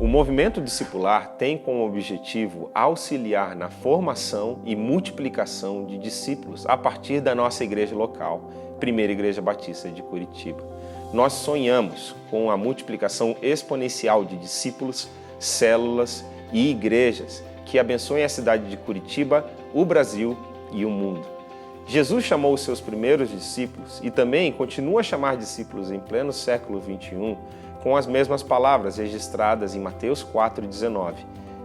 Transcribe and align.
O 0.00 0.06
movimento 0.06 0.62
discipular 0.62 1.34
tem 1.36 1.58
como 1.58 1.84
objetivo 1.84 2.70
auxiliar 2.74 3.54
na 3.54 3.68
formação 3.68 4.60
e 4.64 4.74
multiplicação 4.74 5.84
de 5.84 5.98
discípulos 5.98 6.64
a 6.64 6.74
partir 6.74 7.20
da 7.20 7.34
nossa 7.34 7.64
igreja 7.64 7.94
local, 7.94 8.50
Primeira 8.80 9.12
Igreja 9.12 9.42
Batista 9.42 9.90
de 9.90 10.02
Curitiba. 10.02 10.64
Nós 11.12 11.34
sonhamos 11.34 12.16
com 12.30 12.50
a 12.50 12.56
multiplicação 12.56 13.36
exponencial 13.42 14.24
de 14.24 14.38
discípulos, 14.38 15.06
células 15.38 16.24
e 16.50 16.70
igrejas 16.70 17.44
que 17.66 17.78
abençoem 17.78 18.24
a 18.24 18.28
cidade 18.30 18.70
de 18.70 18.78
Curitiba, 18.78 19.44
o 19.74 19.84
Brasil 19.84 20.34
e 20.72 20.82
o 20.86 20.88
mundo. 20.88 21.28
Jesus 21.86 22.24
chamou 22.24 22.54
os 22.54 22.62
seus 22.62 22.80
primeiros 22.80 23.28
discípulos 23.30 24.00
e 24.02 24.10
também 24.10 24.50
continua 24.50 25.00
a 25.00 25.02
chamar 25.02 25.36
discípulos 25.36 25.90
em 25.90 26.00
pleno 26.00 26.32
século 26.32 26.80
XXI 26.80 27.36
com 27.82 27.96
as 27.96 28.06
mesmas 28.06 28.42
palavras 28.42 28.96
registradas 28.96 29.74
em 29.74 29.80
Mateus 29.80 30.24
4,19: 30.24 31.14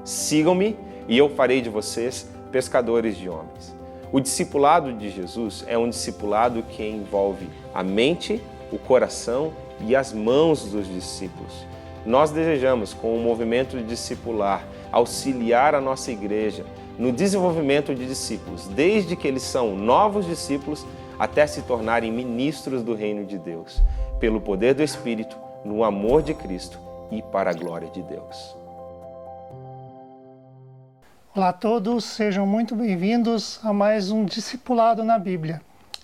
Sigam-me 0.03 0.77
e 1.07 1.17
eu 1.17 1.29
farei 1.29 1.61
de 1.61 1.69
vocês 1.69 2.29
pescadores 2.51 3.17
de 3.17 3.29
homens. 3.29 3.75
O 4.11 4.19
discipulado 4.19 4.93
de 4.93 5.09
Jesus 5.09 5.63
é 5.67 5.77
um 5.77 5.89
discipulado 5.89 6.63
que 6.63 6.87
envolve 6.87 7.49
a 7.73 7.83
mente, 7.83 8.41
o 8.71 8.77
coração 8.77 9.51
e 9.81 9.95
as 9.95 10.13
mãos 10.13 10.63
dos 10.63 10.87
discípulos. 10.87 11.65
Nós 12.05 12.31
desejamos, 12.31 12.93
com 12.93 13.15
o 13.15 13.19
movimento 13.19 13.77
discipular, 13.81 14.63
auxiliar 14.91 15.73
a 15.73 15.81
nossa 15.81 16.11
igreja 16.11 16.63
no 16.97 17.11
desenvolvimento 17.11 17.93
de 17.93 18.05
discípulos, 18.05 18.67
desde 18.67 19.15
que 19.15 19.27
eles 19.27 19.41
são 19.41 19.75
novos 19.75 20.25
discípulos 20.25 20.85
até 21.19 21.45
se 21.47 21.63
tornarem 21.63 22.11
ministros 22.11 22.83
do 22.83 22.93
reino 22.93 23.25
de 23.25 23.37
Deus, 23.37 23.81
pelo 24.19 24.39
poder 24.39 24.75
do 24.75 24.83
Espírito 24.83 25.44
no 25.65 25.83
amor 25.83 26.21
de 26.21 26.35
Cristo 26.35 26.79
e 27.11 27.23
para 27.23 27.49
a 27.49 27.53
glória 27.53 27.89
de 27.89 28.03
Deus. 28.03 28.55
Olá 31.35 31.49
a 31.49 31.53
todos, 31.53 32.05
sejam 32.05 32.45
muito 32.45 32.75
bem-vindos 32.75 33.59
a 33.63 33.73
mais 33.73 34.11
um 34.11 34.23
Discipulado 34.23 35.03
na 35.03 35.17
Bíblia. 35.17 35.59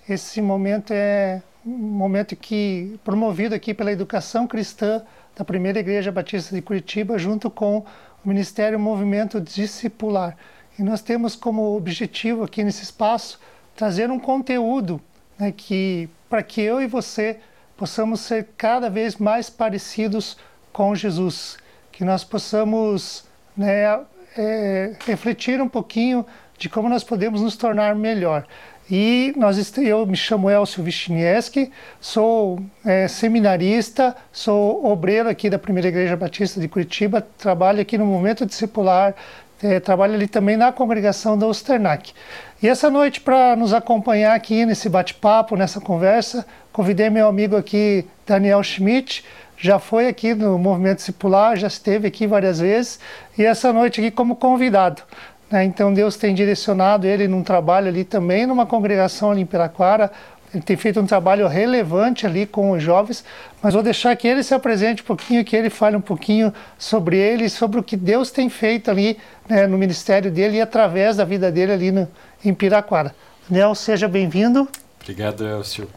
Esse 0.10 0.42
momento 0.42 0.92
é 0.92 1.44
um 1.64 1.70
momento 1.70 2.36
que 2.36 3.00
promovido 3.04 3.54
aqui 3.54 3.72
pela 3.72 3.92
Educação 3.92 4.48
Cristã 4.48 5.04
da 5.36 5.46
Primeira 5.46 5.80
Igreja 5.80 6.12
Batista 6.12 6.56
de 6.56 6.62
Curitiba, 6.62 7.20
junto 7.20 7.50
com 7.52 7.86
o 8.26 8.28
Ministério 8.28 8.80
Movimento 8.80 9.40
Discipular. 9.40 10.36
E 10.78 10.82
nós 10.82 11.02
temos 11.02 11.36
como 11.36 11.78
objetivo 11.78 12.44
aqui 12.44 12.64
nesse 12.64 12.84
espaço 12.84 13.40
trazer 13.76 14.10
um 14.10 14.20
conteúdo 14.20 15.00
né, 15.38 15.54
que 15.56 16.10
para 16.28 16.42
que 16.42 16.62
eu 16.62 16.82
e 16.82 16.88
você 16.88 17.40
possamos 17.82 18.20
ser 18.20 18.50
cada 18.56 18.92
vez 18.92 19.16
mais 19.16 19.50
parecidos 19.50 20.38
com 20.72 20.94
Jesus, 20.94 21.58
que 21.92 22.06
nós 22.06 22.24
possamos 22.24 23.26
né, 23.58 24.00
é, 24.38 24.94
refletir 25.04 25.60
um 25.60 25.68
pouquinho 25.68 26.24
de 26.60 26.70
como 26.70 26.88
nós 26.88 27.04
podemos 27.04 27.42
nos 27.42 27.58
tornar 27.58 27.96
melhor. 27.96 28.46
E 28.88 29.34
nós, 29.36 29.76
eu 29.80 30.06
me 30.06 30.16
chamo 30.16 30.48
Elcio 30.48 30.84
Wischniewski, 30.84 31.72
sou 32.00 32.62
é, 32.86 33.08
seminarista, 33.08 34.16
sou 34.32 34.86
obreiro 34.86 35.28
aqui 35.28 35.50
da 35.50 35.58
Primeira 35.58 35.88
Igreja 35.88 36.16
Batista 36.16 36.62
de 36.62 36.68
Curitiba, 36.68 37.26
trabalho 37.36 37.82
aqui 37.82 37.98
no 37.98 38.06
Momento 38.06 38.46
Discipular, 38.46 39.16
é, 39.64 39.80
trabalho 39.80 40.14
ali 40.14 40.28
também 40.28 40.58
na 40.58 40.72
congregação 40.72 41.38
da 41.38 41.48
Osternac. 41.48 42.14
E 42.62 42.68
essa 42.68 42.90
noite, 42.90 43.22
para 43.22 43.56
nos 43.56 43.74
acompanhar 43.74 44.36
aqui 44.36 44.66
nesse 44.66 44.88
bate-papo, 44.88 45.56
nessa 45.56 45.82
conversa, 45.82 46.46
convidei 46.72 47.10
meu 47.10 47.28
amigo 47.28 47.56
aqui, 47.56 48.06
Daniel 48.26 48.62
Schmidt, 48.64 49.26
já 49.58 49.80
foi 49.80 50.08
aqui 50.08 50.34
no 50.34 50.58
Movimento 50.58 50.98
Discipular, 50.98 51.56
já 51.56 51.68
esteve 51.68 52.08
aqui 52.08 52.26
várias 52.26 52.60
vezes, 52.60 53.00
e 53.38 53.46
essa 53.46 53.72
noite 53.72 54.02
aqui 54.02 54.12
como 54.12 54.36
convidado. 54.36 55.04
Né? 55.52 55.64
Então 55.64 55.94
Deus 55.94 56.16
tem 56.16 56.34
direcionado 56.34 57.06
ele 57.06 57.28
num 57.28 57.44
trabalho 57.44 57.88
ali 57.88 58.04
também, 58.04 58.46
numa 58.46 58.66
congregação 58.66 59.32
ali 59.32 59.42
em 59.42 59.46
Piraquara, 59.46 60.12
ele 60.54 60.64
tem 60.64 60.76
feito 60.76 61.00
um 61.00 61.06
trabalho 61.06 61.48
relevante 61.48 62.26
ali 62.26 62.46
com 62.46 62.72
os 62.72 62.84
jovens, 62.84 63.24
mas 63.62 63.74
vou 63.74 63.82
deixar 63.82 64.16
que 64.16 64.28
ele 64.28 64.44
se 64.44 64.54
apresente 64.54 65.02
um 65.02 65.06
pouquinho, 65.06 65.46
que 65.46 65.56
ele 65.56 65.70
fale 65.70 65.96
um 65.96 66.02
pouquinho 66.02 66.54
sobre 66.78 67.18
ele, 67.18 67.50
sobre 67.50 67.80
o 67.80 67.84
que 67.84 67.96
Deus 67.96 68.32
tem 68.32 68.50
feito 68.50 68.92
ali 68.92 69.18
né, 69.48 69.66
no 69.66 69.78
ministério 69.78 70.30
dele 70.30 70.58
e 70.58 70.62
através 70.62 71.18
da 71.18 71.24
vida 71.24 71.50
dele 71.52 71.72
ali 71.72 71.92
no, 71.92 72.08
em 72.44 72.54
Piraquara. 72.54 73.16
Daniel, 73.50 73.74
seja 73.74 74.08
bem-vindo. 74.08 74.68
Obrigado, 75.02 75.48
Elcio. 75.48 75.88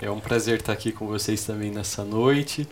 É 0.00 0.10
um 0.10 0.20
prazer 0.20 0.58
estar 0.58 0.72
aqui 0.72 0.92
com 0.92 1.06
vocês 1.06 1.44
também 1.44 1.70
nessa 1.70 2.04
noite. 2.04 2.68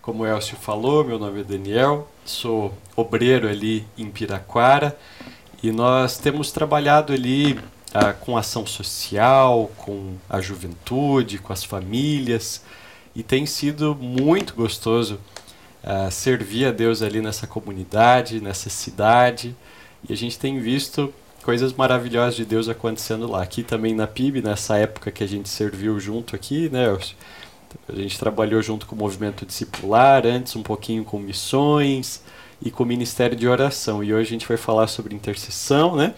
Como 0.00 0.22
o 0.22 0.26
Elcio 0.26 0.56
falou, 0.56 1.04
meu 1.04 1.18
nome 1.18 1.40
é 1.40 1.44
Daniel, 1.44 2.08
sou 2.24 2.72
obreiro 2.96 3.46
ali 3.46 3.86
em 3.98 4.10
Piraquara 4.10 4.96
e 5.62 5.70
nós 5.70 6.16
temos 6.16 6.50
trabalhado 6.50 7.12
ali 7.12 7.58
ah, 7.94 8.12
com 8.12 8.36
ação 8.36 8.66
social, 8.66 9.70
com 9.76 10.14
a 10.28 10.40
juventude, 10.40 11.38
com 11.38 11.52
as 11.52 11.64
famílias, 11.64 12.62
e 13.14 13.22
tem 13.22 13.46
sido 13.46 13.94
muito 13.94 14.54
gostoso 14.54 15.18
ah, 15.82 16.10
servir 16.10 16.66
a 16.66 16.70
Deus 16.70 17.02
ali 17.02 17.20
nessa 17.20 17.46
comunidade, 17.46 18.40
nessa 18.40 18.68
cidade, 18.68 19.56
e 20.08 20.12
a 20.12 20.16
gente 20.16 20.38
tem 20.38 20.60
visto 20.60 21.12
coisas 21.42 21.72
maravilhosas 21.72 22.36
de 22.36 22.44
Deus 22.44 22.68
acontecendo 22.68 23.26
lá. 23.26 23.42
Aqui 23.42 23.62
também 23.62 23.94
na 23.94 24.06
PIB, 24.06 24.42
nessa 24.42 24.76
época 24.76 25.10
que 25.10 25.24
a 25.24 25.26
gente 25.26 25.48
serviu 25.48 25.98
junto 25.98 26.36
aqui, 26.36 26.68
né, 26.68 26.86
a 27.88 27.94
gente 27.94 28.18
trabalhou 28.18 28.60
junto 28.62 28.86
com 28.86 28.94
o 28.94 28.98
movimento 28.98 29.44
discipular, 29.46 30.26
antes 30.26 30.54
um 30.56 30.62
pouquinho 30.62 31.04
com 31.04 31.18
missões 31.18 32.22
e 32.62 32.70
com 32.70 32.82
o 32.82 32.86
ministério 32.86 33.36
de 33.36 33.46
oração. 33.48 34.02
E 34.02 34.12
hoje 34.12 34.28
a 34.28 34.32
gente 34.32 34.46
vai 34.46 34.56
falar 34.56 34.86
sobre 34.88 35.14
intercessão, 35.14 35.96
né? 35.96 36.14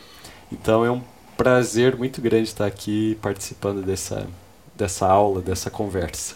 Então 0.52 0.84
é 0.84 0.90
um 0.90 1.02
prazer 1.40 1.96
muito 1.96 2.20
grande 2.20 2.50
estar 2.50 2.66
aqui 2.66 3.16
participando 3.22 3.80
dessa, 3.80 4.26
dessa 4.76 5.06
aula, 5.06 5.40
dessa 5.40 5.70
conversa. 5.70 6.34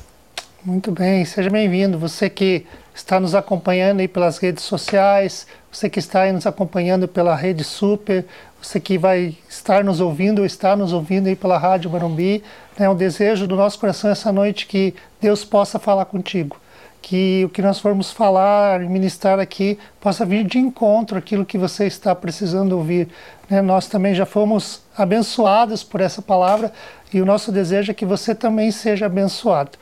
Muito 0.65 0.91
bem, 0.91 1.27
seja 1.27 1.51
bem-vindo. 1.51 1.99
Você 1.99 2.31
que 2.31 2.65
está 2.95 3.21
nos 3.21 3.35
acompanhando 3.35 4.01
aí 4.01 4.09
pelas 4.09 4.39
redes 4.39 4.65
sociais, 4.65 5.47
você 5.71 5.91
que 5.91 5.99
está 5.99 6.23
aí 6.23 6.33
nos 6.33 6.47
acompanhando 6.47 7.07
pela 7.07 7.37
Rede 7.37 7.63
Super, 7.63 8.25
você 8.63 8.81
que 8.81 8.97
vai 8.97 9.37
estar 9.47 9.85
nos 9.85 10.01
ouvindo 10.01 10.39
ou 10.39 10.47
está 10.47 10.75
nos 10.75 10.95
ouvindo 10.95 11.27
aí 11.27 11.37
pela 11.37 11.59
Rádio 11.59 11.91
Marumbi, 11.91 12.43
né, 12.79 12.89
o 12.89 12.95
desejo 12.95 13.47
do 13.47 13.57
nosso 13.57 13.79
coração 13.79 14.09
essa 14.09 14.33
noite 14.33 14.67
que 14.67 14.95
Deus 15.21 15.45
possa 15.45 15.79
falar 15.79 16.07
contigo 16.07 16.57
que 17.03 17.45
o 17.45 17.51
que 17.51 17.61
nós 17.61 17.79
formos 17.81 18.11
falar 18.11 18.81
ministrar 18.81 19.39
aqui 19.39 19.79
possa 20.01 20.25
vir 20.25 20.43
de 20.43 20.59
encontro 20.59 21.19
àquilo 21.19 21.45
que 21.45 21.59
você 21.59 21.87
está 21.87 22.15
precisando 22.15 22.73
ouvir. 22.73 23.09
Né? 23.51 23.61
Nós 23.61 23.87
também 23.87 24.15
já 24.15 24.25
fomos 24.25 24.81
abençoados 24.97 25.83
por 25.83 26.01
essa 26.01 26.23
palavra 26.23 26.73
e 27.13 27.21
o 27.21 27.27
nosso 27.27 27.53
desejo 27.53 27.91
é 27.91 27.95
que 27.95 28.05
você 28.05 28.35
também 28.35 28.71
seja 28.71 29.07
abençoado. 29.07 29.73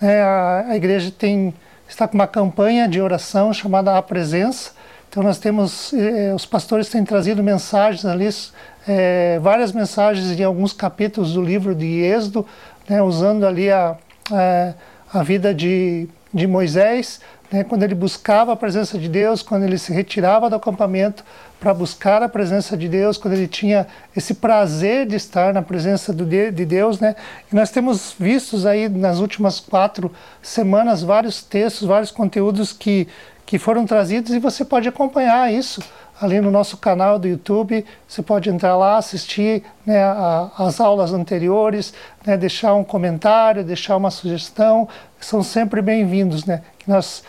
Né? 0.00 0.20
A, 0.20 0.66
a, 0.68 0.76
igreja 0.76 1.12
tem 1.16 1.54
está 1.88 2.08
com 2.08 2.14
uma 2.14 2.26
campanha 2.26 2.88
de 2.88 3.00
oração 3.00 3.52
chamada 3.52 3.96
A 3.96 4.02
Presença. 4.02 4.72
Então 5.08 5.22
nós 5.22 5.38
temos, 5.38 5.92
eh, 5.92 6.32
os 6.34 6.46
pastores 6.46 6.88
têm 6.88 7.04
trazido 7.04 7.42
mensagens 7.42 8.06
ali, 8.06 8.30
eh, 8.88 9.38
várias 9.42 9.72
mensagens 9.72 10.38
em 10.38 10.42
alguns 10.42 10.72
capítulos 10.72 11.34
do 11.34 11.42
livro 11.42 11.74
de 11.74 12.00
Êxodo, 12.00 12.46
né? 12.88 13.02
usando 13.02 13.44
ali 13.44 13.70
a, 13.70 13.94
a, 14.30 14.42
eh, 14.42 14.74
a 15.12 15.22
vida 15.22 15.52
de 15.54 16.08
de 16.32 16.46
Moisés, 16.46 17.20
né, 17.52 17.62
quando 17.62 17.82
ele 17.82 17.94
buscava 17.94 18.52
a 18.52 18.56
presença 18.56 18.98
de 18.98 19.08
Deus, 19.08 19.42
quando 19.42 19.64
ele 19.64 19.76
se 19.76 19.92
retirava 19.92 20.48
do 20.48 20.56
acampamento 20.56 21.22
para 21.60 21.74
buscar 21.74 22.22
a 22.22 22.28
presença 22.28 22.76
de 22.76 22.88
Deus, 22.88 23.18
quando 23.18 23.34
ele 23.34 23.46
tinha 23.46 23.86
esse 24.16 24.34
prazer 24.34 25.06
de 25.06 25.16
estar 25.16 25.52
na 25.52 25.62
presença 25.62 26.12
do 26.12 26.24
de, 26.24 26.50
de 26.50 26.64
Deus, 26.64 26.98
né? 26.98 27.14
E 27.52 27.54
nós 27.54 27.70
temos 27.70 28.14
vistos 28.18 28.64
aí 28.64 28.88
nas 28.88 29.18
últimas 29.18 29.60
quatro 29.60 30.10
semanas 30.40 31.02
vários 31.02 31.42
textos, 31.42 31.86
vários 31.86 32.10
conteúdos 32.10 32.72
que 32.72 33.06
que 33.44 33.58
foram 33.58 33.84
trazidos 33.84 34.32
e 34.32 34.38
você 34.38 34.64
pode 34.64 34.88
acompanhar 34.88 35.52
isso 35.52 35.82
ali 36.18 36.40
no 36.40 36.50
nosso 36.50 36.78
canal 36.78 37.18
do 37.18 37.28
YouTube. 37.28 37.84
Você 38.08 38.22
pode 38.22 38.48
entrar 38.48 38.76
lá, 38.76 38.96
assistir 38.96 39.62
né, 39.84 40.02
a, 40.02 40.50
as 40.56 40.80
aulas 40.80 41.12
anteriores, 41.12 41.92
né, 42.24 42.34
deixar 42.34 42.72
um 42.74 42.82
comentário, 42.82 43.62
deixar 43.62 43.96
uma 43.98 44.10
sugestão. 44.10 44.88
São 45.20 45.42
sempre 45.42 45.82
bem-vindos, 45.82 46.46
né? 46.46 46.62
Que 46.78 46.88
nós 46.88 47.22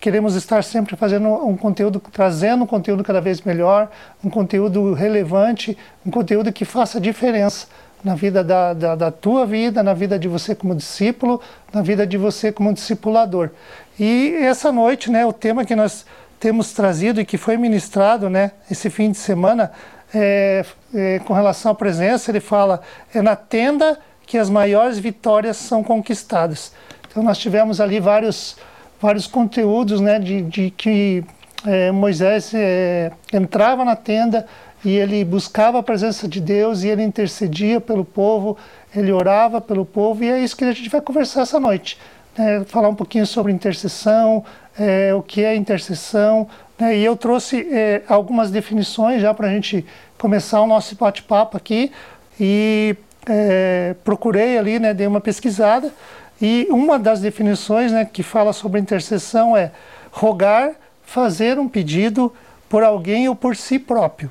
queremos 0.00 0.34
estar 0.34 0.64
sempre 0.64 0.96
fazendo 0.96 1.28
um 1.28 1.56
conteúdo, 1.56 2.02
trazendo 2.12 2.64
um 2.64 2.66
conteúdo 2.66 3.04
cada 3.04 3.20
vez 3.20 3.42
melhor, 3.42 3.90
um 4.24 4.30
conteúdo 4.30 4.94
relevante, 4.94 5.76
um 6.04 6.10
conteúdo 6.10 6.52
que 6.52 6.64
faça 6.64 7.00
diferença 7.00 7.66
na 8.02 8.14
vida 8.14 8.42
da, 8.42 8.72
da, 8.72 8.94
da, 8.94 9.10
tua 9.10 9.44
vida, 9.44 9.82
na 9.82 9.92
vida 9.92 10.18
de 10.18 10.26
você 10.26 10.54
como 10.54 10.74
discípulo, 10.74 11.40
na 11.72 11.82
vida 11.82 12.06
de 12.06 12.16
você 12.16 12.50
como 12.50 12.72
discipulador. 12.72 13.50
E 13.98 14.34
essa 14.40 14.72
noite, 14.72 15.10
né, 15.10 15.26
o 15.26 15.32
tema 15.32 15.64
que 15.64 15.76
nós 15.76 16.06
temos 16.38 16.72
trazido 16.72 17.20
e 17.20 17.24
que 17.24 17.36
foi 17.36 17.58
ministrado 17.58 18.30
né, 18.30 18.52
esse 18.70 18.88
fim 18.88 19.10
de 19.10 19.18
semana 19.18 19.70
é, 20.14 20.64
é, 20.94 21.18
com 21.20 21.34
relação 21.34 21.72
à 21.72 21.74
presença, 21.74 22.30
ele 22.30 22.40
fala: 22.40 22.80
é 23.14 23.20
na 23.20 23.36
tenda 23.36 23.98
que 24.26 24.38
as 24.38 24.48
maiores 24.48 24.98
vitórias 24.98 25.56
são 25.56 25.84
conquistadas. 25.84 26.72
Então, 27.10 27.22
nós 27.22 27.38
tivemos 27.38 27.80
ali 27.80 28.00
vários, 28.00 28.56
vários 29.00 29.26
conteúdos 29.26 30.00
né, 30.00 30.18
de, 30.18 30.42
de 30.42 30.70
que 30.70 31.24
é, 31.66 31.90
Moisés 31.90 32.52
é, 32.54 33.10
entrava 33.32 33.84
na 33.84 33.96
tenda 33.96 34.46
e 34.84 34.90
ele 34.90 35.24
buscava 35.24 35.78
a 35.78 35.82
presença 35.82 36.26
de 36.26 36.40
Deus 36.40 36.82
e 36.82 36.88
ele 36.88 37.02
intercedia 37.02 37.80
pelo 37.80 38.04
povo, 38.04 38.56
ele 38.94 39.12
orava 39.12 39.60
pelo 39.60 39.84
povo, 39.84 40.24
e 40.24 40.30
é 40.30 40.38
isso 40.38 40.56
que 40.56 40.64
a 40.64 40.72
gente 40.72 40.88
vai 40.88 41.00
conversar 41.00 41.42
essa 41.42 41.60
noite. 41.60 41.98
Né? 42.36 42.64
Falar 42.66 42.88
um 42.88 42.94
pouquinho 42.94 43.26
sobre 43.26 43.52
intercessão, 43.52 44.44
é, 44.78 45.14
o 45.14 45.22
que 45.22 45.44
é 45.44 45.54
intercessão, 45.54 46.48
né? 46.78 46.96
e 46.96 47.04
eu 47.04 47.14
trouxe 47.14 47.68
é, 47.70 48.02
algumas 48.08 48.50
definições 48.50 49.20
já 49.20 49.34
para 49.34 49.48
a 49.48 49.50
gente 49.50 49.84
começar 50.16 50.60
o 50.62 50.66
nosso 50.66 50.94
bate-papo 50.96 51.56
aqui, 51.56 51.92
e 52.38 52.96
é, 53.28 53.94
procurei 54.02 54.56
ali, 54.56 54.78
né, 54.78 54.94
dei 54.94 55.06
uma 55.06 55.20
pesquisada, 55.20 55.92
e 56.40 56.66
uma 56.70 56.98
das 56.98 57.20
definições 57.20 57.92
né, 57.92 58.04
que 58.04 58.22
fala 58.22 58.52
sobre 58.52 58.80
intercessão 58.80 59.56
é 59.56 59.72
rogar, 60.10 60.72
fazer 61.04 61.58
um 61.58 61.68
pedido 61.68 62.32
por 62.68 62.82
alguém 62.82 63.28
ou 63.28 63.36
por 63.36 63.56
si 63.56 63.78
próprio. 63.78 64.30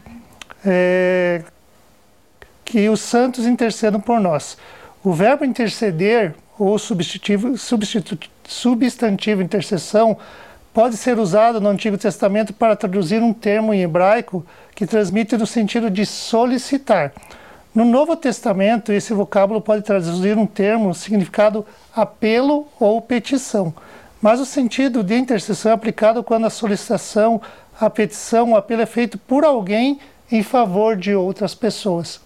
É, 0.65 1.43
que 2.65 2.87
os 2.89 3.01
santos 3.01 3.45
intercedam 3.45 3.99
por 3.99 4.19
nós. 4.19 4.57
O 5.03 5.13
verbo 5.13 5.43
interceder, 5.45 6.35
ou 6.57 6.77
substantivo, 6.77 7.55
substantivo 8.45 9.41
intercessão, 9.41 10.17
pode 10.73 10.97
ser 10.97 11.17
usado 11.17 11.59
no 11.59 11.69
Antigo 11.69 11.97
Testamento 11.97 12.53
para 12.53 12.75
traduzir 12.75 13.21
um 13.21 13.33
termo 13.33 13.73
em 13.73 13.81
hebraico 13.81 14.45
que 14.75 14.85
transmite 14.85 15.35
no 15.37 15.47
sentido 15.47 15.89
de 15.89 16.05
solicitar. 16.05 17.11
No 17.79 17.85
Novo 17.85 18.13
Testamento, 18.17 18.91
esse 18.91 19.13
vocábulo 19.13 19.61
pode 19.61 19.83
traduzir 19.83 20.37
um 20.37 20.45
termo 20.45 20.93
significado 20.93 21.65
apelo 21.95 22.67
ou 22.77 23.01
petição, 23.01 23.73
mas 24.21 24.41
o 24.41 24.45
sentido 24.45 25.01
de 25.01 25.15
intercessão 25.15 25.71
é 25.71 25.75
aplicado 25.75 26.21
quando 26.21 26.45
a 26.45 26.49
solicitação, 26.49 27.41
a 27.79 27.89
petição, 27.89 28.51
o 28.51 28.57
apelo 28.57 28.81
é 28.81 28.85
feito 28.85 29.17
por 29.17 29.45
alguém 29.45 29.97
em 30.29 30.43
favor 30.43 30.97
de 30.97 31.15
outras 31.15 31.55
pessoas. 31.55 32.19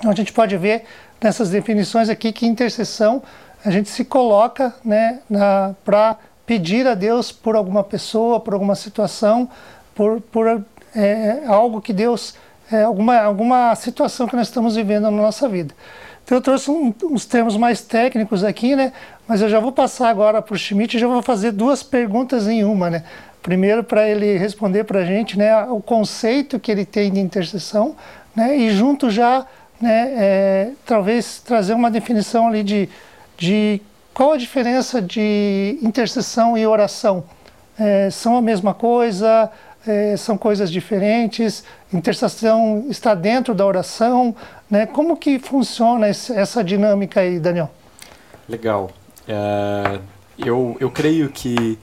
Então 0.00 0.10
a 0.10 0.16
gente 0.16 0.32
pode 0.32 0.56
ver 0.56 0.82
nessas 1.22 1.48
definições 1.48 2.08
aqui 2.08 2.32
que 2.32 2.44
intercessão 2.44 3.22
a 3.64 3.70
gente 3.70 3.88
se 3.88 4.04
coloca 4.04 4.74
né, 4.84 5.20
para 5.84 6.16
pedir 6.44 6.88
a 6.88 6.94
Deus 6.96 7.30
por 7.30 7.54
alguma 7.54 7.84
pessoa, 7.84 8.40
por 8.40 8.52
alguma 8.52 8.74
situação, 8.74 9.48
por, 9.94 10.20
por 10.20 10.64
é, 10.92 11.44
algo 11.46 11.80
que 11.80 11.92
Deus, 11.92 12.34
é, 12.72 12.82
alguma, 12.82 13.18
alguma 13.18 13.74
situação 13.74 14.26
que 14.26 14.34
nós 14.34 14.48
estamos 14.48 14.76
vivendo 14.76 15.04
na 15.04 15.10
nossa 15.10 15.48
vida. 15.48 15.74
Então 16.24 16.38
eu 16.38 16.42
trouxe 16.42 16.70
um, 16.70 16.94
uns 17.04 17.26
termos 17.26 17.56
mais 17.56 17.82
técnicos 17.82 18.44
aqui, 18.44 18.74
né? 18.76 18.92
Mas 19.26 19.42
eu 19.42 19.48
já 19.48 19.60
vou 19.60 19.72
passar 19.72 20.08
agora 20.08 20.40
para 20.40 20.54
o 20.54 20.58
Schmidt 20.58 20.96
e 20.96 21.00
já 21.00 21.06
vou 21.06 21.22
fazer 21.22 21.52
duas 21.52 21.82
perguntas 21.82 22.48
em 22.48 22.64
uma, 22.64 22.88
né? 22.88 23.04
Primeiro 23.42 23.82
para 23.82 24.08
ele 24.08 24.38
responder 24.38 24.84
para 24.84 25.00
a 25.00 25.04
gente, 25.04 25.36
né? 25.36 25.64
O 25.64 25.80
conceito 25.80 26.60
que 26.60 26.70
ele 26.70 26.84
tem 26.84 27.10
de 27.12 27.20
intercessão, 27.20 27.96
né? 28.34 28.56
E 28.56 28.70
junto 28.70 29.10
já 29.10 29.46
né, 29.80 30.14
é, 30.16 30.70
talvez 30.86 31.40
trazer 31.40 31.74
uma 31.74 31.90
definição 31.90 32.46
ali 32.46 32.62
de, 32.62 32.88
de 33.36 33.82
qual 34.14 34.32
a 34.32 34.36
diferença 34.36 35.02
de 35.02 35.76
intercessão 35.82 36.56
e 36.56 36.64
oração. 36.66 37.24
É, 37.78 38.08
são 38.10 38.36
a 38.36 38.42
mesma 38.42 38.72
coisa? 38.72 39.50
É, 39.86 40.16
são 40.16 40.38
coisas 40.38 40.70
diferentes? 40.70 41.64
Intercessão 41.92 42.86
está 42.88 43.14
dentro 43.14 43.54
da 43.54 43.66
oração? 43.66 44.34
Né? 44.70 44.86
Como 44.86 45.16
que 45.16 45.38
funciona 45.38 46.08
esse, 46.08 46.32
essa 46.32 46.62
dinâmica 46.62 47.20
aí, 47.20 47.40
Daniel? 47.40 47.70
Legal. 48.48 48.90
É, 49.26 49.98
eu, 50.38 50.76
eu 50.80 50.90
creio 50.90 51.28
que 51.28 51.78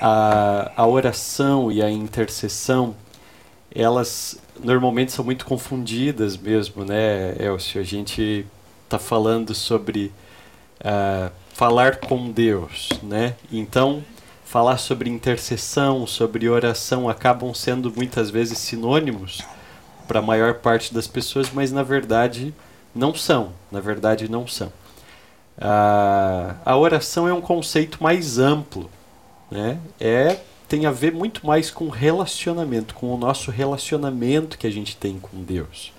a, 0.00 0.72
a 0.76 0.86
oração 0.86 1.70
e 1.70 1.82
a 1.82 1.90
intercessão 1.90 2.94
elas 3.74 4.38
normalmente 4.62 5.12
são 5.12 5.24
muito 5.24 5.44
confundidas 5.44 6.36
mesmo, 6.36 6.84
né, 6.84 7.36
Elcio? 7.38 7.80
A 7.80 7.84
gente 7.84 8.46
está 8.84 8.98
falando 8.98 9.54
sobre 9.54 10.12
uh, 10.80 11.30
falar 11.52 11.96
com 11.96 12.30
Deus, 12.30 12.88
né? 13.02 13.34
Então, 13.52 14.02
falar 14.46 14.78
sobre 14.78 15.10
intercessão, 15.10 16.06
sobre 16.06 16.48
oração, 16.48 17.08
acabam 17.08 17.52
sendo 17.52 17.92
muitas 17.94 18.30
vezes 18.30 18.58
sinônimos 18.58 19.42
para 20.06 20.20
a 20.20 20.22
maior 20.22 20.54
parte 20.54 20.94
das 20.94 21.08
pessoas, 21.08 21.50
mas 21.52 21.72
na 21.72 21.82
verdade 21.82 22.54
não 22.94 23.12
são. 23.12 23.52
Na 23.70 23.80
verdade, 23.80 24.30
não 24.30 24.46
são. 24.46 24.68
Uh, 25.58 26.54
a 26.64 26.76
oração 26.76 27.28
é 27.28 27.34
um 27.34 27.40
conceito 27.40 28.02
mais 28.02 28.38
amplo, 28.38 28.88
né? 29.50 29.78
É 30.00 30.38
tem 30.68 30.86
a 30.86 30.90
ver 30.90 31.12
muito 31.12 31.46
mais 31.46 31.70
com 31.70 31.88
relacionamento, 31.88 32.94
com 32.94 33.14
o 33.14 33.16
nosso 33.16 33.50
relacionamento 33.50 34.58
que 34.58 34.66
a 34.66 34.70
gente 34.70 34.96
tem 34.96 35.18
com 35.18 35.42
Deus. 35.42 35.92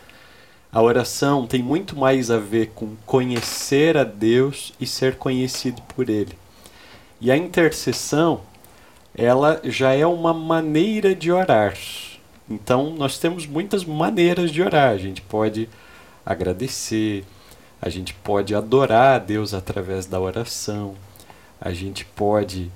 A 0.71 0.81
oração 0.81 1.47
tem 1.47 1.63
muito 1.63 1.97
mais 1.97 2.29
a 2.29 2.37
ver 2.37 2.71
com 2.75 2.95
conhecer 3.05 3.97
a 3.97 4.03
Deus 4.03 4.73
e 4.79 4.85
ser 4.85 5.15
conhecido 5.15 5.81
por 5.83 6.09
Ele. 6.09 6.37
E 7.19 7.31
a 7.31 7.37
intercessão, 7.37 8.41
ela 9.15 9.59
já 9.63 9.93
é 9.93 10.05
uma 10.05 10.33
maneira 10.33 11.15
de 11.15 11.31
orar. 11.31 11.75
Então, 12.49 12.91
nós 12.91 13.17
temos 13.17 13.45
muitas 13.45 13.83
maneiras 13.83 14.51
de 14.51 14.61
orar. 14.61 14.91
A 14.91 14.97
gente 14.97 15.21
pode 15.21 15.67
agradecer, 16.25 17.25
a 17.81 17.89
gente 17.89 18.13
pode 18.13 18.53
adorar 18.53 19.15
a 19.15 19.19
Deus 19.19 19.53
através 19.53 20.05
da 20.05 20.19
oração, 20.19 20.95
a 21.59 21.71
gente 21.71 22.05
pode 22.05 22.71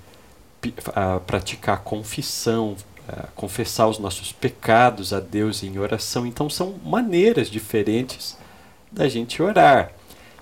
a 0.95 1.19
praticar 1.19 1.79
confissão, 1.79 2.75
a 3.07 3.27
confessar 3.35 3.87
os 3.87 3.97
nossos 3.97 4.31
pecados 4.31 5.11
a 5.11 5.19
Deus 5.19 5.63
em 5.63 5.77
oração. 5.79 6.25
Então 6.25 6.49
são 6.49 6.75
maneiras 6.85 7.49
diferentes 7.49 8.37
da 8.91 9.07
gente 9.07 9.41
orar. 9.41 9.91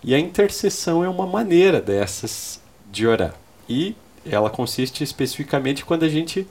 E 0.03 0.13
a 0.13 0.19
intercessão 0.19 1.03
é 1.03 1.09
uma 1.09 1.25
maneira 1.25 1.81
dessas 1.81 2.61
de 2.91 3.07
orar. 3.07 3.33
E 3.69 3.95
ela 4.25 4.49
consiste 4.49 5.03
especificamente 5.03 5.85
quando 5.85 6.03
a 6.03 6.09
gente 6.09 6.47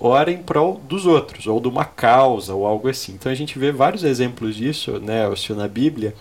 ora 0.00 0.32
em 0.32 0.42
prol 0.42 0.80
dos 0.88 1.06
outros, 1.06 1.46
ou 1.46 1.60
de 1.60 1.68
uma 1.68 1.84
causa, 1.84 2.54
ou 2.54 2.66
algo 2.66 2.88
assim. 2.88 3.12
Então 3.12 3.30
a 3.30 3.34
gente 3.34 3.58
vê 3.58 3.70
vários 3.70 4.02
exemplos 4.02 4.56
disso, 4.56 4.98
né, 4.98 5.22
na 5.50 5.68
Bíblia. 5.68 6.14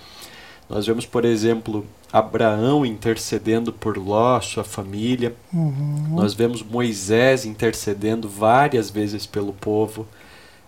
Nós 0.69 0.86
vemos, 0.86 1.06
por 1.06 1.25
exemplo, 1.25 1.86
Abraão 2.13 2.86
intercedendo 2.86 3.74
por 3.74 3.98
Ló, 3.98 4.39
sua 4.39 4.63
família. 4.63 5.36
Uhum. 5.53 6.15
Nós 6.15 6.33
vemos 6.33 6.62
Moisés 6.62 7.45
intercedendo 7.45 8.30
várias 8.30 8.89
vezes 8.89 9.25
pelo 9.25 9.54
povo. 9.54 10.07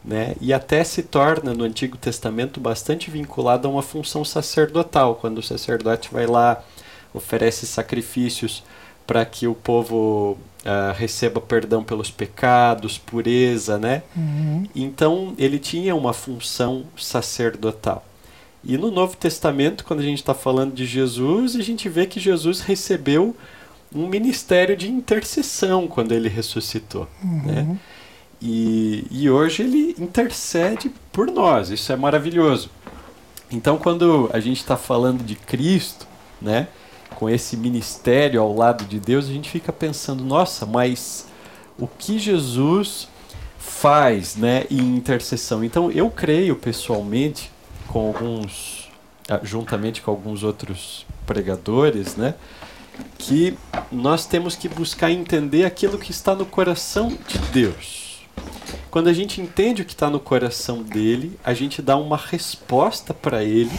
Né? 0.03 0.35
E 0.41 0.51
até 0.51 0.83
se 0.83 1.03
torna 1.03 1.53
no 1.53 1.63
Antigo 1.63 1.97
Testamento 1.97 2.59
bastante 2.59 3.09
vinculado 3.09 3.67
a 3.67 3.71
uma 3.71 3.81
função 3.81 4.25
sacerdotal, 4.25 5.15
quando 5.15 5.37
o 5.37 5.43
sacerdote 5.43 6.09
vai 6.11 6.25
lá, 6.25 6.61
oferece 7.13 7.65
sacrifícios 7.65 8.63
para 9.05 9.25
que 9.25 9.47
o 9.47 9.53
povo 9.53 10.37
uh, 10.63 10.93
receba 10.95 11.41
perdão 11.41 11.83
pelos 11.83 12.09
pecados, 12.09 12.97
pureza, 12.97 13.77
né? 13.77 14.03
Uhum. 14.15 14.67
Então 14.75 15.33
ele 15.37 15.59
tinha 15.59 15.95
uma 15.95 16.13
função 16.13 16.85
sacerdotal. 16.97 18.05
E 18.63 18.77
no 18.77 18.89
Novo 18.89 19.17
Testamento, 19.17 19.83
quando 19.83 19.99
a 19.99 20.03
gente 20.03 20.19
está 20.19 20.33
falando 20.33 20.73
de 20.73 20.85
Jesus, 20.85 21.55
a 21.55 21.61
gente 21.61 21.89
vê 21.89 22.05
que 22.05 22.19
Jesus 22.19 22.61
recebeu 22.61 23.35
um 23.93 24.07
ministério 24.07 24.75
de 24.75 24.89
intercessão 24.89 25.87
quando 25.87 26.13
ele 26.13 26.29
ressuscitou. 26.29 27.07
Uhum. 27.21 27.43
Né? 27.43 27.77
E, 28.41 29.05
e 29.11 29.29
hoje 29.29 29.63
ele 29.63 29.95
intercede 29.99 30.91
por 31.11 31.27
nós, 31.27 31.69
isso 31.69 31.91
é 31.91 31.95
maravilhoso. 31.95 32.69
Então, 33.51 33.77
quando 33.77 34.29
a 34.33 34.39
gente 34.39 34.57
está 34.57 34.75
falando 34.75 35.23
de 35.23 35.35
Cristo, 35.35 36.07
né, 36.41 36.67
com 37.15 37.29
esse 37.29 37.55
ministério 37.55 38.41
ao 38.41 38.55
lado 38.55 38.85
de 38.85 38.99
Deus, 38.99 39.25
a 39.25 39.31
gente 39.31 39.49
fica 39.49 39.71
pensando: 39.71 40.23
nossa, 40.23 40.65
mas 40.65 41.27
o 41.77 41.87
que 41.87 42.19
Jesus 42.19 43.07
faz 43.57 44.35
né, 44.35 44.65
em 44.69 44.95
intercessão? 44.95 45.63
Então, 45.63 45.91
eu 45.91 46.09
creio 46.09 46.55
pessoalmente 46.55 47.51
com 47.87 48.07
alguns, 48.07 48.89
ah, 49.29 49.39
juntamente 49.43 50.01
com 50.01 50.11
alguns 50.11 50.43
outros 50.43 51.05
pregadores, 51.25 52.15
né? 52.15 52.35
Que 53.17 53.57
nós 53.91 54.25
temos 54.25 54.55
que 54.55 54.69
buscar 54.69 55.11
entender 55.11 55.65
aquilo 55.65 55.97
que 55.97 56.11
está 56.11 56.35
no 56.35 56.45
coração 56.45 57.17
de 57.27 57.39
Deus. 57.51 58.21
Quando 58.91 59.07
a 59.07 59.13
gente 59.13 59.41
entende 59.41 59.81
o 59.81 59.85
que 59.85 59.93
está 59.93 60.09
no 60.09 60.19
coração 60.19 60.83
dele, 60.83 61.37
a 61.43 61.53
gente 61.53 61.81
dá 61.81 61.97
uma 61.97 62.17
resposta 62.17 63.13
para 63.13 63.43
ele 63.43 63.71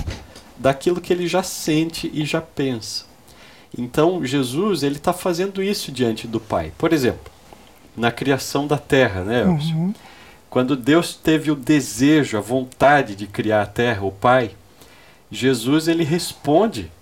daquilo 0.57 1.01
que 1.01 1.13
ele 1.13 1.27
já 1.27 1.43
sente 1.43 2.11
e 2.13 2.25
já 2.25 2.41
pensa. 2.41 3.05
Então 3.77 4.25
Jesus 4.25 4.83
ele 4.83 4.97
está 4.97 5.13
fazendo 5.13 5.63
isso 5.63 5.91
diante 5.91 6.27
do 6.27 6.41
Pai. 6.41 6.73
Por 6.79 6.93
exemplo, 6.93 7.33
na 7.97 8.11
criação 8.11 8.67
da 8.67 8.79
Terra, 8.79 9.23
né? 9.23 9.45
Uhum. 9.45 9.93
Quando 10.55 10.77
Deus 10.77 11.15
teve 11.15 11.51
o 11.51 11.57
desejo, 11.57 12.39
a 12.39 12.41
vontade 12.41 13.17
de 13.17 13.27
criar 13.27 13.63
a 13.63 13.67
terra, 13.67 14.05
o 14.05 14.13
Pai, 14.13 14.53
Jesus 15.29 15.89
ele 15.89 16.05
responde 16.05 16.93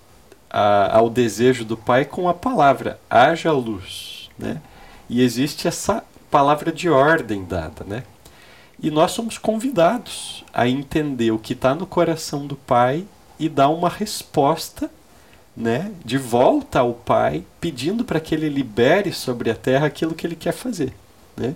a, 0.49 0.97
ao 0.97 1.07
desejo 1.07 1.63
do 1.63 1.77
Pai 1.77 2.03
com 2.03 2.27
a 2.27 2.33
palavra 2.33 2.99
haja 3.07 3.51
luz, 3.51 4.31
né? 4.39 4.59
E 5.07 5.21
existe 5.21 5.67
essa 5.67 6.03
palavra 6.31 6.71
de 6.71 6.89
ordem 6.89 7.45
dada, 7.45 7.85
né? 7.85 8.03
E 8.81 8.89
nós 8.89 9.11
somos 9.11 9.37
convidados 9.37 10.43
a 10.51 10.67
entender 10.67 11.29
o 11.29 11.37
que 11.37 11.53
está 11.53 11.75
no 11.75 11.85
coração 11.85 12.47
do 12.47 12.55
Pai 12.55 13.05
e 13.39 13.47
dar 13.47 13.69
uma 13.69 13.87
resposta 13.87 14.89
né, 15.55 15.91
de 16.03 16.17
volta 16.17 16.79
ao 16.79 16.93
Pai, 16.93 17.43
pedindo 17.61 18.03
para 18.03 18.19
que 18.19 18.33
ele 18.33 18.49
libere 18.49 19.13
sobre 19.13 19.49
a 19.49 19.55
terra 19.55 19.87
aquilo 19.87 20.15
que 20.15 20.25
ele 20.25 20.35
quer 20.35 20.53
fazer. 20.53 20.93
Né? 21.37 21.55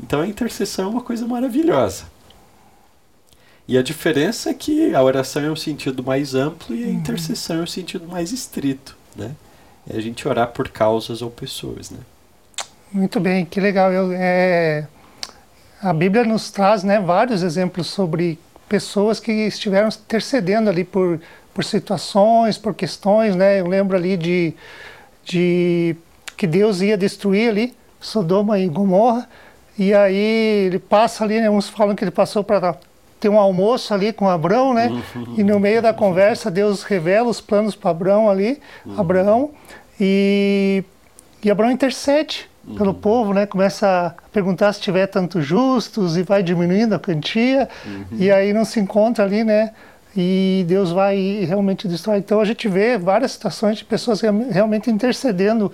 Então 0.00 0.20
a 0.20 0.26
intercessão 0.26 0.86
é 0.86 0.88
uma 0.88 1.02
coisa 1.02 1.26
maravilhosa. 1.26 2.04
E 3.66 3.78
a 3.78 3.82
diferença 3.82 4.50
é 4.50 4.54
que 4.54 4.94
a 4.94 5.02
oração 5.02 5.42
é 5.42 5.50
um 5.50 5.56
sentido 5.56 6.02
mais 6.02 6.34
amplo 6.34 6.76
e 6.76 6.84
a 6.84 6.86
uhum. 6.86 6.92
intercessão 6.94 7.56
é 7.56 7.62
um 7.62 7.66
sentido 7.66 8.06
mais 8.06 8.30
estrito. 8.30 8.96
Né? 9.16 9.34
É 9.88 9.96
a 9.96 10.00
gente 10.00 10.26
orar 10.28 10.48
por 10.48 10.68
causas 10.68 11.22
ou 11.22 11.30
pessoas. 11.30 11.90
Né? 11.90 11.98
Muito 12.92 13.18
bem, 13.18 13.44
que 13.44 13.60
legal. 13.60 13.90
Eu, 13.90 14.12
é, 14.12 14.86
a 15.80 15.92
Bíblia 15.92 16.24
nos 16.24 16.50
traz 16.50 16.84
né, 16.84 17.00
vários 17.00 17.42
exemplos 17.42 17.86
sobre 17.86 18.38
pessoas 18.68 19.18
que 19.18 19.32
estiveram 19.32 19.88
intercedendo 19.88 20.68
ali 20.68 20.84
por 20.84 21.20
por 21.54 21.64
situações, 21.64 22.58
por 22.58 22.74
questões, 22.74 23.36
né? 23.36 23.60
Eu 23.60 23.68
lembro 23.68 23.96
ali 23.96 24.16
de, 24.16 24.52
de 25.24 25.96
que 26.36 26.46
Deus 26.46 26.80
ia 26.80 26.98
destruir 26.98 27.48
ali 27.48 27.74
Sodoma 28.00 28.58
e 28.58 28.68
Gomorra, 28.68 29.28
e 29.78 29.94
aí 29.94 30.66
ele 30.66 30.78
passa 30.78 31.24
ali, 31.24 31.40
né? 31.40 31.48
uns 31.48 31.68
falam 31.68 31.96
que 31.96 32.04
ele 32.04 32.10
passou 32.10 32.44
para 32.44 32.76
ter 33.18 33.28
um 33.28 33.38
almoço 33.38 33.94
ali 33.94 34.12
com 34.12 34.28
Abraão, 34.28 34.74
né? 34.74 34.90
E 35.38 35.42
no 35.42 35.58
meio 35.58 35.80
da 35.80 35.94
conversa 35.94 36.50
Deus 36.50 36.82
revela 36.82 37.28
os 37.28 37.40
planos 37.40 37.74
para 37.74 37.90
Abraão 37.90 38.28
ali. 38.28 38.60
Abraão, 38.98 39.52
e, 39.98 40.84
e 41.42 41.50
Abraão 41.50 41.70
intercede 41.70 42.50
pelo 42.76 42.90
uhum. 42.90 42.94
povo, 42.94 43.34
né? 43.34 43.46
Começa 43.46 44.08
a 44.08 44.28
perguntar 44.30 44.72
se 44.72 44.80
tiver 44.80 45.06
tanto 45.06 45.40
justos 45.40 46.16
e 46.16 46.22
vai 46.22 46.42
diminuindo 46.42 46.94
a 46.94 46.98
quantia, 46.98 47.68
uhum. 47.86 48.04
e 48.12 48.30
aí 48.30 48.52
não 48.52 48.64
se 48.64 48.80
encontra 48.80 49.24
ali, 49.24 49.44
né? 49.44 49.72
E 50.16 50.64
Deus 50.68 50.92
vai 50.92 51.44
realmente 51.46 51.88
destruir. 51.88 52.18
Então 52.18 52.40
a 52.40 52.44
gente 52.44 52.68
vê 52.68 52.96
várias 52.96 53.32
situações 53.32 53.78
de 53.78 53.84
pessoas 53.84 54.20
realmente 54.20 54.90
intercedendo 54.90 55.72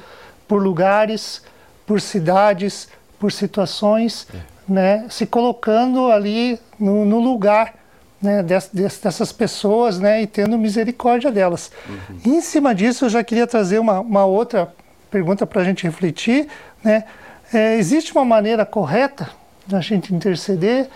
por 0.49 0.63
lugares, 0.63 1.43
por 1.87 2.01
cidades, 2.01 2.89
por 3.19 3.31
situações, 3.31 4.27
é. 4.35 4.39
né, 4.73 5.07
se 5.11 5.27
colocando 5.27 6.11
ali 6.11 6.59
no, 6.79 7.05
no 7.05 7.21
lugar 7.21 7.75
né, 8.21 8.43
dessas 8.43 9.33
pessoas 9.33 9.99
né, 9.99 10.23
e 10.23 10.27
tendo 10.27 10.59
misericórdia 10.59 11.31
delas. 11.31 11.71
Uhum. 11.89 12.37
em 12.37 12.41
cima 12.41 12.75
disso, 12.75 13.07
eu 13.07 13.09
já 13.09 13.25
queria 13.25 13.47
trazer 13.47 13.79
uma, 13.79 14.01
uma 14.01 14.25
outra 14.25 14.73
pergunta 15.11 15.47
para 15.47 15.63
a 15.63 15.65
gente 15.65 15.85
refletir. 15.85 16.49
Né? 16.83 17.05
É, 17.53 17.77
existe 17.77 18.13
uma 18.13 18.25
maneira 18.25 18.65
correta 18.65 19.31
da 19.67 19.81
gente 19.81 20.15
interceder? 20.15 20.89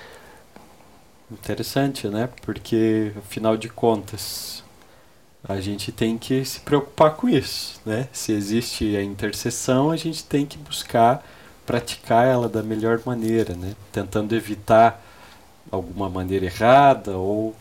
Interessante, 1.34 2.08
né? 2.08 2.28
Porque, 2.42 3.12
afinal 3.18 3.56
de 3.56 3.68
contas, 3.68 4.62
a 5.42 5.60
gente 5.60 5.92
tem 5.92 6.16
que 6.16 6.44
se 6.44 6.60
preocupar 6.60 7.14
com 7.16 7.28
isso, 7.28 7.80
né? 7.84 8.08
Se 8.12 8.32
existe 8.32 8.96
a 8.96 9.02
intercessão, 9.02 9.90
a 9.90 9.96
gente 9.96 10.24
tem 10.24 10.46
que 10.46 10.56
buscar 10.56 11.24
praticar 11.66 12.26
ela 12.26 12.48
da 12.48 12.62
melhor 12.62 13.00
maneira, 13.04 13.54
né? 13.54 13.74
Tentando 13.92 14.34
evitar 14.34 15.02
alguma 15.70 16.08
maneira 16.08 16.46
errada 16.46 17.16
ou 17.16 17.54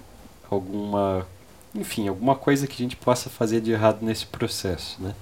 alguma, 0.50 1.26
enfim, 1.74 2.08
alguma 2.08 2.36
coisa 2.36 2.68
que 2.68 2.76
a 2.76 2.86
gente 2.86 2.96
possa 2.96 3.30
fazer 3.30 3.60
de 3.62 3.72
errado 3.72 4.00
nesse 4.02 4.26
processo, 4.26 5.02
né? 5.02 5.16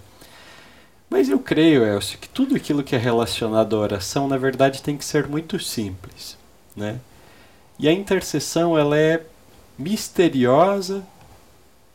Mas 1.09 1.29
eu 1.29 1.39
creio, 1.39 1.85
Elcio, 1.85 2.19
que 2.19 2.29
tudo 2.29 2.55
aquilo 2.55 2.83
que 2.83 2.95
é 2.95 2.99
relacionado 2.99 3.75
à 3.75 3.79
oração, 3.79 4.27
na 4.27 4.37
verdade, 4.37 4.81
tem 4.81 4.97
que 4.97 5.05
ser 5.05 5.27
muito 5.27 5.59
simples, 5.59 6.37
né? 6.75 6.99
E 7.81 7.89
a 7.89 7.91
intercessão 7.91 8.77
ela 8.77 8.95
é 8.95 9.25
misteriosa 9.77 11.03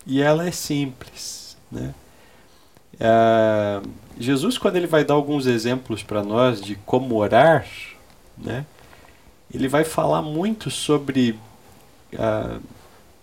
e 0.05 0.21
ela 0.21 0.45
é 0.45 0.51
simples. 0.51 1.57
Né? 1.71 1.95
É, 2.99 3.81
Jesus, 4.19 4.59
quando 4.59 4.75
ele 4.75 4.89
vai 4.89 5.05
dar 5.05 5.15
alguns 5.15 5.47
exemplos 5.47 6.03
para 6.03 6.25
nós 6.25 6.61
de 6.61 6.75
como 6.75 7.15
orar, 7.15 7.65
né, 8.37 8.67
ele 9.55 9.69
vai 9.69 9.85
falar 9.85 10.23
muito 10.23 10.73
sobre 10.73 11.39
uh, 12.15 12.61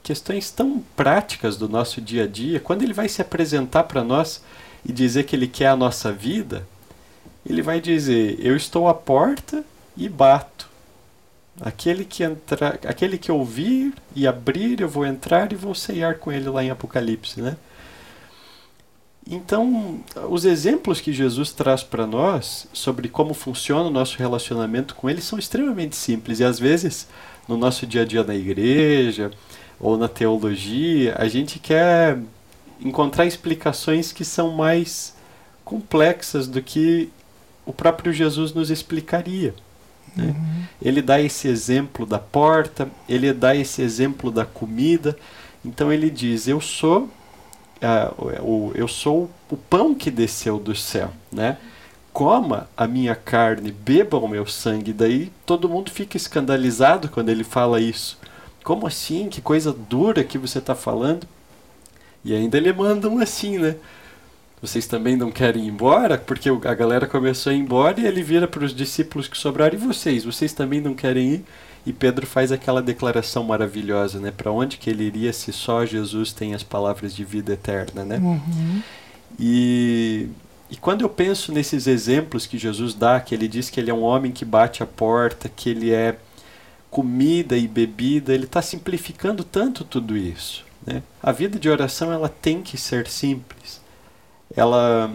questões 0.01 0.49
tão 0.49 0.81
práticas 0.95 1.57
do 1.57 1.67
nosso 1.67 1.99
dia 1.99 2.23
a 2.23 2.27
dia. 2.27 2.61
Quando 2.61 2.81
ele 2.81 2.93
vai 2.93 3.09
se 3.09 3.21
apresentar 3.21 3.83
para 3.83 4.05
nós 4.05 4.41
e 4.85 4.93
dizer 4.93 5.25
que 5.25 5.35
ele 5.35 5.49
quer 5.49 5.67
a 5.67 5.75
nossa 5.75 6.13
vida, 6.13 6.65
ele 7.45 7.61
vai 7.61 7.81
dizer: 7.81 8.37
Eu 8.39 8.55
estou 8.55 8.87
à 8.87 8.93
porta 8.93 9.65
e 9.97 10.07
bato. 10.07 10.72
Aquele 11.61 12.03
que 12.03 12.23
entrar, 12.23 12.79
aquele 12.87 13.17
que 13.17 13.31
ouvir 13.31 13.93
e 14.15 14.25
abrir, 14.25 14.81
eu 14.81 14.89
vou 14.89 15.05
entrar 15.05 15.51
e 15.51 15.55
vou 15.55 15.75
ceiar 15.75 16.17
com 16.17 16.31
ele 16.31 16.49
lá 16.49 16.63
em 16.63 16.71
Apocalipse, 16.71 17.41
né? 17.41 17.55
Então, 19.29 20.03
os 20.29 20.43
exemplos 20.43 20.99
que 20.99 21.13
Jesus 21.13 21.51
traz 21.51 21.81
para 21.81 22.05
nós 22.05 22.67
sobre 22.73 23.07
como 23.07 23.33
funciona 23.33 23.87
o 23.87 23.91
nosso 23.91 24.17
relacionamento 24.17 24.95
com 24.95 25.09
ele 25.09 25.21
são 25.21 25.39
extremamente 25.39 25.95
simples 25.95 26.39
e 26.39 26.43
às 26.43 26.59
vezes 26.59 27.07
no 27.47 27.55
nosso 27.55 27.85
dia 27.87 28.01
a 28.01 28.05
dia 28.05 28.23
na 28.23 28.35
igreja 28.35 29.31
ou 29.79 29.97
na 29.97 30.07
teologia, 30.07 31.15
a 31.17 31.27
gente 31.27 31.59
quer 31.59 32.17
encontrar 32.81 33.25
explicações 33.25 34.11
que 34.11 34.25
são 34.25 34.51
mais 34.51 35.15
complexas 35.63 36.47
do 36.47 36.61
que 36.61 37.09
o 37.65 37.71
próprio 37.71 38.11
Jesus 38.11 38.53
nos 38.53 38.69
explicaria. 38.69 39.53
Né? 40.15 40.25
Uhum. 40.25 40.63
Ele 40.81 41.01
dá 41.01 41.19
esse 41.19 41.47
exemplo 41.47 42.05
da 42.05 42.19
porta, 42.19 42.89
ele 43.07 43.31
dá 43.33 43.55
esse 43.55 43.81
exemplo 43.81 44.31
da 44.31 44.45
comida. 44.45 45.17
Então 45.63 45.91
ele 45.91 46.09
diz: 46.09 46.47
Eu 46.47 46.59
sou, 46.61 47.09
uh, 47.81 48.41
o, 48.41 48.71
eu 48.75 48.87
sou 48.87 49.29
o 49.49 49.57
pão 49.57 49.95
que 49.95 50.11
desceu 50.11 50.59
do 50.59 50.75
céu. 50.75 51.11
Né? 51.31 51.57
Coma 52.11 52.69
a 52.77 52.87
minha 52.87 53.15
carne, 53.15 53.71
beba 53.71 54.17
o 54.17 54.27
meu 54.27 54.45
sangue. 54.45 54.93
Daí 54.93 55.31
todo 55.45 55.69
mundo 55.69 55.89
fica 55.89 56.17
escandalizado 56.17 57.09
quando 57.09 57.29
ele 57.29 57.43
fala 57.43 57.79
isso. 57.79 58.19
Como 58.63 58.87
assim? 58.87 59.29
Que 59.29 59.41
coisa 59.41 59.73
dura 59.73 60.23
que 60.23 60.37
você 60.37 60.59
está 60.59 60.75
falando? 60.75 61.27
E 62.23 62.33
ainda 62.33 62.57
ele 62.57 62.71
manda 62.71 63.09
um 63.09 63.19
assim, 63.19 63.57
né? 63.57 63.75
Vocês 64.63 64.87
também 64.87 65.17
não 65.17 65.29
querem 65.29 65.65
ir 65.65 65.67
embora? 65.67 66.17
Porque 66.17 66.47
a 66.49 66.73
galera 66.73 67.05
começou 67.05 67.51
a 67.51 67.53
ir 67.53 67.59
embora 67.59 67.99
e 67.99 68.07
ele 68.07 68.23
vira 68.23 68.47
para 68.47 68.63
os 68.63 68.73
discípulos 68.73 69.27
que 69.27 69.37
sobraram, 69.37 69.73
e 69.73 69.77
vocês? 69.77 70.23
Vocês 70.23 70.53
também 70.53 70.79
não 70.79 70.93
querem 70.93 71.33
ir? 71.33 71.45
E 71.85 71.91
Pedro 71.91 72.25
faz 72.25 72.49
aquela 72.49 72.81
declaração 72.81 73.43
maravilhosa, 73.43 74.21
né? 74.21 74.31
Para 74.31 74.53
onde 74.53 74.77
que 74.77 74.89
ele 74.89 75.03
iria 75.03 75.33
se 75.33 75.51
só 75.51 75.85
Jesus 75.85 76.31
tem 76.31 76.53
as 76.53 76.63
palavras 76.63 77.13
de 77.13 77.25
vida 77.25 77.51
eterna, 77.51 78.05
né? 78.05 78.19
Uhum. 78.19 78.81
E, 79.37 80.29
e 80.71 80.77
quando 80.77 81.01
eu 81.01 81.09
penso 81.09 81.51
nesses 81.51 81.85
exemplos 81.85 82.45
que 82.45 82.57
Jesus 82.57 82.93
dá, 82.93 83.19
que 83.19 83.35
ele 83.35 83.49
diz 83.49 83.69
que 83.69 83.81
ele 83.81 83.91
é 83.91 83.93
um 83.93 84.03
homem 84.03 84.31
que 84.31 84.45
bate 84.45 84.81
a 84.81 84.85
porta, 84.85 85.49
que 85.49 85.71
ele 85.71 85.91
é 85.91 86.15
comida 86.89 87.57
e 87.57 87.67
bebida, 87.67 88.33
ele 88.33 88.45
está 88.45 88.61
simplificando 88.61 89.43
tanto 89.43 89.83
tudo 89.83 90.15
isso. 90.15 90.63
Né? 90.87 91.03
A 91.21 91.33
vida 91.33 91.59
de 91.59 91.67
oração 91.67 92.13
ela 92.13 92.29
tem 92.29 92.61
que 92.61 92.77
ser 92.77 93.07
simples 93.07 93.82
ela 94.55 95.11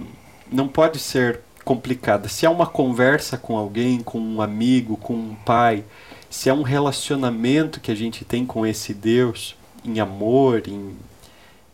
não 0.51 0.69
pode 0.69 0.99
ser 0.99 1.41
complicada. 1.65 2.29
Se 2.29 2.47
é 2.47 2.49
uma 2.49 2.67
conversa 2.67 3.37
com 3.37 3.57
alguém, 3.57 4.01
com 4.01 4.19
um 4.19 4.41
amigo, 4.41 4.97
com 4.97 5.15
um 5.15 5.35
pai, 5.45 5.85
se 6.31 6.49
é 6.49 6.55
um 6.55 6.63
relacionamento 6.63 7.81
que 7.81 7.91
a 7.91 7.95
gente 7.95 8.25
tem 8.25 8.45
com 8.47 8.67
esse 8.67 8.95
Deus, 8.95 9.55
em 9.85 10.01
amor, 10.01 10.63
em, 10.67 10.97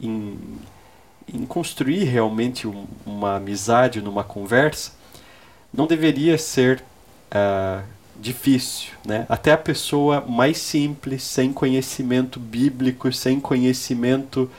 em, 0.00 0.38
em 1.32 1.46
construir 1.46 2.04
realmente 2.04 2.66
um, 2.66 2.86
uma 3.06 3.36
amizade 3.36 4.00
numa 4.00 4.24
conversa, 4.24 4.92
não 5.72 5.86
deveria 5.86 6.38
ser 6.38 6.82
uh, 7.32 7.82
difícil. 8.16 8.92
Né? 9.04 9.26
Até 9.28 9.52
a 9.52 9.58
pessoa 9.58 10.20
mais 10.20 10.58
simples, 10.58 11.22
sem 11.22 11.52
conhecimento 11.52 12.38
bíblico, 12.38 13.12
sem 13.12 13.40
conhecimento 13.40 14.50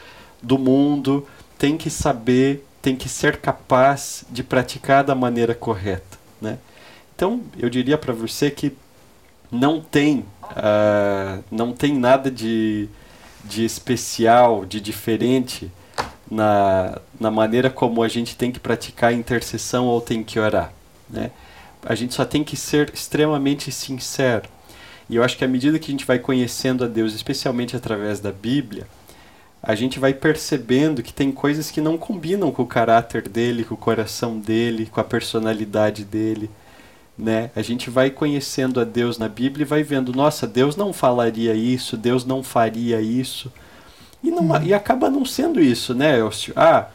do 0.41 0.57
mundo, 0.57 1.25
tem 1.57 1.77
que 1.77 1.89
saber 1.89 2.65
tem 2.85 2.95
que 2.95 3.09
ser 3.09 3.37
capaz 3.37 4.23
de 4.29 4.43
praticar 4.43 5.03
da 5.03 5.15
maneira 5.15 5.55
correta. 5.55 6.19
Né? 6.39 6.59
Então, 7.15 7.41
eu 7.57 7.67
diria 7.67 7.97
para 7.97 8.13
você 8.13 8.51
que 8.51 8.77
não 9.51 9.81
tem, 9.81 10.19
uh, 10.19 11.43
não 11.49 11.73
tem 11.73 11.95
nada 11.97 12.29
de, 12.29 12.87
de 13.43 13.65
especial, 13.65 14.65
de 14.65 14.79
diferente 14.79 15.71
na, 16.29 17.01
na 17.19 17.31
maneira 17.31 17.71
como 17.71 18.03
a 18.03 18.07
gente 18.07 18.37
tem 18.37 18.51
que 18.51 18.59
praticar 18.59 19.09
a 19.09 19.13
intercessão 19.13 19.87
ou 19.87 19.99
tem 19.99 20.23
que 20.23 20.39
orar. 20.39 20.71
Né? 21.09 21.31
A 21.83 21.95
gente 21.95 22.13
só 22.13 22.23
tem 22.23 22.43
que 22.43 22.55
ser 22.55 22.91
extremamente 22.93 23.71
sincero. 23.71 24.47
E 25.09 25.15
eu 25.15 25.23
acho 25.23 25.35
que 25.35 25.43
à 25.43 25.47
medida 25.47 25.79
que 25.79 25.89
a 25.89 25.91
gente 25.91 26.05
vai 26.05 26.19
conhecendo 26.19 26.83
a 26.83 26.87
Deus, 26.87 27.15
especialmente 27.15 27.75
através 27.75 28.19
da 28.19 28.31
Bíblia, 28.31 28.85
a 29.65 29.73
gente 29.73 29.99
vai 29.99 30.13
percebendo 30.13 31.01
que 31.01 31.11
tem 31.11 31.31
coisas 31.31 31.71
que 31.71 31.81
não 31.81 31.97
combinam 31.97 32.51
com 32.51 32.61
o 32.61 32.67
caráter 32.67 33.27
dele, 33.27 33.63
com 33.63 33.73
o 33.73 33.77
coração 33.77 34.39
dele, 34.39 34.85
com 34.85 35.01
a 35.01 35.03
personalidade 35.03 36.05
dele. 36.05 36.51
né? 37.17 37.49
A 37.55 37.61
gente 37.61 37.89
vai 37.89 38.11
conhecendo 38.11 38.79
a 38.79 38.83
Deus 38.83 39.17
na 39.17 39.27
Bíblia 39.27 39.63
e 39.63 39.67
vai 39.67 39.81
vendo, 39.83 40.13
nossa, 40.13 40.45
Deus 40.45 40.75
não 40.75 40.93
falaria 40.93 41.55
isso, 41.55 41.97
Deus 41.97 42.25
não 42.25 42.43
faria 42.43 43.01
isso. 43.01 43.51
E, 44.23 44.29
não, 44.29 44.51
hum. 44.51 44.63
e 44.63 44.73
acaba 44.73 45.09
não 45.09 45.25
sendo 45.25 45.59
isso, 45.59 45.95
né, 45.95 46.19
Elcio? 46.19 46.53
Ah, 46.55 46.89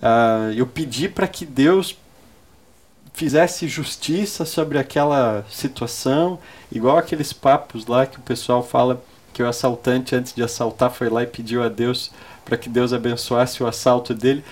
ah 0.00 0.52
eu 0.54 0.66
pedi 0.66 1.08
para 1.08 1.26
que 1.26 1.44
Deus 1.44 1.96
fizesse 3.12 3.66
justiça 3.66 4.44
sobre 4.44 4.78
aquela 4.78 5.44
situação, 5.50 6.38
igual 6.70 6.98
aqueles 6.98 7.32
papos 7.32 7.86
lá 7.86 8.06
que 8.06 8.18
o 8.18 8.22
pessoal 8.22 8.62
fala 8.62 9.02
que 9.34 9.42
o 9.42 9.48
assaltante, 9.48 10.14
antes 10.14 10.32
de 10.32 10.42
assaltar, 10.42 10.90
foi 10.90 11.08
lá 11.08 11.24
e 11.24 11.26
pediu 11.26 11.62
a 11.62 11.68
Deus 11.68 12.12
para 12.44 12.56
que 12.56 12.68
Deus 12.68 12.92
abençoasse 12.92 13.62
o 13.62 13.66
assalto 13.66 14.14
dele. 14.14 14.44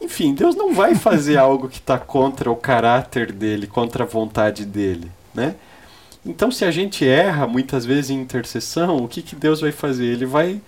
Enfim, 0.00 0.34
Deus 0.34 0.56
não 0.56 0.74
vai 0.74 0.94
fazer 0.94 1.36
algo 1.38 1.68
que 1.68 1.78
está 1.78 1.98
contra 1.98 2.50
o 2.50 2.56
caráter 2.56 3.30
dele, 3.32 3.66
contra 3.66 4.04
a 4.04 4.06
vontade 4.06 4.64
dele, 4.66 5.10
né? 5.32 5.54
Então, 6.26 6.50
se 6.50 6.64
a 6.64 6.70
gente 6.70 7.06
erra 7.06 7.46
muitas 7.46 7.86
vezes 7.86 8.10
em 8.10 8.20
intercessão, 8.20 8.98
o 8.98 9.08
que, 9.08 9.22
que 9.22 9.34
Deus 9.34 9.60
vai 9.60 9.72
fazer? 9.72 10.04
Ele 10.04 10.26
vai 10.26 10.60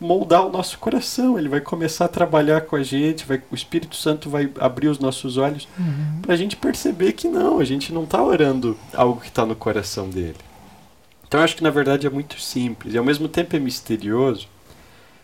moldar 0.00 0.46
o 0.46 0.50
nosso 0.50 0.78
coração, 0.78 1.38
ele 1.38 1.48
vai 1.48 1.60
começar 1.60 2.06
a 2.06 2.08
trabalhar 2.08 2.62
com 2.62 2.76
a 2.76 2.82
gente, 2.82 3.24
vai, 3.26 3.42
o 3.50 3.54
Espírito 3.54 3.96
Santo 3.96 4.30
vai 4.30 4.50
abrir 4.58 4.88
os 4.88 4.98
nossos 4.98 5.36
olhos 5.36 5.68
uhum. 5.78 6.20
para 6.22 6.34
a 6.34 6.36
gente 6.36 6.56
perceber 6.56 7.12
que 7.12 7.28
não, 7.28 7.58
a 7.58 7.64
gente 7.64 7.92
não 7.92 8.04
está 8.04 8.22
orando 8.22 8.76
algo 8.94 9.20
que 9.20 9.28
está 9.28 9.44
no 9.44 9.54
coração 9.54 10.08
dele. 10.08 10.36
Então, 11.26 11.40
eu 11.40 11.44
acho 11.44 11.56
que 11.56 11.62
na 11.62 11.70
verdade 11.70 12.06
é 12.06 12.10
muito 12.10 12.40
simples 12.40 12.94
e 12.94 12.98
ao 12.98 13.04
mesmo 13.04 13.28
tempo 13.28 13.56
é 13.56 13.58
misterioso, 13.58 14.48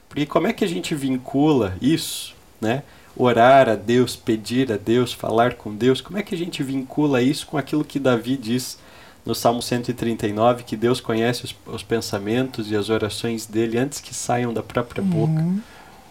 porque 0.09 0.26
como 0.26 0.47
é 0.47 0.52
que 0.52 0.64
a 0.64 0.69
gente 0.69 0.95
vincula 0.95 1.76
isso, 1.80 2.35
né? 2.61 2.83
orar 3.16 3.69
a 3.69 3.75
Deus, 3.75 4.16
pedir 4.16 4.73
a 4.73 4.76
Deus, 4.76 5.12
falar 5.12 5.54
com 5.54 5.75
Deus, 5.75 6.00
como 6.00 6.19
é 6.19 6.23
que 6.23 6.35
a 6.35 6.38
gente 6.38 6.62
vincula 6.62 7.23
isso 7.23 7.47
com 7.47 7.59
aquilo 7.59 7.85
que 7.85 7.99
Davi 7.99 8.37
diz 8.37 8.78
no 9.25 9.35
Salmo 9.35 9.61
139, 9.61 10.64
que 10.64 10.76
Deus 10.76 11.00
conhece 11.00 11.45
os, 11.45 11.54
os 11.66 11.83
pensamentos 11.83 12.71
e 12.71 12.76
as 12.76 12.88
orações 12.88 13.47
dele 13.47 13.78
antes 13.78 14.00
que 14.00 14.14
saiam 14.14 14.52
da 14.52 14.62
própria 14.62 15.02
boca 15.02 15.40
uhum. 15.40 15.61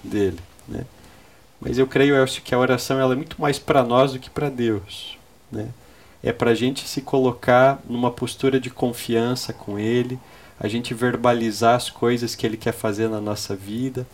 dele, 0.03 0.39
né? 0.67 0.85
Mas 1.59 1.77
eu 1.77 1.85
creio, 1.85 2.15
Elcio, 2.15 2.41
que 2.41 2.55
a 2.55 2.59
oração 2.59 2.99
ela 2.99 3.13
é 3.13 3.17
muito 3.17 3.41
mais 3.41 3.59
para 3.59 3.83
nós 3.83 4.13
do 4.13 4.19
que 4.19 4.29
para 4.29 4.49
Deus, 4.49 5.17
né? 5.51 5.67
É 6.23 6.33
para 6.33 6.51
a 6.51 6.55
gente 6.55 6.87
se 6.87 7.01
colocar 7.01 7.81
numa 7.87 8.11
postura 8.11 8.59
de 8.59 8.69
confiança 8.69 9.53
com 9.53 9.79
Ele, 9.79 10.19
a 10.59 10.67
gente 10.67 10.93
verbalizar 10.93 11.75
as 11.75 11.89
coisas 11.89 12.35
que 12.35 12.45
Ele 12.45 12.57
quer 12.57 12.73
fazer 12.73 13.07
na 13.07 13.21
nossa 13.21 13.55
vida, 13.55 14.05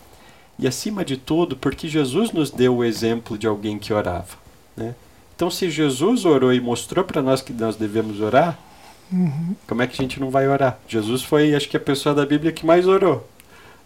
e 0.58 0.68
acima 0.68 1.04
de 1.04 1.18
tudo, 1.18 1.58
porque 1.58 1.88
Jesus 1.88 2.32
nos 2.32 2.50
deu 2.50 2.78
o 2.78 2.84
exemplo 2.84 3.38
de 3.38 3.46
alguém 3.46 3.78
que 3.78 3.94
orava. 3.94 4.38
Né? 4.76 4.96
Então, 5.36 5.50
se 5.50 5.70
Jesus 5.70 6.24
orou 6.24 6.54
e 6.54 6.62
mostrou 6.62 7.04
para 7.04 7.22
nós 7.22 7.42
que 7.42 7.52
nós 7.52 7.76
devemos 7.76 8.22
orar, 8.22 8.58
uhum. 9.12 9.56
como 9.68 9.82
é 9.82 9.88
que 9.88 9.94
a 9.94 10.02
gente 10.02 10.20
não 10.20 10.30
vai 10.30 10.48
orar? 10.48 10.80
Jesus 10.88 11.24
foi, 11.24 11.54
acho 11.54 11.68
que, 11.68 11.76
a 11.76 11.80
pessoa 11.80 12.16
da 12.16 12.26
Bíblia 12.26 12.54
que 12.54 12.66
mais 12.66 12.88
orou. 12.88 13.28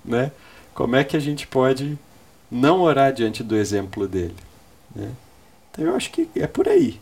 Né? 0.05 0.31
Como 0.75 0.95
é 0.95 1.03
que 1.03 1.17
a 1.17 1.19
gente 1.19 1.47
pode 1.47 1.97
não 2.51 2.81
orar 2.81 3.11
diante 3.11 3.43
do 3.43 3.55
exemplo 3.55 4.07
dele? 4.07 4.35
Né? 4.95 5.09
Então, 5.71 5.85
eu 5.85 5.95
acho 5.95 6.11
que 6.11 6.29
é 6.35 6.45
por 6.45 6.67
aí. 6.67 6.99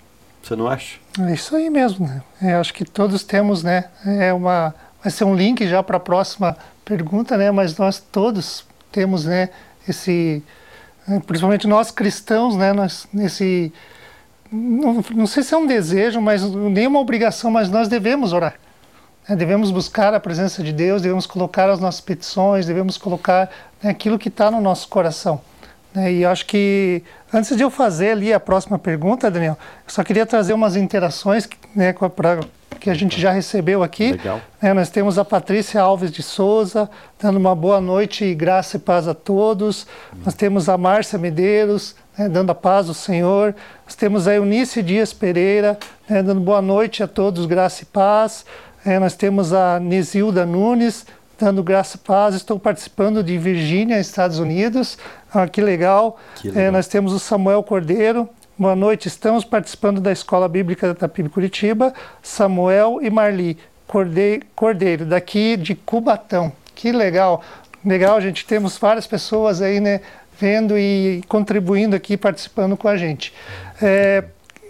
Você 0.48 0.56
não 0.56 0.68
acha? 0.68 0.98
É 1.20 1.34
isso 1.34 1.54
aí 1.58 1.70
mesmo. 1.70 2.08
Né? 2.08 2.22
Eu 2.42 2.50
é, 2.50 2.56
acho 2.56 2.74
que 2.74 2.86
todos 2.86 3.22
temos, 3.26 3.64
né? 3.64 3.90
É 4.06 4.32
uma, 4.32 4.74
vai 5.04 5.12
ser 5.12 5.26
um 5.26 5.36
link 5.36 5.68
já 5.68 5.84
para 5.84 5.98
a 5.98 6.00
próxima 6.00 6.56
pergunta, 6.86 7.36
né? 7.36 7.52
Mas 7.52 7.78
nós 7.78 8.00
todos 8.00 8.66
temos, 8.90 9.26
né, 9.26 9.50
esse, 9.86 10.42
principalmente 11.26 11.68
nós 11.68 11.92
cristãos, 11.92 12.56
né, 12.56 12.72
nós, 12.72 13.06
nesse, 13.12 13.74
não, 14.50 15.04
não 15.14 15.28
sei 15.28 15.44
se 15.44 15.54
é 15.54 15.58
um 15.58 15.68
desejo, 15.68 16.22
mas 16.22 16.42
nem 16.50 16.88
uma 16.88 17.02
obrigação, 17.02 17.52
mas 17.52 17.70
nós 17.70 17.90
devemos 17.90 18.32
orar. 18.32 18.56
Né, 19.28 19.36
devemos 19.36 19.70
buscar 19.70 20.14
a 20.14 20.20
presença 20.20 20.64
de 20.64 20.72
Deus, 20.72 21.02
devemos 21.02 21.28
colocar 21.28 21.70
as 21.70 21.82
nossas 21.82 22.00
petições, 22.00 22.66
devemos 22.66 22.98
colocar 22.98 23.50
né, 23.84 23.90
aquilo 23.90 24.18
que 24.18 24.30
está 24.30 24.50
no 24.50 24.62
nosso 24.62 24.88
coração. 24.88 25.42
Né, 25.94 26.14
e 26.14 26.26
acho 26.26 26.46
que, 26.46 27.02
antes 27.34 27.56
de 27.56 27.64
eu 27.64 27.70
fazer 27.70 28.12
ali 28.12 28.34
a 28.34 28.40
próxima 28.40 28.78
pergunta, 28.78 29.32
Daniel, 29.32 29.58
eu 29.86 29.92
só 29.94 30.04
queria 30.04 30.26
trazer 30.26 30.54
umas 30.54 30.76
interações 30.76 31.48
né, 31.76 31.94
para 31.94 32.42
que 32.78 32.90
a 32.90 32.94
gente 32.94 33.20
já 33.20 33.32
recebeu 33.32 33.84
aqui. 33.84 34.12
Legal. 34.12 34.40
É, 34.62 34.74
nós 34.74 34.90
temos 34.90 35.18
a 35.18 35.26
Patrícia 35.26 35.82
Alves 35.82 36.12
de 36.12 36.22
Souza, 36.22 36.90
dando 37.20 37.38
uma 37.38 37.56
boa 37.56 37.82
noite 37.82 38.24
e 38.24 38.36
graça 38.36 38.78
e 38.78 38.80
paz 38.80 39.08
a 39.08 39.14
todos. 39.14 39.88
Hum. 40.14 40.20
Nós 40.26 40.36
temos 40.36 40.70
a 40.70 40.78
Márcia 40.78 41.18
Medeiros, 41.18 41.96
né, 42.18 42.30
dando 42.30 42.52
a 42.52 42.56
paz 42.56 42.88
ao 42.88 42.94
Senhor. 42.94 43.56
Nós 43.86 43.96
temos 43.96 44.28
a 44.28 44.36
Eunice 44.36 44.82
Dias 44.82 45.14
Pereira, 45.14 45.78
né, 46.10 46.22
dando 46.22 46.42
boa 46.42 46.62
noite 46.62 47.04
a 47.04 47.08
todos, 47.08 47.46
graça 47.46 47.84
e 47.84 47.86
paz. 47.86 48.46
É, 48.86 49.00
nós 49.00 49.16
temos 49.16 49.52
a 49.52 49.80
Nesilda 49.80 50.46
Nunes, 50.46 51.06
dando 51.40 51.62
graça 51.62 51.98
e 51.98 52.00
paz. 52.00 52.36
Estou 52.36 52.60
participando 52.60 53.24
de 53.24 53.38
Virgínia, 53.38 54.00
Estados 54.00 54.40
Unidos. 54.40 54.98
Ah, 55.34 55.48
que 55.48 55.62
legal. 55.62 56.18
Que 56.36 56.50
legal. 56.50 56.64
É, 56.64 56.72
nós 56.72 56.88
temos 56.88 57.14
o 57.14 57.20
Samuel 57.20 57.64
Cordeiro, 57.64 58.30
Boa 58.60 58.76
noite, 58.76 59.08
estamos 59.08 59.46
participando 59.46 60.02
da 60.02 60.12
Escola 60.12 60.50
Bíblica 60.50 60.88
da 60.88 60.96
Tapib 60.96 61.30
Curitiba, 61.30 61.94
Samuel 62.24 62.98
e 63.04 63.10
Marli 63.12 63.56
Cordeiro, 64.56 65.06
daqui 65.06 65.56
de 65.56 65.76
Cubatão. 65.76 66.52
Que 66.74 66.92
legal, 66.92 67.44
legal, 67.86 68.20
gente, 68.20 68.48
temos 68.48 68.76
várias 68.76 69.06
pessoas 69.06 69.62
aí, 69.62 69.80
né, 69.80 70.02
vendo 70.40 70.76
e 70.76 71.22
contribuindo 71.28 71.96
aqui, 71.96 72.18
participando 72.18 72.76
com 72.76 72.88
a 72.88 72.98
gente. 72.98 73.32
É, 73.80 74.24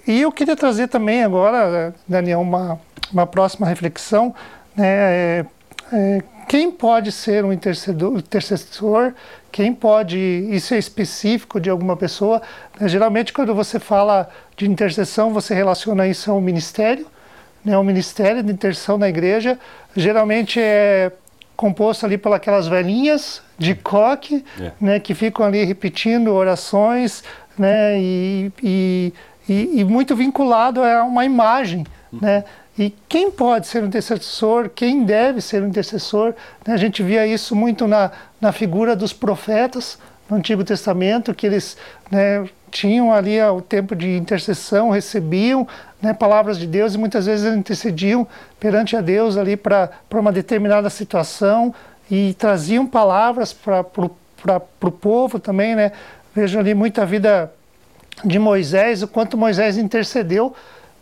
e 0.05 0.19
eu 0.19 0.33
queria 0.33 0.57
trazer 0.57 0.89
também 0.89 1.23
agora, 1.23 1.95
Daniel, 2.05 2.41
uma, 2.41 2.77
uma 3.09 3.25
próxima 3.25 3.65
reflexão, 3.65 4.35
né, 4.75 4.85
é, 4.85 5.45
é, 5.93 6.23
quem 6.47 6.71
pode 6.71 7.11
ser 7.11 7.43
um 7.43 7.51
intercessor, 7.51 9.13
quem 9.51 9.73
pode, 9.73 10.17
isso 10.49 10.73
é 10.73 10.77
específico 10.77 11.59
de 11.59 11.69
alguma 11.69 11.97
pessoa. 11.97 12.41
Né? 12.79 12.87
Geralmente, 12.87 13.33
quando 13.33 13.53
você 13.53 13.79
fala 13.79 14.29
de 14.55 14.69
intercessão, 14.69 15.33
você 15.33 15.53
relaciona 15.53 16.07
isso 16.07 16.31
ao 16.31 16.39
ministério, 16.39 17.05
né? 17.65 17.77
o 17.77 17.83
ministério 17.83 18.41
de 18.41 18.51
intercessão 18.51 18.97
na 18.97 19.09
igreja. 19.09 19.59
Geralmente 19.95 20.59
é 20.59 21.11
composto 21.55 22.05
ali 22.05 22.17
por 22.17 22.31
aquelas 22.31 22.67
velhinhas 22.67 23.41
de 23.57 23.75
coque, 23.75 24.45
yeah. 24.57 24.75
É. 24.81 24.85
né? 24.85 24.99
que 24.99 25.13
ficam 25.13 25.45
ali 25.45 25.65
repetindo 25.65 26.31
orações, 26.31 27.23
né? 27.57 27.99
e, 27.99 28.51
e, 28.63 29.13
e, 29.49 29.81
e 29.81 29.83
muito 29.83 30.15
vinculado 30.15 30.81
a 30.81 31.03
uma 31.03 31.25
imagem. 31.25 31.85
Né? 32.11 32.43
E 32.77 32.93
quem 33.09 33.31
pode 33.31 33.67
ser 33.67 33.83
um 33.83 33.87
intercessor, 33.87 34.69
quem 34.69 35.03
deve 35.03 35.41
ser 35.41 35.63
um 35.63 35.67
intercessor, 35.67 36.33
né? 36.65 36.73
a 36.73 36.77
gente 36.77 37.01
via 37.01 37.25
isso 37.25 37.55
muito 37.55 37.87
na, 37.87 38.11
na 38.39 38.51
figura 38.51 38.95
dos 38.95 39.11
profetas 39.11 39.97
no 40.29 40.37
Antigo 40.37 40.63
Testamento, 40.63 41.33
que 41.33 41.47
eles 41.47 41.75
né, 42.11 42.47
tinham 42.69 43.11
ali 43.11 43.41
o 43.41 43.61
tempo 43.61 43.95
de 43.95 44.15
intercessão, 44.17 44.89
recebiam 44.89 45.67
né, 46.01 46.13
palavras 46.13 46.59
de 46.59 46.67
Deus 46.67 46.93
e 46.93 46.97
muitas 46.97 47.25
vezes 47.25 47.45
eles 47.45 47.57
intercediam 47.57 48.27
perante 48.59 48.95
a 48.95 49.01
Deus 49.01 49.37
ali 49.37 49.57
para 49.57 49.89
uma 50.13 50.31
determinada 50.31 50.89
situação 50.89 51.73
e 52.11 52.33
traziam 52.35 52.85
palavras 52.85 53.53
para 53.53 53.81
o 54.81 54.91
povo 54.91 55.39
também. 55.39 55.75
Né? 55.75 55.91
Vejo 56.35 56.59
ali 56.59 56.75
muita 56.75 57.05
vida 57.05 57.51
de 58.23 58.37
Moisés, 58.37 59.01
o 59.01 59.07
quanto 59.07 59.37
Moisés 59.37 59.77
intercedeu 59.77 60.53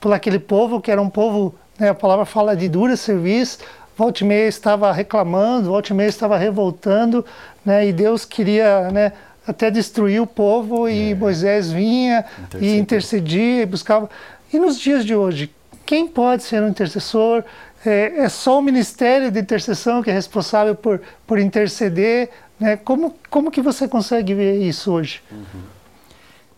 por 0.05 0.13
aquele 0.13 0.37
povo 0.37 0.79
que 0.79 0.91
era 0.91 1.01
um 1.01 1.09
povo 1.09 1.55
né? 1.79 1.89
A 1.89 1.95
palavra 1.95 2.25
fala 2.25 2.55
de 2.55 2.69
dura 2.69 2.95
serviço, 2.95 3.57
volte 3.97 4.21
e 4.21 4.27
meia 4.27 4.47
estava 4.47 4.91
reclamando, 4.91 5.69
volte 5.69 5.89
e 5.89 5.93
meia 5.95 6.07
estava 6.07 6.37
revoltando, 6.37 7.25
né? 7.65 7.87
e 7.87 7.91
Deus 7.91 8.23
queria 8.23 8.91
né, 8.91 9.13
até 9.47 9.71
destruir 9.71 10.21
o 10.21 10.27
povo, 10.27 10.87
e 10.87 11.11
é. 11.11 11.15
Moisés 11.15 11.71
vinha 11.71 12.23
e 12.61 12.77
intercedia 12.77 13.63
e 13.63 13.65
buscava. 13.65 14.07
E 14.53 14.59
nos 14.59 14.79
dias 14.79 15.03
de 15.03 15.15
hoje, 15.15 15.51
quem 15.87 16.07
pode 16.07 16.43
ser 16.43 16.61
um 16.61 16.69
intercessor? 16.69 17.43
É, 17.83 18.25
é 18.25 18.29
só 18.29 18.59
o 18.59 18.61
ministério 18.61 19.31
de 19.31 19.39
intercessão 19.39 20.03
que 20.03 20.11
é 20.11 20.13
responsável 20.13 20.75
por, 20.75 21.01
por 21.25 21.39
interceder? 21.39 22.29
Né? 22.59 22.77
Como, 22.77 23.15
como 23.29 23.51
que 23.51 23.61
você 23.61 23.87
consegue 23.87 24.35
ver 24.35 24.59
isso 24.61 24.91
hoje? 24.91 25.21
Uhum. 25.31 25.63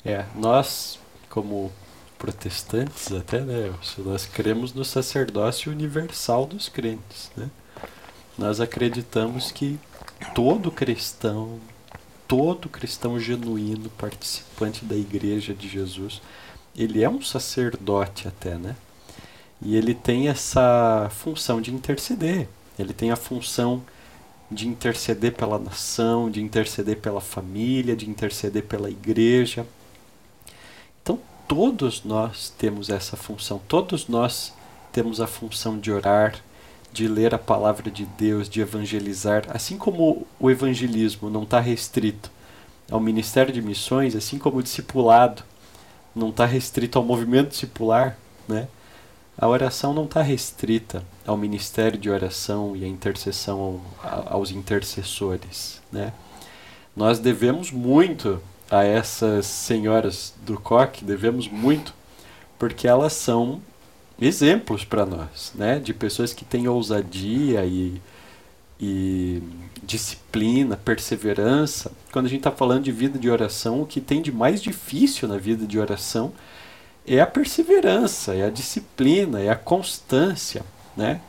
É, 0.05 0.25
nós, 0.36 0.99
como 1.29 1.71
protestantes 2.17 3.12
até, 3.12 3.41
né? 3.41 3.73
Nós 3.99 4.25
cremos 4.25 4.73
no 4.73 4.84
sacerdócio 4.84 5.71
universal 5.71 6.45
dos 6.45 6.67
crentes, 6.69 7.32
né? 7.36 7.49
Nós 8.38 8.60
acreditamos 8.60 9.51
que 9.51 9.80
todo 10.36 10.71
cristão, 10.71 11.60
todo 12.27 12.69
cristão 12.69 13.19
genuíno, 13.19 13.89
participante 13.91 14.86
da 14.86 14.95
igreja 14.95 15.53
de 15.53 15.67
Jesus, 15.67 16.21
ele 16.75 17.03
é 17.03 17.10
um 17.10 17.21
sacerdote 17.21 18.27
até, 18.27 18.56
né? 18.56 18.75
E 19.62 19.75
ele 19.75 19.95
tem 19.95 20.27
essa 20.27 21.10
função 21.12 21.60
de 21.60 21.73
interceder. 21.73 22.47
Ele 22.77 22.93
tem 22.93 23.10
a 23.10 23.15
função 23.15 23.84
de 24.51 24.67
interceder 24.67 25.34
pela 25.34 25.58
nação, 25.58 26.30
de 26.30 26.41
interceder 26.41 26.97
pela 26.97 27.19
família, 27.19 27.95
de 27.95 28.08
interceder 28.08 28.63
pela 28.63 28.89
igreja 28.89 29.65
todos 31.47 32.03
nós 32.03 32.53
temos 32.57 32.89
essa 32.89 33.15
função, 33.15 33.60
todos 33.67 34.07
nós 34.07 34.53
temos 34.91 35.21
a 35.21 35.27
função 35.27 35.79
de 35.79 35.91
orar, 35.91 36.36
de 36.91 37.07
ler 37.07 37.33
a 37.33 37.39
palavra 37.39 37.89
de 37.89 38.05
Deus, 38.05 38.49
de 38.49 38.62
evangelizar, 38.62 39.45
assim 39.49 39.77
como 39.77 40.25
o 40.39 40.51
evangelismo 40.51 41.29
não 41.29 41.43
está 41.43 41.60
restrito 41.60 42.31
ao 42.89 42.99
ministério 42.99 43.53
de 43.53 43.62
missões, 43.62 44.15
assim 44.15 44.38
como 44.38 44.57
o 44.57 44.63
discipulado 44.63 45.43
não 46.15 46.29
está 46.29 46.45
restrito 46.45 46.97
ao 46.97 47.05
movimento 47.05 47.49
discipular, 47.49 48.17
né? 48.47 48.67
A 49.38 49.47
oração 49.47 49.93
não 49.93 50.05
está 50.05 50.23
restrita 50.23 51.03
ao 51.25 51.38
ministério 51.38 51.99
de 51.99 52.10
oração 52.10 52.75
e 52.75 52.83
à 52.83 52.88
intercessão 52.88 53.81
aos 54.01 54.49
intercessores, 54.49 55.79
né? 55.91 56.12
Nós 56.95 57.19
devemos 57.19 57.71
muito 57.71 58.41
a 58.69 58.84
essas 58.84 59.45
senhoras 59.45 60.34
do 60.45 60.60
coque, 60.60 61.06
devemos 61.06 61.47
muito, 61.47 61.93
porque 62.60 62.88
elas 62.88 63.13
são 63.13 63.62
exemplos 64.19 64.84
para 64.84 65.06
nós, 65.06 65.51
né? 65.56 65.80
De 65.80 65.93
pessoas 65.93 66.34
que 66.34 66.43
têm 66.43 66.67
ousadia 66.67 67.65
e, 67.65 68.01
e 68.80 69.41
disciplina, 69.84 70.75
perseverança. 70.75 71.91
Quando 72.12 72.25
a 72.25 72.30
gente 72.30 72.39
está 72.39 72.51
falando 72.51 72.84
de 72.84 72.91
vida 72.91 73.17
de 73.17 73.30
oração, 73.30 73.82
o 73.82 73.86
que 73.86 74.01
tem 74.01 74.21
de 74.21 74.32
mais 74.32 74.62
difícil 74.62 75.27
na 75.27 75.38
vida 75.38 75.65
de 75.65 75.80
oração 75.80 76.34
é 77.06 77.21
a 77.21 77.27
perseverança, 77.27 78.34
é 78.36 78.45
a 78.45 78.49
disciplina, 78.49 79.39
é 79.39 79.49
a 79.49 79.56
constância, 79.56 80.65
né? 80.95 81.21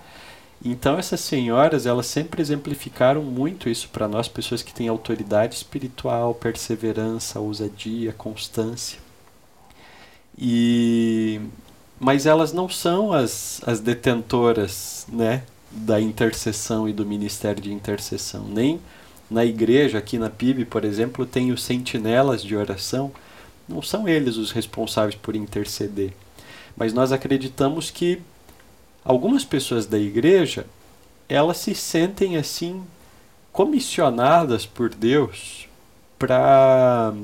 Então 0.64 0.99
essas 0.99 1.21
senhoras, 1.21 1.87
elas 1.87 2.07
sempre 2.07 2.42
exemplificaram 2.42 3.23
muito 3.23 3.68
isso 3.68 3.88
para 3.90 4.09
nós, 4.09 4.29
pessoas 4.29 4.62
que 4.62 4.75
têm 4.75 4.88
autoridade 4.88 5.55
espiritual, 5.55 6.35
perseverança, 6.35 7.38
ousadia, 7.40 8.12
constância. 8.12 8.99
E 10.37 11.40
mas 12.01 12.27
elas 12.27 12.53
não 12.53 12.68
são 12.68 13.12
as, 13.12 13.61
as 13.66 13.81
detentoras, 13.81 15.07
né, 15.09 15.42
da 15.71 16.01
intercessão 16.01 16.88
e 16.88 16.92
do 16.92 17.05
ministério 17.05 17.61
de 17.61 17.73
intercessão. 17.73 18.44
Nem 18.44 18.81
na 19.31 19.44
igreja, 19.44 19.99
aqui 19.99 20.16
na 20.18 20.31
PIB, 20.31 20.64
por 20.64 20.85
exemplo, 20.85 21.27
tem 21.27 21.53
os 21.53 21.62
sentinelas 21.62 22.42
de 22.42 22.57
oração. 22.57 23.12
Não 23.68 23.83
são 23.83 24.09
eles 24.09 24.37
os 24.37 24.53
responsáveis 24.53 25.14
por 25.16 25.37
interceder. 25.37 26.12
Mas 26.77 26.92
nós 26.92 27.12
acreditamos 27.12 27.90
que 27.90 28.23
algumas 29.09 29.44
pessoas 29.44 29.87
da 29.87 29.99
igreja, 29.99 30.66
elas 31.29 31.57
se 31.57 31.75
sentem 31.75 32.37
assim 32.37 32.83
comissionadas 33.51 34.66
por 34.66 34.90
Deus 34.94 35.66
para 36.18 37.14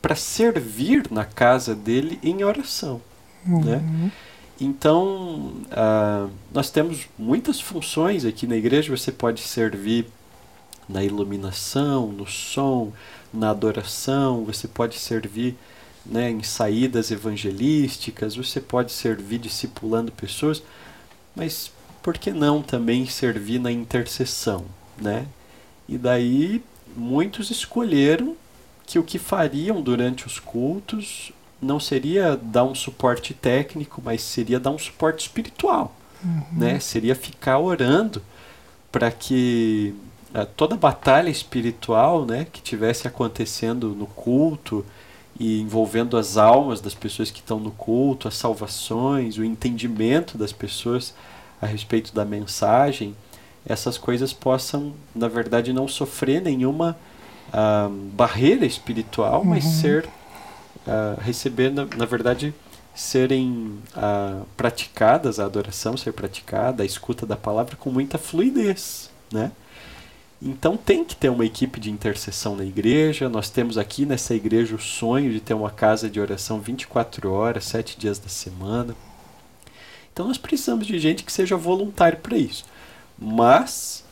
para 0.00 0.16
servir 0.16 1.06
na 1.12 1.24
casa 1.24 1.76
dele 1.76 2.18
em 2.24 2.42
oração, 2.42 3.00
né? 3.46 3.54
uhum. 3.54 3.62
né? 3.62 4.12
Então, 4.60 5.54
uh, 5.70 6.30
nós 6.52 6.70
temos 6.70 7.08
muitas 7.18 7.60
funções 7.60 8.24
aqui 8.24 8.46
na 8.46 8.56
igreja. 8.56 8.96
Você 8.96 9.10
pode 9.10 9.40
servir 9.40 10.06
na 10.88 11.02
iluminação, 11.02 12.08
no 12.08 12.26
som, 12.26 12.92
na 13.32 13.50
adoração, 13.50 14.44
você 14.44 14.68
pode 14.68 14.98
servir 14.98 15.56
né, 16.04 16.30
em 16.30 16.42
saídas 16.42 17.10
evangelísticas, 17.10 18.36
você 18.36 18.60
pode 18.60 18.92
servir 18.92 19.38
discipulando 19.38 20.12
pessoas, 20.12 20.62
mas 21.34 21.72
por 22.02 22.18
que 22.18 22.32
não 22.32 22.62
também 22.62 23.06
servir 23.06 23.58
na 23.58 23.70
intercessão? 23.70 24.64
Né? 25.00 25.26
E 25.88 25.96
daí 25.96 26.62
muitos 26.96 27.50
escolheram 27.50 28.36
que 28.86 28.98
o 28.98 29.02
que 29.02 29.18
fariam 29.18 29.80
durante 29.80 30.26
os 30.26 30.38
cultos 30.38 31.32
não 31.60 31.78
seria 31.78 32.36
dar 32.36 32.64
um 32.64 32.74
suporte 32.74 33.32
técnico, 33.32 34.02
mas 34.04 34.20
seria 34.22 34.58
dar 34.58 34.70
um 34.70 34.78
suporte 34.78 35.20
espiritual, 35.20 35.94
uhum. 36.24 36.44
né? 36.52 36.80
Seria 36.80 37.14
ficar 37.14 37.58
orando 37.60 38.20
para 38.90 39.10
que 39.10 39.94
uh, 40.34 40.44
toda 40.56 40.76
batalha 40.76 41.30
espiritual, 41.30 42.26
né, 42.26 42.46
que 42.52 42.60
tivesse 42.60 43.06
acontecendo 43.06 43.90
no 43.90 44.06
culto 44.06 44.84
e 45.38 45.60
envolvendo 45.60 46.16
as 46.16 46.36
almas 46.36 46.80
das 46.80 46.94
pessoas 46.94 47.30
que 47.30 47.40
estão 47.40 47.58
no 47.58 47.70
culto, 47.70 48.28
as 48.28 48.34
salvações, 48.34 49.38
o 49.38 49.44
entendimento 49.44 50.36
das 50.36 50.52
pessoas 50.52 51.14
a 51.60 51.66
respeito 51.66 52.14
da 52.14 52.24
mensagem, 52.24 53.14
essas 53.64 53.96
coisas 53.96 54.32
possam, 54.32 54.92
na 55.14 55.28
verdade, 55.28 55.72
não 55.72 55.86
sofrer 55.86 56.42
nenhuma 56.42 56.96
uh, 57.48 57.88
barreira 57.88 58.66
espiritual, 58.66 59.40
uhum. 59.40 59.46
mas 59.46 59.64
ser 59.64 60.04
uh, 60.86 61.20
receber, 61.20 61.70
na, 61.70 61.86
na, 61.96 62.04
verdade, 62.04 62.52
serem 62.94 63.78
uh, 63.96 64.44
praticadas, 64.56 65.38
a 65.38 65.44
adoração 65.44 65.96
ser 65.96 66.12
praticada, 66.12 66.82
a 66.82 66.86
escuta 66.86 67.24
da 67.24 67.36
palavra 67.36 67.76
com 67.76 67.90
muita 67.90 68.18
fluidez, 68.18 69.08
né? 69.32 69.52
Então 70.44 70.76
tem 70.76 71.04
que 71.04 71.14
ter 71.14 71.28
uma 71.28 71.46
equipe 71.46 71.78
de 71.78 71.88
intercessão 71.88 72.56
na 72.56 72.64
igreja. 72.64 73.28
Nós 73.28 73.48
temos 73.48 73.78
aqui 73.78 74.04
nessa 74.04 74.34
igreja 74.34 74.74
o 74.74 74.80
sonho 74.80 75.32
de 75.32 75.38
ter 75.40 75.54
uma 75.54 75.70
casa 75.70 76.10
de 76.10 76.20
oração 76.20 76.60
24 76.60 77.30
horas, 77.30 77.64
7 77.66 77.96
dias 77.96 78.18
da 78.18 78.28
semana. 78.28 78.96
Então 80.12 80.26
nós 80.26 80.38
precisamos 80.38 80.84
de 80.84 80.98
gente 80.98 81.22
que 81.22 81.32
seja 81.32 81.56
voluntário 81.56 82.18
para 82.18 82.36
isso. 82.36 82.64
Mas 83.16 84.04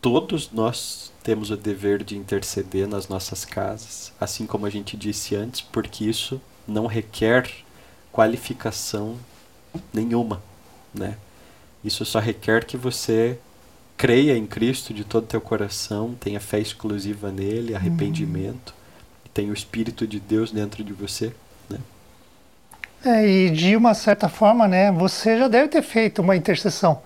todos 0.00 0.52
nós 0.52 1.12
temos 1.24 1.50
o 1.50 1.56
dever 1.56 2.04
de 2.04 2.16
interceder 2.16 2.86
nas 2.86 3.08
nossas 3.08 3.44
casas, 3.44 4.12
assim 4.20 4.46
como 4.46 4.66
a 4.66 4.70
gente 4.70 4.96
disse 4.96 5.34
antes, 5.34 5.60
porque 5.60 6.04
isso 6.04 6.40
não 6.66 6.86
requer 6.86 7.50
qualificação 8.12 9.16
nenhuma, 9.92 10.40
né? 10.94 11.18
Isso 11.84 12.04
só 12.04 12.20
requer 12.20 12.64
que 12.64 12.76
você 12.76 13.36
creia 13.96 14.36
em 14.36 14.46
Cristo 14.46 14.92
de 14.92 15.04
todo 15.04 15.24
o 15.24 15.26
teu 15.26 15.40
coração, 15.40 16.14
tenha 16.20 16.38
fé 16.38 16.58
exclusiva 16.58 17.32
nele, 17.32 17.74
arrependimento, 17.74 18.70
uhum. 18.70 19.30
tenha 19.32 19.50
o 19.50 19.54
Espírito 19.54 20.06
de 20.06 20.20
Deus 20.20 20.52
dentro 20.52 20.84
de 20.84 20.92
você, 20.92 21.32
né? 21.68 21.78
É, 23.04 23.26
e 23.26 23.50
de 23.50 23.76
uma 23.76 23.94
certa 23.94 24.28
forma, 24.28 24.68
né, 24.68 24.90
você 24.92 25.38
já 25.38 25.48
deve 25.48 25.68
ter 25.68 25.82
feito 25.82 26.20
uma 26.20 26.36
intercessão. 26.36 27.00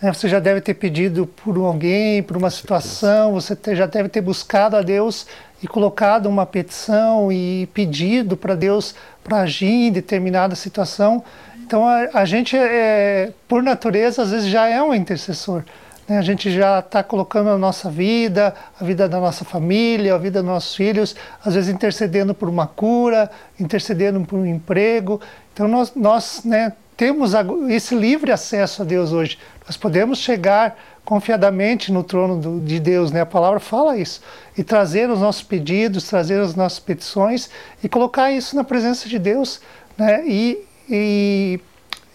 Né? 0.00 0.12
Você 0.12 0.28
já 0.28 0.38
deve 0.38 0.60
ter 0.60 0.74
pedido 0.74 1.26
por 1.26 1.56
alguém, 1.56 2.22
por 2.22 2.36
uma 2.36 2.50
situação, 2.50 3.32
você 3.32 3.56
já 3.74 3.86
deve 3.86 4.08
ter 4.08 4.20
buscado 4.20 4.76
a 4.76 4.82
Deus 4.82 5.26
e 5.62 5.66
colocado 5.66 6.26
uma 6.26 6.44
petição 6.44 7.32
e 7.32 7.68
pedido 7.72 8.36
para 8.36 8.54
Deus 8.54 8.94
para 9.24 9.38
agir 9.38 9.88
em 9.88 9.92
determinada 9.92 10.54
situação. 10.54 11.24
Então 11.66 11.86
a, 11.86 12.08
a 12.12 12.24
gente, 12.24 12.56
é, 12.56 13.32
por 13.48 13.62
natureza, 13.62 14.22
às 14.22 14.30
vezes 14.30 14.48
já 14.48 14.68
é 14.68 14.82
um 14.82 14.94
intercessor. 14.94 15.64
Né? 16.08 16.18
A 16.18 16.22
gente 16.22 16.50
já 16.50 16.78
está 16.78 17.02
colocando 17.02 17.50
a 17.50 17.58
nossa 17.58 17.90
vida, 17.90 18.54
a 18.80 18.84
vida 18.84 19.08
da 19.08 19.20
nossa 19.20 19.44
família, 19.44 20.14
a 20.14 20.18
vida 20.18 20.42
dos 20.42 20.50
nossos 20.50 20.74
filhos, 20.74 21.16
às 21.44 21.54
vezes 21.54 21.68
intercedendo 21.68 22.34
por 22.34 22.48
uma 22.48 22.66
cura, 22.66 23.30
intercedendo 23.58 24.20
por 24.24 24.38
um 24.38 24.46
emprego. 24.46 25.20
Então 25.52 25.66
nós, 25.66 25.92
nós 25.94 26.42
né, 26.44 26.72
temos 26.96 27.32
esse 27.68 27.94
livre 27.94 28.32
acesso 28.32 28.82
a 28.82 28.84
Deus 28.84 29.12
hoje. 29.12 29.38
Nós 29.66 29.76
podemos 29.76 30.18
chegar 30.18 30.78
confiadamente 31.04 31.92
no 31.92 32.02
trono 32.02 32.38
do, 32.38 32.60
de 32.60 32.80
Deus, 32.80 33.12
né? 33.12 33.20
A 33.20 33.26
palavra 33.26 33.60
fala 33.60 33.96
isso. 33.96 34.20
E 34.58 34.64
trazer 34.64 35.08
os 35.08 35.20
nossos 35.20 35.42
pedidos, 35.42 36.04
trazer 36.04 36.40
as 36.40 36.56
nossas 36.56 36.80
petições 36.80 37.48
e 37.82 37.88
colocar 37.88 38.32
isso 38.32 38.56
na 38.56 38.64
presença 38.64 39.08
de 39.08 39.18
Deus, 39.18 39.60
né? 39.96 40.26
E, 40.26 40.64
e 40.88 41.60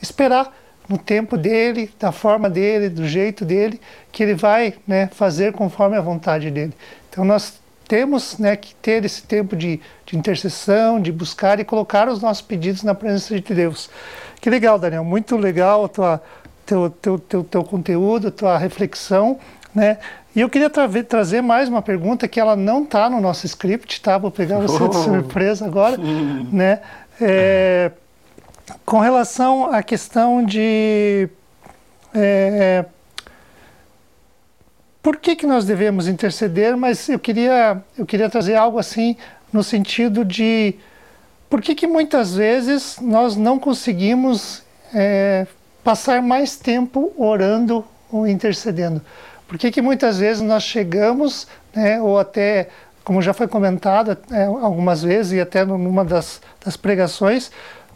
esperar 0.01 0.51
no 0.91 0.97
tempo 0.97 1.37
dele, 1.37 1.89
da 1.97 2.11
forma 2.11 2.49
dele, 2.49 2.89
do 2.89 3.07
jeito 3.07 3.45
dele, 3.45 3.79
que 4.11 4.21
ele 4.21 4.33
vai 4.35 4.73
né, 4.85 5.07
fazer 5.07 5.53
conforme 5.53 5.95
a 5.95 6.01
vontade 6.01 6.51
dele. 6.51 6.73
Então 7.09 7.23
nós 7.23 7.61
temos 7.87 8.37
né, 8.37 8.57
que 8.57 8.75
ter 8.75 9.05
esse 9.05 9.23
tempo 9.23 9.55
de, 9.55 9.79
de 10.05 10.17
intercessão, 10.17 10.99
de 10.99 11.11
buscar 11.11 11.59
e 11.61 11.63
colocar 11.63 12.09
os 12.09 12.21
nossos 12.21 12.41
pedidos 12.41 12.83
na 12.83 12.93
presença 12.93 13.39
de 13.39 13.53
Deus. 13.53 13.89
Que 14.41 14.49
legal, 14.49 14.77
Daniel, 14.77 15.05
muito 15.05 15.37
legal 15.37 15.85
a 15.85 15.87
tua, 15.87 16.23
teu, 16.65 16.89
teu, 16.89 17.19
teu, 17.19 17.43
teu 17.43 17.63
conteúdo, 17.63 18.27
a 18.27 18.31
tua 18.31 18.57
reflexão, 18.57 19.39
né? 19.73 19.97
E 20.35 20.39
eu 20.39 20.49
queria 20.49 20.69
tra 20.69 20.87
trazer 21.03 21.41
mais 21.41 21.67
uma 21.67 21.81
pergunta 21.81 22.27
que 22.27 22.39
ela 22.39 22.55
não 22.55 22.83
está 22.83 23.09
no 23.09 23.19
nosso 23.19 23.45
script, 23.45 24.01
tá? 24.01 24.17
Vou 24.17 24.31
pegar 24.31 24.59
você 24.59 24.81
oh. 24.81 24.87
de 24.87 24.95
surpresa 24.95 25.65
agora, 25.65 25.97
né? 26.51 26.79
É, 27.19 27.91
com 28.85 28.99
relação 28.99 29.73
à 29.73 29.81
questão 29.83 30.43
de 30.43 31.29
é, 32.13 32.85
por 35.01 35.17
que, 35.17 35.35
que 35.35 35.47
nós 35.47 35.65
devemos 35.65 36.07
interceder, 36.07 36.77
mas 36.77 37.09
eu 37.09 37.19
queria, 37.19 37.81
eu 37.97 38.05
queria 38.05 38.29
trazer 38.29 38.55
algo 38.55 38.77
assim 38.77 39.17
no 39.51 39.63
sentido 39.63 40.23
de 40.23 40.75
por 41.49 41.61
que, 41.61 41.75
que 41.75 41.87
muitas 41.87 42.35
vezes 42.35 42.97
nós 43.01 43.35
não 43.35 43.59
conseguimos 43.59 44.63
é, 44.93 45.45
passar 45.83 46.21
mais 46.21 46.55
tempo 46.55 47.11
orando 47.17 47.83
ou 48.11 48.27
intercedendo? 48.27 49.01
Por 49.47 49.57
que, 49.57 49.69
que 49.71 49.81
muitas 49.81 50.19
vezes 50.19 50.41
nós 50.41 50.63
chegamos, 50.63 51.47
né, 51.75 52.01
ou 52.01 52.17
até, 52.17 52.69
como 53.03 53.21
já 53.21 53.33
foi 53.33 53.47
comentado 53.47 54.17
é, 54.31 54.45
algumas 54.45 55.03
vezes, 55.03 55.33
e 55.33 55.41
até 55.41 55.65
numa 55.65 56.05
das, 56.05 56.41
das 56.63 56.77
pregações, 56.77 57.51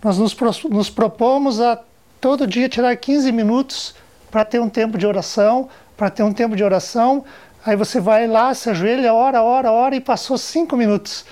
Nós 0.06 0.20
nos, 0.20 0.38
nos 0.70 0.88
propomos 0.88 1.60
a 1.60 1.82
todo 2.22 2.46
dia 2.46 2.70
tirar 2.70 2.96
15 2.96 3.32
minutos 3.32 3.96
para 4.30 4.46
ter 4.46 4.62
um 4.62 4.70
tempo 4.70 5.00
de 5.00 5.08
oração, 5.08 5.68
para 5.98 6.12
ter 6.12 6.22
um 6.22 6.32
tempo 6.32 6.56
de 6.56 6.64
oração. 6.64 7.26
Aí 7.66 7.76
você 7.76 8.00
vai 8.00 8.28
lá, 8.28 8.54
se 8.54 8.70
ajoelha, 8.70 9.12
ora, 9.16 9.42
ora, 9.42 9.72
ora 9.72 9.96
e 9.96 10.00
passou 10.00 10.38
cinco 10.38 10.78
minutos. 10.78 11.26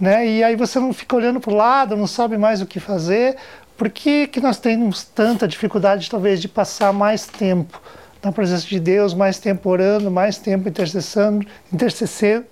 Né? 0.00 0.26
E 0.26 0.42
aí 0.42 0.56
você 0.56 0.80
não 0.80 0.94
fica 0.94 1.14
olhando 1.14 1.38
para 1.38 1.52
o 1.52 1.54
lado, 1.54 1.98
não 1.98 2.06
sabe 2.06 2.38
mais 2.38 2.62
o 2.62 2.66
que 2.66 2.80
fazer. 2.80 3.36
Por 3.76 3.90
que, 3.90 4.26
que 4.26 4.40
nós 4.40 4.56
temos 4.56 5.04
tanta 5.04 5.46
dificuldade, 5.46 6.08
talvez, 6.08 6.40
de 6.40 6.48
passar 6.48 6.94
mais 6.94 7.26
tempo 7.26 7.78
na 8.22 8.32
presença 8.32 8.66
de 8.66 8.80
Deus, 8.80 9.12
mais 9.12 9.38
tempo 9.38 9.68
orando, 9.68 10.10
mais 10.10 10.38
tempo 10.38 10.66
intercessando, 10.66 11.46
intercedendo, 11.70 12.46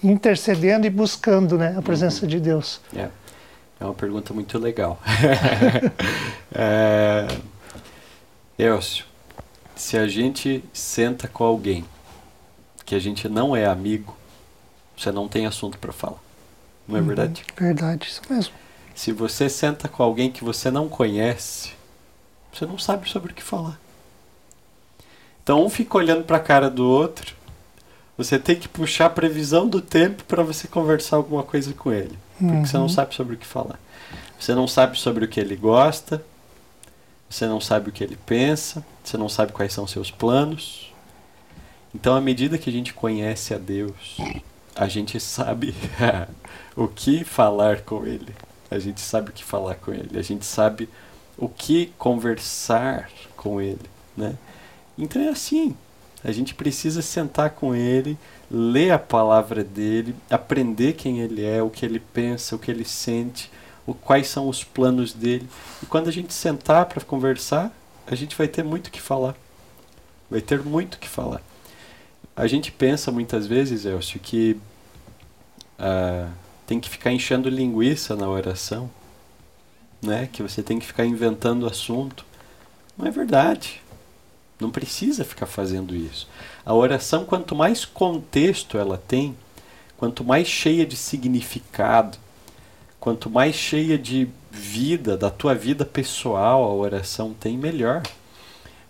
intercedendo 0.00 0.86
e 0.86 0.90
buscando 0.90 1.58
né, 1.58 1.74
a 1.76 1.82
presença 1.82 2.24
de 2.24 2.38
Deus? 2.38 2.80
É. 2.94 3.08
é 3.80 3.84
uma 3.84 3.94
pergunta 3.94 4.34
muito 4.34 4.58
legal. 4.58 5.00
é... 6.54 7.26
Elcio, 8.58 9.04
se 9.76 9.96
a 9.96 10.08
gente 10.08 10.64
senta 10.72 11.28
com 11.28 11.44
alguém 11.44 11.84
que 12.84 12.94
a 12.94 12.98
gente 12.98 13.28
não 13.28 13.54
é 13.54 13.66
amigo, 13.66 14.16
você 14.96 15.12
não 15.12 15.28
tem 15.28 15.46
assunto 15.46 15.78
para 15.78 15.92
falar. 15.92 16.18
Não 16.88 16.96
é 16.96 17.00
uhum. 17.00 17.06
verdade? 17.06 17.44
Verdade, 17.56 18.08
isso 18.08 18.22
mesmo. 18.28 18.54
Se 18.94 19.12
você 19.12 19.48
senta 19.48 19.86
com 19.86 20.02
alguém 20.02 20.32
que 20.32 20.42
você 20.42 20.70
não 20.70 20.88
conhece, 20.88 21.72
você 22.52 22.66
não 22.66 22.78
sabe 22.78 23.08
sobre 23.08 23.30
o 23.30 23.34
que 23.34 23.42
falar. 23.42 23.78
Então 25.42 25.64
um 25.64 25.70
fica 25.70 25.96
olhando 25.96 26.24
para 26.24 26.38
a 26.38 26.40
cara 26.40 26.68
do 26.68 26.84
outro. 26.84 27.36
Você 28.16 28.38
tem 28.38 28.56
que 28.56 28.68
puxar 28.68 29.06
a 29.06 29.10
previsão 29.10 29.68
do 29.68 29.80
tempo 29.80 30.24
para 30.24 30.42
você 30.42 30.66
conversar 30.66 31.16
alguma 31.16 31.44
coisa 31.44 31.72
com 31.72 31.92
ele, 31.92 32.18
porque 32.38 32.52
uhum. 32.52 32.66
você 32.66 32.76
não 32.76 32.82
uhum. 32.84 32.88
sabe 32.88 33.14
sobre 33.14 33.34
o 33.34 33.38
que 33.38 33.46
falar. 33.46 33.78
Você 34.38 34.54
não 34.54 34.68
sabe 34.68 34.98
sobre 34.98 35.24
o 35.24 35.28
que 35.28 35.40
ele 35.40 35.56
gosta, 35.56 36.22
você 37.28 37.46
não 37.46 37.60
sabe 37.60 37.90
o 37.90 37.92
que 37.92 38.02
ele 38.02 38.16
pensa, 38.24 38.84
você 39.02 39.16
não 39.16 39.28
sabe 39.28 39.52
quais 39.52 39.72
são 39.72 39.86
seus 39.86 40.10
planos. 40.10 40.92
Então, 41.94 42.14
à 42.14 42.20
medida 42.20 42.58
que 42.58 42.70
a 42.70 42.72
gente 42.72 42.94
conhece 42.94 43.52
a 43.52 43.58
Deus, 43.58 44.18
a 44.76 44.86
gente 44.86 45.18
sabe 45.18 45.74
o 46.76 46.86
que 46.86 47.24
falar 47.24 47.80
com 47.80 48.06
Ele. 48.06 48.34
A 48.70 48.78
gente 48.78 49.00
sabe 49.00 49.30
o 49.30 49.32
que 49.32 49.42
falar 49.42 49.74
com 49.74 49.92
Ele. 49.92 50.18
A 50.18 50.22
gente 50.22 50.44
sabe 50.44 50.88
o 51.36 51.48
que 51.48 51.92
conversar 51.98 53.10
com 53.36 53.60
Ele, 53.60 53.90
né? 54.16 54.36
Então 54.96 55.22
é 55.22 55.28
assim. 55.28 55.74
A 56.24 56.32
gente 56.32 56.54
precisa 56.54 57.00
sentar 57.00 57.50
com 57.50 57.74
ele, 57.74 58.18
ler 58.50 58.92
a 58.92 58.98
palavra 58.98 59.62
dele, 59.62 60.14
aprender 60.30 60.94
quem 60.94 61.20
ele 61.20 61.44
é, 61.44 61.62
o 61.62 61.70
que 61.70 61.84
ele 61.84 62.00
pensa, 62.00 62.56
o 62.56 62.58
que 62.58 62.70
ele 62.70 62.84
sente, 62.84 63.50
o, 63.86 63.94
quais 63.94 64.28
são 64.28 64.48
os 64.48 64.64
planos 64.64 65.12
dele. 65.12 65.48
E 65.82 65.86
quando 65.86 66.08
a 66.08 66.12
gente 66.12 66.32
sentar 66.32 66.86
para 66.86 67.04
conversar, 67.04 67.72
a 68.06 68.14
gente 68.14 68.36
vai 68.36 68.48
ter 68.48 68.64
muito 68.64 68.90
que 68.90 69.00
falar. 69.00 69.34
Vai 70.30 70.40
ter 70.40 70.62
muito 70.62 70.98
que 70.98 71.08
falar. 71.08 71.42
A 72.34 72.46
gente 72.46 72.70
pensa 72.70 73.10
muitas 73.10 73.46
vezes, 73.46 73.84
Elcio, 73.84 74.20
que 74.20 74.58
uh, 75.78 76.30
tem 76.66 76.78
que 76.78 76.88
ficar 76.88 77.12
enchendo 77.12 77.48
linguiça 77.48 78.14
na 78.14 78.28
oração, 78.28 78.90
né? 80.00 80.28
que 80.32 80.42
você 80.42 80.62
tem 80.62 80.78
que 80.78 80.86
ficar 80.86 81.04
inventando 81.04 81.66
assunto. 81.66 82.24
Não 82.96 83.06
é 83.06 83.10
verdade. 83.10 83.82
Não 84.60 84.70
precisa 84.70 85.24
ficar 85.24 85.46
fazendo 85.46 85.94
isso. 85.94 86.28
A 86.68 86.74
oração, 86.74 87.24
quanto 87.24 87.56
mais 87.56 87.86
contexto 87.86 88.76
ela 88.76 88.98
tem, 88.98 89.34
quanto 89.96 90.22
mais 90.22 90.46
cheia 90.46 90.84
de 90.84 90.96
significado, 90.96 92.18
quanto 93.00 93.30
mais 93.30 93.54
cheia 93.54 93.96
de 93.96 94.28
vida, 94.50 95.16
da 95.16 95.30
tua 95.30 95.54
vida 95.54 95.86
pessoal 95.86 96.62
a 96.64 96.74
oração 96.74 97.32
tem, 97.32 97.56
melhor. 97.56 98.02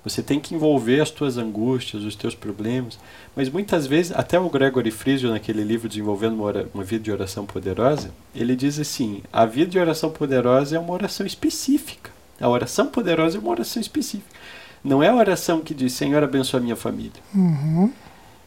Você 0.03 0.25
tem 0.25 0.41
que 0.41 0.57
envolver 0.57 1.01
as 1.01 1.12
tuas 1.12 1.38
angústias, 1.38 2.03
os 2.03 2.17
teus 2.17 2.35
problemas. 2.35 2.99
Mas 3.37 3.49
muitas 3.49 3.87
vezes, 3.87 4.11
até 4.11 4.41
o 4.41 4.51
Gregory 4.51 4.91
Frisio, 4.91 5.31
naquele 5.31 5.62
livro 5.62 5.88
Desenvolvendo 5.88 6.35
uma, 6.35 6.67
uma 6.75 6.83
Vida 6.83 7.05
de 7.05 7.12
Oração 7.12 7.47
Poderosa, 7.47 8.11
ele 8.35 8.57
diz 8.57 8.81
assim: 8.81 9.23
a 9.33 9.47
vida 9.47 9.71
de 9.71 9.79
oração 9.79 10.11
poderosa 10.11 10.75
é 10.75 10.81
uma 10.81 10.95
oração 10.95 11.25
específica. 11.25 12.11
A 12.41 12.49
oração 12.49 12.88
poderosa 12.88 13.38
é 13.38 13.41
uma 13.41 13.51
oração 13.51 13.81
específica. 13.81 14.35
Não 14.83 15.03
é 15.03 15.09
a 15.09 15.14
oração 15.14 15.61
que 15.61 15.75
diz, 15.75 15.93
Senhor, 15.93 16.23
abençoa 16.23 16.61
a 16.61 16.62
minha 16.62 16.77
família. 16.77 17.21
Uhum. 17.35 17.93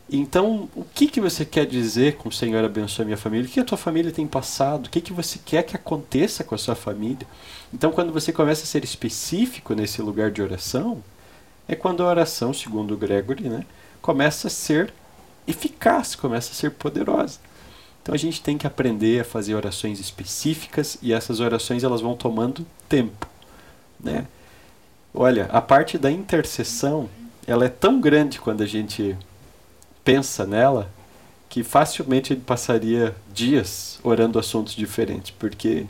Então, 0.10 0.67
o 0.76 0.84
que, 0.84 1.08
que 1.08 1.22
você 1.22 1.46
quer 1.46 1.65
dizer 1.65 2.17
com 2.17 2.30
Senhor, 2.30 2.63
abençoa 2.63 3.04
a 3.04 3.06
minha 3.06 3.17
família? 3.17 3.48
O 3.48 3.50
que 3.50 3.60
a 3.60 3.63
tua 3.63 3.78
família 3.78 4.12
tem 4.12 4.28
passado? 4.28 4.88
O 4.88 4.89
que, 4.89 5.00
que 5.00 5.13
você 5.13 5.39
quer 5.44 5.63
que 5.63 5.76
aconteça 5.76 6.44
com 6.44 6.54
a 6.54 6.58
sua 6.58 6.76
família? 6.76 7.26
Então, 7.74 7.91
quando 7.91 8.12
você 8.12 8.34
começa 8.34 8.63
a 8.63 8.65
ser 8.65 8.84
específico 8.84 9.74
nesse 9.74 10.02
lugar 10.02 10.30
de 10.30 10.41
oração, 10.41 11.02
é 11.67 11.76
quando 11.76 12.04
a 12.04 12.08
oração, 12.08 12.54
segundo 12.54 12.94
o 12.94 12.98
Gregory, 12.98 13.48
né, 13.48 13.65
começa 14.02 14.48
a 14.48 14.52
ser 14.52 14.94
eficaz, 15.48 16.15
começa 16.15 16.52
a 16.52 16.56
ser 16.56 16.72
poderosa. 16.72 17.39
Então 18.02 18.15
a 18.15 18.17
gente 18.17 18.41
tem 18.41 18.58
que 18.58 18.65
aprender 18.65 19.22
a 19.22 19.24
fazer 19.24 19.54
orações 19.54 20.00
específicas 20.00 20.98
e 21.02 21.13
essas 21.13 21.39
orações 21.39 21.84
elas 21.84 22.02
vão 22.02 22.15
tomando 22.15 22.65
tempo, 22.89 23.28
né? 24.00 24.26
Olha, 25.13 25.45
a 25.52 25.62
parte 25.62 25.97
da 25.97 26.12
intercessão, 26.12 27.10
ela 27.45 27.65
é 27.65 27.69
tão 27.69 28.00
grande 28.00 28.39
quando 28.39 28.62
a 28.62 28.65
gente 28.65 29.17
pensa 30.04 30.45
nela, 30.45 30.89
que 31.50 31.63
facilmente 31.63 32.32
ele 32.32 32.41
passaria 32.41 33.13
dias 33.34 34.00
orando 34.04 34.39
assuntos 34.39 34.74
diferentes, 34.74 35.32
porque 35.32 35.86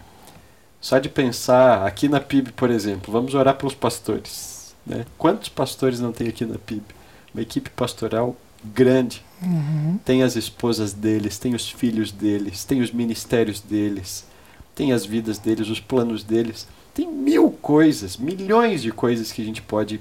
só 0.82 0.98
de 0.98 1.08
pensar 1.08 1.86
aqui 1.86 2.10
na 2.10 2.20
PIB, 2.20 2.52
por 2.54 2.72
exemplo, 2.72 3.14
vamos 3.14 3.36
orar 3.36 3.56
pelos 3.56 3.76
pastores. 3.76 4.76
Né? 4.86 5.06
Quantos 5.20 5.50
pastores 5.50 6.00
não 6.00 6.12
tem 6.12 6.28
aqui 6.28 6.44
na 6.44 6.58
PIB? 6.58 6.84
Uma 7.32 7.44
equipe 7.44 7.70
pastoral 7.70 8.36
grande. 8.66 9.24
Uhum. 9.42 10.00
Tem 10.04 10.24
as 10.24 10.36
esposas 10.36 10.94
deles, 10.94 11.38
tem 11.38 11.54
os 11.54 11.70
filhos 11.70 12.12
deles, 12.12 12.64
tem 12.64 12.82
os 12.82 12.92
ministérios 12.92 13.60
deles, 13.60 14.26
tem 14.74 14.92
as 14.94 15.06
vidas 15.06 15.38
deles, 15.38 15.70
os 15.70 15.80
planos 15.80 16.24
deles. 16.24 16.68
Tem 17.02 17.12
mil 17.12 17.50
coisas, 17.50 18.16
milhões 18.16 18.84
de 18.84 18.92
coisas 18.92 19.32
que 19.32 19.42
a 19.42 19.46
gente 19.46 19.60
pode 19.60 20.00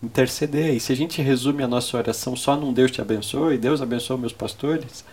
interceder. 0.00 0.72
E 0.72 0.78
se 0.78 0.92
a 0.92 0.96
gente 0.96 1.20
resume 1.20 1.64
a 1.64 1.66
nossa 1.66 1.96
oração 1.96 2.36
só 2.36 2.56
num 2.56 2.72
Deus 2.72 2.92
te 2.92 3.00
abençoe, 3.00 3.58
Deus 3.58 3.82
abençoe 3.82 4.16
meus 4.16 4.32
pastores, 4.32 5.04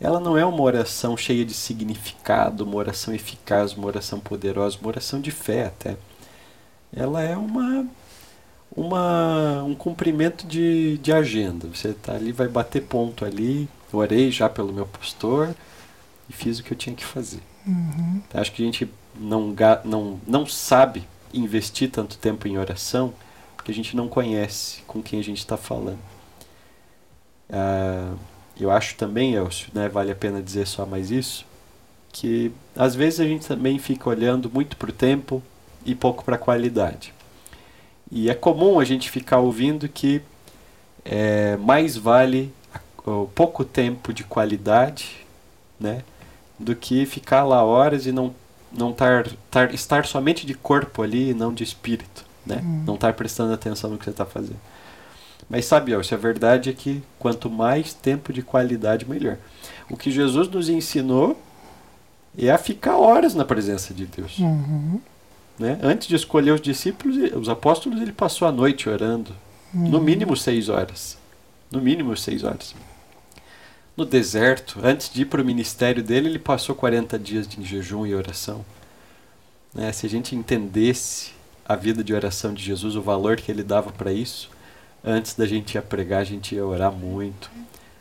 ela 0.00 0.18
não 0.18 0.34
é 0.34 0.42
uma 0.42 0.62
oração 0.62 1.18
cheia 1.18 1.44
de 1.44 1.52
significado, 1.52 2.64
uma 2.64 2.76
oração 2.76 3.12
eficaz, 3.12 3.74
uma 3.74 3.86
oração 3.86 4.18
poderosa, 4.20 4.78
uma 4.80 4.88
oração 4.88 5.20
de 5.20 5.30
fé 5.30 5.66
até. 5.66 5.98
Ela 6.96 7.20
é 7.22 7.36
uma, 7.36 7.86
uma 8.74 9.62
um 9.64 9.74
cumprimento 9.74 10.46
de, 10.46 10.96
de 10.96 11.12
agenda. 11.12 11.68
Você 11.68 11.88
está 11.88 12.14
ali, 12.14 12.32
vai 12.32 12.48
bater 12.48 12.80
ponto 12.80 13.22
ali, 13.22 13.68
orei 13.92 14.30
já 14.30 14.48
pelo 14.48 14.72
meu 14.72 14.86
pastor 14.86 15.54
e 16.26 16.32
fiz 16.32 16.58
o 16.58 16.62
que 16.62 16.72
eu 16.72 16.78
tinha 16.78 16.96
que 16.96 17.04
fazer. 17.04 17.42
Uhum. 17.66 18.22
Acho 18.32 18.50
que 18.50 18.62
a 18.62 18.64
gente 18.64 18.88
não, 19.14 19.54
não, 19.84 20.20
não 20.26 20.46
sabe 20.46 21.06
investir 21.32 21.90
tanto 21.90 22.18
tempo 22.18 22.46
em 22.46 22.58
oração 22.58 23.14
porque 23.62 23.70
a 23.70 23.74
gente 23.74 23.96
não 23.96 24.08
conhece 24.08 24.82
com 24.88 25.00
quem 25.00 25.20
a 25.20 25.22
gente 25.22 25.38
está 25.38 25.56
falando. 25.56 26.00
Ah, 27.48 28.12
eu 28.58 28.70
acho 28.72 28.96
também, 28.96 29.34
Elcio, 29.34 29.68
né, 29.72 29.88
vale 29.88 30.10
a 30.10 30.16
pena 30.16 30.42
dizer 30.42 30.66
só 30.66 30.84
mais 30.84 31.12
isso, 31.12 31.46
que 32.12 32.50
às 32.74 32.94
vezes 32.94 33.20
a 33.20 33.24
gente 33.24 33.46
também 33.46 33.78
fica 33.78 34.08
olhando 34.08 34.50
muito 34.50 34.76
para 34.76 34.90
o 34.90 34.92
tempo 34.92 35.40
e 35.84 35.94
pouco 35.94 36.24
para 36.24 36.34
a 36.34 36.38
qualidade. 36.38 37.14
E 38.10 38.28
é 38.28 38.34
comum 38.34 38.80
a 38.80 38.84
gente 38.84 39.10
ficar 39.10 39.38
ouvindo 39.38 39.88
que 39.88 40.20
é, 41.04 41.56
mais 41.56 41.96
vale 41.96 42.52
o 43.06 43.26
pouco 43.34 43.64
tempo 43.64 44.12
de 44.12 44.24
qualidade 44.24 45.24
né, 45.78 46.02
do 46.58 46.74
que 46.74 47.06
ficar 47.06 47.44
lá 47.44 47.64
horas 47.64 48.06
e 48.06 48.12
não 48.12 48.34
não 48.76 48.92
tar, 48.92 49.26
tar, 49.50 49.72
estar 49.74 50.06
somente 50.06 50.46
de 50.46 50.54
corpo 50.54 51.02
ali 51.02 51.30
e 51.30 51.34
não 51.34 51.52
de 51.52 51.62
espírito, 51.62 52.24
né? 52.46 52.60
Hum. 52.62 52.84
Não 52.86 52.94
estar 52.94 53.12
prestando 53.14 53.52
atenção 53.52 53.90
no 53.90 53.98
que 53.98 54.04
você 54.04 54.10
está 54.10 54.24
fazendo. 54.24 54.60
Mas 55.48 55.66
sabe, 55.66 55.92
Elcio, 55.92 56.16
a 56.16 56.20
verdade 56.20 56.70
é 56.70 56.72
que 56.72 57.02
quanto 57.18 57.50
mais 57.50 57.92
tempo 57.92 58.32
de 58.32 58.42
qualidade, 58.42 59.08
melhor. 59.08 59.36
O 59.90 59.96
que 59.96 60.10
Jesus 60.10 60.48
nos 60.48 60.68
ensinou 60.68 61.40
é 62.38 62.50
a 62.50 62.56
ficar 62.56 62.96
horas 62.96 63.34
na 63.34 63.44
presença 63.44 63.92
de 63.92 64.06
Deus. 64.06 64.38
Uhum. 64.38 65.00
Né? 65.58 65.78
Antes 65.82 66.08
de 66.08 66.16
escolher 66.16 66.52
os 66.52 66.60
discípulos, 66.60 67.16
os 67.34 67.48
apóstolos, 67.48 68.00
ele 68.00 68.12
passou 68.12 68.48
a 68.48 68.52
noite 68.52 68.88
orando. 68.88 69.34
Uhum. 69.74 69.88
No 69.88 70.00
mínimo 70.00 70.36
seis 70.36 70.68
horas. 70.68 71.18
No 71.70 71.80
mínimo 71.80 72.16
seis 72.16 72.44
horas 72.44 72.74
no 73.96 74.04
deserto, 74.04 74.80
antes 74.82 75.10
de 75.10 75.22
ir 75.22 75.24
para 75.26 75.42
o 75.42 75.44
ministério 75.44 76.02
dele, 76.02 76.28
ele 76.28 76.38
passou 76.38 76.74
40 76.74 77.18
dias 77.18 77.46
de 77.46 77.62
jejum 77.62 78.06
e 78.06 78.14
oração. 78.14 78.64
Né? 79.74 79.92
Se 79.92 80.06
a 80.06 80.08
gente 80.08 80.34
entendesse 80.34 81.32
a 81.66 81.76
vida 81.76 82.02
de 82.02 82.14
oração 82.14 82.52
de 82.54 82.62
Jesus, 82.62 82.96
o 82.96 83.02
valor 83.02 83.36
que 83.36 83.50
ele 83.50 83.62
dava 83.62 83.90
para 83.92 84.12
isso, 84.12 84.50
antes 85.04 85.34
da 85.34 85.46
gente 85.46 85.76
ir 85.76 85.82
pregar, 85.82 86.20
a 86.20 86.24
gente 86.24 86.54
ia 86.54 86.64
orar 86.64 86.92
muito. 86.92 87.50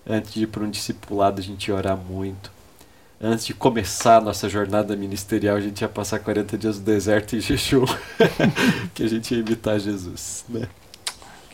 Antes 0.07 0.33
de 0.33 0.43
ir 0.43 0.47
para 0.47 0.63
um 0.63 0.69
discipulado, 0.69 1.39
a 1.39 1.43
gente 1.43 1.67
ia 1.67 1.75
orar 1.75 1.97
muito. 1.97 2.51
antes 3.21 3.45
de 3.45 3.53
começar 3.53 4.17
a 4.17 4.21
nossa 4.21 4.49
jornada 4.49 4.95
ministerial, 4.95 5.55
a 5.55 5.61
gente 5.61 5.81
ia 5.81 5.89
passar 5.89 6.19
40 6.19 6.57
dias 6.57 6.79
no 6.79 6.85
deserto 6.85 7.35
em 7.35 7.39
jejum, 7.39 7.85
que 8.95 9.03
a 9.03 9.07
gente 9.07 9.33
ia 9.33 9.41
imitar 9.41 9.79
Jesus, 9.79 10.43
né? 10.49 10.67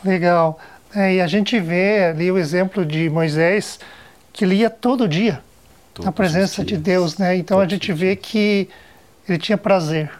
Legal. 0.03 0.59
É, 0.95 1.15
e 1.15 1.21
a 1.21 1.27
gente 1.27 1.59
vê 1.59 2.05
ali 2.05 2.31
o 2.31 2.37
exemplo 2.37 2.85
de 2.85 3.09
Moisés, 3.09 3.79
que 4.37 4.45
lia 4.45 4.69
todo 4.69 5.07
dia 5.07 5.41
Todos 5.95 6.05
na 6.05 6.11
presença 6.11 6.63
de 6.63 6.77
Deus, 6.77 7.17
né? 7.17 7.35
Então 7.35 7.57
Todos 7.57 7.73
a 7.73 7.75
gente 7.75 7.91
vê 7.91 8.15
que 8.15 8.69
ele 9.27 9.39
tinha 9.39 9.57
prazer, 9.57 10.11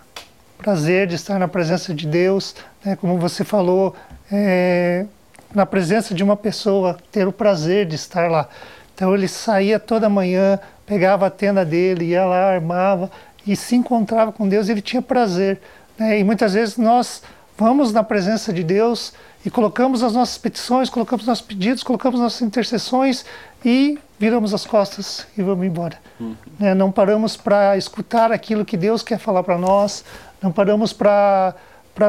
prazer 0.57 1.05
de 1.05 1.13
estar 1.13 1.37
na 1.37 1.47
presença 1.47 1.93
de 1.93 2.07
Deus, 2.07 2.55
né? 2.83 2.95
Como 2.95 3.19
você 3.19 3.43
falou, 3.43 3.95
é, 4.31 5.05
na 5.53 5.67
presença 5.67 6.15
de 6.15 6.23
uma 6.23 6.35
pessoa, 6.35 6.97
ter 7.11 7.27
o 7.27 7.31
prazer 7.31 7.85
de 7.85 7.93
estar 7.93 8.29
lá. 8.29 8.49
Então 8.95 9.13
ele 9.13 9.27
saía 9.27 9.79
toda 9.79 10.09
manhã, 10.09 10.59
pegava 10.83 11.27
a 11.27 11.29
tenda 11.29 11.63
dele, 11.63 12.05
ia 12.05 12.25
lá, 12.25 12.53
armava 12.53 13.11
e 13.45 13.55
se 13.55 13.75
encontrava 13.75 14.31
com 14.31 14.49
Deus. 14.49 14.67
Ele 14.67 14.81
tinha 14.81 15.01
prazer. 15.01 15.61
Né? 15.95 16.19
E 16.19 16.23
muitas 16.23 16.55
vezes 16.55 16.75
nós 16.75 17.21
vamos 17.57 17.91
na 17.91 18.03
presença 18.03 18.53
de 18.53 18.63
Deus 18.63 19.13
e 19.43 19.49
colocamos 19.49 20.03
as 20.03 20.13
nossas 20.13 20.37
petições, 20.37 20.89
colocamos 20.89 21.25
nossos 21.25 21.45
pedidos, 21.45 21.83
colocamos 21.83 22.19
nossas 22.19 22.41
intercessões 22.41 23.25
e 23.65 23.97
viramos 24.19 24.53
as 24.53 24.65
costas 24.65 25.25
e 25.37 25.41
vamos 25.41 25.65
embora. 25.65 25.97
Uhum. 26.19 26.35
Né? 26.59 26.75
Não 26.75 26.91
paramos 26.91 27.35
para 27.35 27.75
escutar 27.75 28.31
aquilo 28.31 28.63
que 28.63 28.77
Deus 28.77 29.01
quer 29.01 29.17
falar 29.17 29.43
para 29.43 29.57
nós, 29.57 30.05
não 30.41 30.51
paramos 30.51 30.93
para 30.93 31.55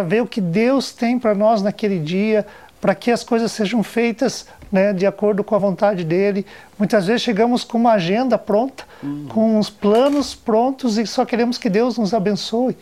ver 0.06 0.22
o 0.22 0.26
que 0.26 0.40
Deus 0.40 0.92
tem 0.92 1.18
para 1.18 1.34
nós 1.34 1.62
naquele 1.62 1.98
dia, 1.98 2.46
para 2.80 2.94
que 2.94 3.10
as 3.10 3.24
coisas 3.24 3.50
sejam 3.50 3.82
feitas 3.82 4.46
né, 4.70 4.92
de 4.92 5.06
acordo 5.06 5.42
com 5.42 5.54
a 5.54 5.58
vontade 5.58 6.04
dele. 6.04 6.46
Muitas 6.78 7.06
vezes 7.06 7.22
chegamos 7.22 7.64
com 7.64 7.78
uma 7.78 7.92
agenda 7.92 8.36
pronta, 8.36 8.84
uhum. 9.02 9.26
com 9.28 9.58
os 9.58 9.70
planos 9.70 10.34
prontos 10.34 10.98
e 10.98 11.06
só 11.06 11.24
queremos 11.24 11.56
que 11.56 11.70
Deus 11.70 11.96
nos 11.96 12.12
abençoe 12.12 12.76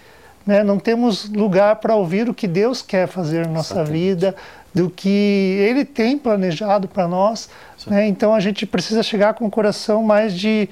né? 0.47 0.63
não 0.63 0.79
temos 0.79 1.29
lugar 1.29 1.77
para 1.77 1.95
ouvir 1.95 2.29
o 2.29 2.35
que 2.35 2.47
Deus 2.47 2.81
quer 2.81 3.09
fazer 3.09 3.47
na 3.47 3.53
nossa 3.53 3.75
Exatamente. 3.75 3.99
vida, 3.99 4.37
do 4.73 4.89
que 4.89 5.09
Ele 5.09 5.85
tem 5.85 6.17
planejado 6.17 6.87
para 6.87 7.09
nós. 7.09 7.49
Né? 7.87 8.07
Então 8.07 8.35
a 8.35 8.41
gente 8.41 8.65
precisa 8.65 9.03
chegar 9.03 9.35
com 9.35 9.47
um 9.47 9.51
coração 9.51 10.03
mais 10.03 10.35
de, 10.35 10.69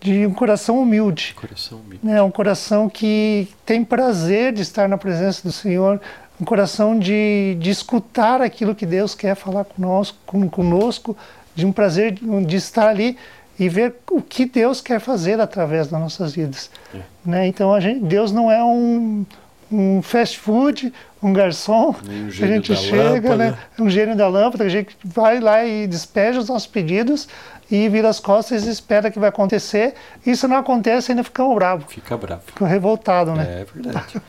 de 0.00 0.26
um 0.26 0.32
coração 0.32 0.80
humilde. 0.80 1.34
Coração 1.34 1.78
humilde. 1.78 2.00
Né? 2.02 2.20
Um 2.22 2.30
coração 2.30 2.88
que 2.88 3.48
tem 3.64 3.84
prazer 3.84 4.52
de 4.52 4.62
estar 4.62 4.88
na 4.88 4.98
presença 4.98 5.42
do 5.46 5.52
Senhor, 5.52 6.00
um 6.40 6.44
coração 6.44 6.98
de, 6.98 7.56
de 7.60 7.70
escutar 7.70 8.40
aquilo 8.40 8.74
que 8.74 8.86
Deus 8.86 9.14
quer 9.14 9.36
falar 9.36 9.64
conosco, 9.64 10.18
conosco, 10.50 11.16
de 11.54 11.66
um 11.66 11.72
prazer 11.72 12.18
de 12.46 12.56
estar 12.56 12.88
ali 12.88 13.16
e 13.58 13.68
ver 13.68 13.94
o 14.10 14.20
que 14.20 14.46
Deus 14.46 14.80
quer 14.80 15.00
fazer 15.00 15.40
através 15.40 15.88
das 15.88 16.00
nossas 16.00 16.32
vidas. 16.34 16.70
É. 16.94 17.00
Né? 17.24 17.46
Então, 17.46 17.72
a 17.72 17.80
gente, 17.80 18.04
Deus 18.04 18.32
não 18.32 18.50
é 18.50 18.62
um, 18.64 19.24
um 19.70 20.02
fast 20.02 20.38
food, 20.38 20.92
um 21.22 21.32
garçom, 21.32 21.90
um 21.90 22.28
que 22.28 22.44
a 22.44 22.46
gente 22.46 22.74
chega, 22.74 23.36
né? 23.36 23.58
um 23.78 23.88
gênio 23.88 24.16
da 24.16 24.28
lâmpada, 24.28 24.64
a 24.64 24.68
gente 24.68 24.96
vai 25.04 25.40
lá 25.40 25.64
e 25.64 25.86
despeja 25.86 26.40
os 26.40 26.48
nossos 26.48 26.66
pedidos 26.66 27.28
e 27.70 27.88
vira 27.88 28.08
as 28.08 28.20
costas 28.20 28.66
e 28.66 28.70
espera 28.70 29.10
que 29.10 29.18
vai 29.18 29.28
acontecer. 29.28 29.94
Isso 30.26 30.46
não 30.48 30.56
acontece, 30.56 31.12
ainda 31.12 31.24
fica 31.24 31.42
bravo. 31.54 31.86
Fica 31.88 32.16
bravo. 32.16 32.42
Fica 32.46 32.66
revoltado, 32.66 33.32
né? 33.32 33.62
É 33.62 33.64
verdade. 33.64 34.20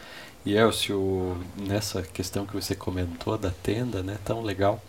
e 0.46 0.56
Elcio, 0.56 1.38
nessa 1.58 2.02
questão 2.02 2.46
que 2.46 2.54
você 2.54 2.76
comentou 2.76 3.38
da 3.38 3.52
tenda, 3.64 4.04
né, 4.04 4.18
tão 4.24 4.42
legal, 4.42 4.82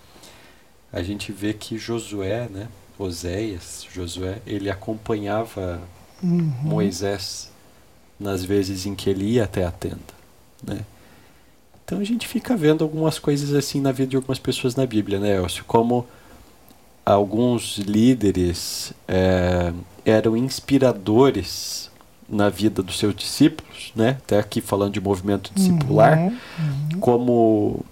a 0.92 1.03
gente 1.03 1.33
vê 1.33 1.53
que 1.53 1.77
Josué, 1.77 2.49
né, 2.49 2.68
Oséias, 2.98 3.87
Josué, 3.92 4.38
ele 4.46 4.70
acompanhava 4.70 5.80
uhum. 6.22 6.52
Moisés 6.62 7.50
nas 8.18 8.44
vezes 8.44 8.87
em 8.87 8.94
que 8.94 9.11
ele 9.11 9.24
ia 9.24 9.44
até 9.44 9.64
a 9.64 9.70
tenda, 9.70 9.98
né? 10.62 10.80
Então 11.85 11.98
a 11.98 12.04
gente 12.04 12.26
fica 12.26 12.57
vendo 12.57 12.83
algumas 12.83 13.18
coisas 13.18 13.52
assim 13.52 13.80
na 13.80 13.92
vida 13.92 14.11
de 14.11 14.16
algumas 14.16 14.38
pessoas 14.38 14.74
na 14.74 14.87
Bíblia, 14.87 15.18
né, 15.18 15.37
Elcio? 15.37 15.64
Como 15.66 16.07
alguns 17.04 17.76
líderes 17.78 18.94
é, 19.07 19.72
eram 20.04 20.37
inspiradores 20.37 21.90
na 22.26 22.48
vida 22.48 22.83
dos 22.83 22.98
seus 22.98 23.14
discípulos, 23.14 23.92
né? 23.94 24.16
Até 24.24 24.38
aqui 24.38 24.62
falando 24.62 24.94
de 24.94 25.00
movimento 25.00 25.50
discipular, 25.54 26.18
uhum, 26.18 26.26
uhum. 26.28 27.00
como 27.00 27.85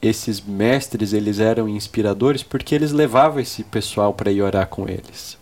esses 0.00 0.40
mestres 0.40 1.12
eles 1.12 1.40
eram 1.40 1.68
inspiradores 1.68 2.42
porque 2.42 2.74
eles 2.74 2.92
levavam 2.92 3.40
esse 3.40 3.64
pessoal 3.64 4.12
para 4.14 4.30
ir 4.30 4.42
orar 4.42 4.66
com 4.66 4.88
eles. 4.88 5.36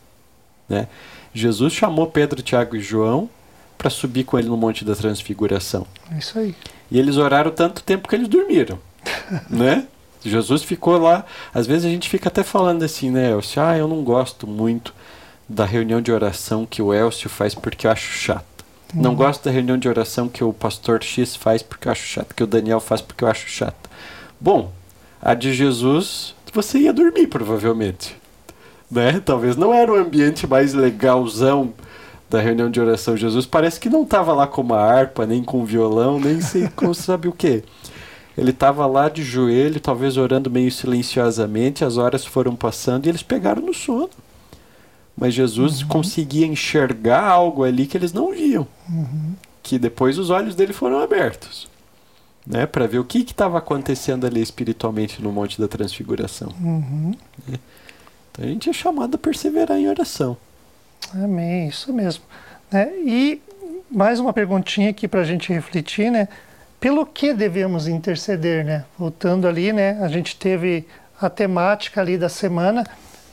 Né? 0.69 0.89
Jesus 1.35 1.73
chamou 1.73 2.07
Pedro, 2.07 2.43
Tiago 2.43 2.77
e 2.77 2.81
João 2.81 3.29
para 3.77 3.91
subir 3.91 4.25
com 4.25 4.39
ele 4.39 4.49
no 4.49 4.57
Monte 4.57 4.85
da 4.85 4.95
Transfiguração. 4.95 5.87
É 6.11 6.19
isso 6.19 6.39
aí. 6.39 6.55
E 6.91 6.99
eles 6.99 7.17
oraram 7.17 7.51
tanto 7.51 7.83
tempo 7.83 8.09
que 8.09 8.15
eles 8.15 8.29
dormiram. 8.29 8.79
né? 9.51 9.87
Jesus 10.25 10.63
ficou 10.63 10.99
lá. 10.99 11.25
Às 11.53 11.67
vezes 11.67 11.85
a 11.85 11.89
gente 11.89 12.09
fica 12.09 12.29
até 12.29 12.43
falando 12.43 12.83
assim, 12.83 13.11
né, 13.11 13.31
Elcio? 13.31 13.63
Ah, 13.63 13.77
eu 13.77 13.87
não 13.87 14.03
gosto 14.03 14.47
muito 14.47 14.95
da 15.49 15.65
reunião 15.65 16.01
de 16.01 16.11
oração 16.11 16.67
que 16.67 16.83
o 16.83 16.93
Elcio 16.93 17.29
faz 17.29 17.55
porque 17.55 17.87
eu 17.87 17.91
acho 17.91 18.11
chato. 18.13 18.57
Não 18.95 19.15
gosto 19.15 19.45
da 19.45 19.51
reunião 19.51 19.77
de 19.77 19.89
oração 19.89 20.29
que 20.29 20.43
o 20.43 20.53
pastor 20.53 21.03
X 21.03 21.37
faz 21.37 21.63
porque 21.63 21.89
eu 21.89 21.93
acho 21.93 22.07
chato, 22.07 22.35
que 22.35 22.43
o 22.43 22.47
Daniel 22.47 22.81
faz 22.81 23.01
porque 23.01 23.25
eu 23.25 23.29
acho 23.29 23.49
chato. 23.49 23.86
Bom, 24.41 24.71
a 25.21 25.35
de 25.35 25.53
Jesus, 25.55 26.35
você 26.53 26.79
ia 26.79 26.93
dormir 26.93 27.27
provavelmente. 27.27 28.17
Né? 28.91 29.21
Talvez 29.25 29.57
não 29.57 29.75
era 29.75 29.93
o 29.93 29.97
ambiente 29.97 30.47
mais 30.47 30.73
legalzão 30.73 31.73
da 32.29 32.41
reunião 32.41 32.71
de 32.71 32.81
oração. 32.81 33.17
Jesus 33.17 33.47
parece 33.47 33.79
que 33.81 33.89
não 33.89 34.03
estava 34.03 34.33
lá 34.33 34.47
com 34.47 34.63
uma 34.63 34.79
harpa, 34.79 35.27
nem 35.27 35.43
com 35.43 35.61
um 35.61 35.65
violão, 35.65 36.19
nem 36.19 36.41
sei 36.41 36.69
como 36.75 36.95
sabe 36.95 37.29
o 37.29 37.33
que. 37.33 37.63
Ele 38.37 38.51
estava 38.51 38.87
lá 38.87 39.09
de 39.09 39.23
joelho, 39.23 39.81
talvez 39.81 40.17
orando 40.17 40.51
meio 40.51 40.71
silenciosamente, 40.71 41.85
as 41.85 41.97
horas 41.97 42.25
foram 42.25 42.55
passando 42.55 43.07
e 43.07 43.09
eles 43.09 43.23
pegaram 43.23 43.63
no 43.63 43.73
sono. 43.73 44.11
Mas 45.17 45.33
Jesus 45.33 45.81
uhum. 45.81 45.89
conseguia 45.89 46.47
enxergar 46.47 47.25
algo 47.25 47.65
ali 47.65 47.87
que 47.87 47.97
eles 47.97 48.13
não 48.13 48.33
viam. 48.33 48.67
Uhum. 48.89 49.35
Que 49.63 49.79
depois 49.79 50.19
os 50.19 50.29
olhos 50.29 50.55
dele 50.55 50.75
foram 50.75 51.01
abertos 51.01 51.67
né, 52.47 52.67
para 52.67 52.87
ver 52.87 52.99
o 52.99 53.05
que 53.05 53.19
estava 53.19 53.59
acontecendo 53.59 54.27
ali 54.27 54.41
espiritualmente 54.41 55.21
no 55.23 55.33
Monte 55.33 55.61
da 55.61 55.67
Transfiguração. 55.67 56.55
Uhum. 56.61 57.13
Né? 57.49 57.59
Então 58.31 58.45
a 58.45 58.49
gente 58.49 58.71
é 58.71 58.73
chamado 58.73 59.17
a 59.17 59.19
perseverar 59.19 59.79
em 59.79 59.89
oração. 59.89 60.37
Amém, 61.15 61.69
isso 61.69 61.93
mesmo. 61.93 62.23
Né? 62.71 62.91
E 63.05 63.43
mais 63.91 64.21
uma 64.21 64.33
perguntinha 64.33 64.91
aqui 64.91 65.09
para 65.09 65.21
a 65.21 65.25
gente 65.25 65.53
refletir, 65.53 66.11
né? 66.11 66.29
Pelo 66.79 67.07
que 67.07 67.33
devemos 67.33 67.89
interceder, 67.89 68.65
né? 68.65 68.85
Voltando 68.99 69.49
ali, 69.49 69.73
né? 69.73 69.99
A 70.03 70.09
gente 70.09 70.37
teve 70.37 70.87
a 71.21 71.31
temática 71.31 72.01
ali 72.01 72.19
da 72.19 72.29
semana 72.29 72.85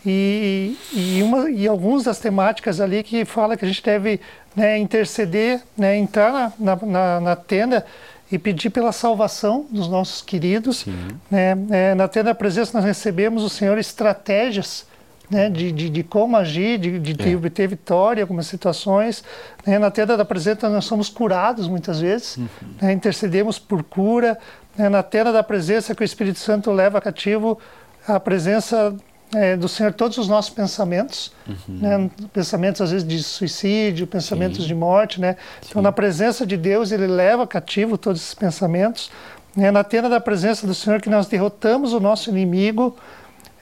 e, 0.06 0.78
e, 0.94 1.22
uma, 1.24 1.50
e 1.50 1.68
algumas 1.68 2.04
das 2.04 2.20
temáticas 2.20 2.80
ali 2.80 3.04
que 3.04 3.26
fala 3.26 3.58
que 3.58 3.66
a 3.66 3.68
gente 3.68 3.84
deve 3.84 4.20
né, 4.56 4.78
interceder, 4.78 5.62
né, 5.78 5.98
entrar 5.98 6.54
na, 6.60 6.76
na, 6.76 7.20
na 7.20 7.36
tenda 7.36 7.86
e 8.34 8.40
pedir 8.40 8.72
pela 8.72 8.92
salvação 8.92 9.68
dos 9.70 9.88
nossos 9.88 10.24
queridos. 10.24 10.88
Né? 11.30 11.56
É, 11.70 11.94
na 11.94 12.08
tenda 12.08 12.32
da 12.32 12.36
presença 12.36 12.76
nós 12.76 12.84
recebemos 12.84 13.44
o 13.44 13.50
Senhor 13.50 13.78
estratégias 13.78 14.88
né, 15.30 15.52
de, 15.52 15.72
de, 15.72 15.88
de, 15.88 16.04
como 16.04 16.36
agir, 16.36 16.80
de, 16.80 17.00
de 17.00 17.32
é. 17.32 17.36
obter 17.36 17.68
vitória 17.68 18.22
em 18.22 18.24
algumas 18.24 18.48
situações. 18.48 19.24
Né? 19.64 19.78
Na 19.78 19.92
tenda 19.92 20.18
da 20.18 20.26
presença 20.26 20.68
nós 20.68 20.86
somos 20.86 21.10
curados 21.10 21.68
muitas 21.68 22.02
vezes, 22.02 22.38
uhum. 22.38 22.48
né? 22.82 22.92
intercedemos 22.92 23.60
por 23.60 23.84
cura. 23.84 24.36
Né? 24.76 24.90
Na 24.90 25.04
tenda 25.04 25.32
da 25.32 25.44
presença 25.44 25.94
que 25.94 26.02
o 26.02 26.04
Espírito 26.04 26.40
Santo 26.40 26.72
leva 26.72 27.00
cativo 27.00 27.60
a 28.08 28.20
presença 28.20 28.96
é, 29.36 29.56
do 29.56 29.68
Senhor 29.68 29.94
todos 29.94 30.18
os 30.18 30.28
nossos 30.28 30.52
pensamentos, 30.52 31.32
uhum. 31.48 31.56
né? 31.68 32.12
pensamentos 32.32 32.82
às 32.82 32.92
vezes 32.92 33.08
de 33.08 33.22
suicídio, 33.24 34.06
pensamentos 34.06 34.62
Sim. 34.62 34.68
de 34.68 34.76
morte, 34.76 35.20
né? 35.20 35.38
Então 35.68 35.82
na 35.82 35.92
presença 35.92 36.46
de 36.46 36.58
Deus 36.58 36.92
ele 36.92 37.08
leva 37.08 37.46
cativo 37.48 37.98
todos 37.98 38.22
esses 38.22 38.34
pensamentos. 38.34 39.12
É 39.58 39.70
na 39.72 39.84
tenda 39.84 40.10
da 40.10 40.20
presença 40.20 40.66
do 40.66 40.74
Senhor 40.74 41.00
que 41.00 41.10
nós 41.10 41.28
derrotamos 41.28 41.94
o 41.94 42.00
nosso 42.00 42.30
inimigo. 42.30 42.96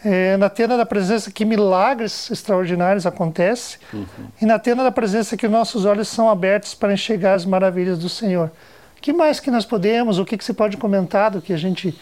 É 0.04 0.36
na 0.38 0.50
tenda 0.50 0.76
da 0.76 0.86
presença 0.86 1.30
que 1.30 1.46
milagres 1.46 2.32
extraordinários 2.32 3.06
acontecem. 3.06 3.80
Uhum. 3.94 4.08
E 4.42 4.46
na 4.46 4.58
tenda 4.58 4.84
da 4.84 4.92
presença 4.92 5.38
que 5.38 5.48
nossos 5.48 5.86
olhos 5.86 6.08
são 6.08 6.30
abertos 6.30 6.74
para 6.74 6.94
enxergar 6.94 7.34
as 7.34 7.46
maravilhas 7.46 8.00
do 8.00 8.10
Senhor. 8.10 8.52
O 8.98 9.02
que 9.02 9.14
mais 9.14 9.40
que 9.40 9.52
nós 9.52 9.66
podemos? 9.66 10.18
O 10.18 10.26
que, 10.26 10.38
que 10.38 10.44
você 10.44 10.54
pode 10.54 10.78
comentar 10.78 11.32
do 11.32 11.42
que 11.42 11.54
a 11.54 11.58
gente 11.58 11.98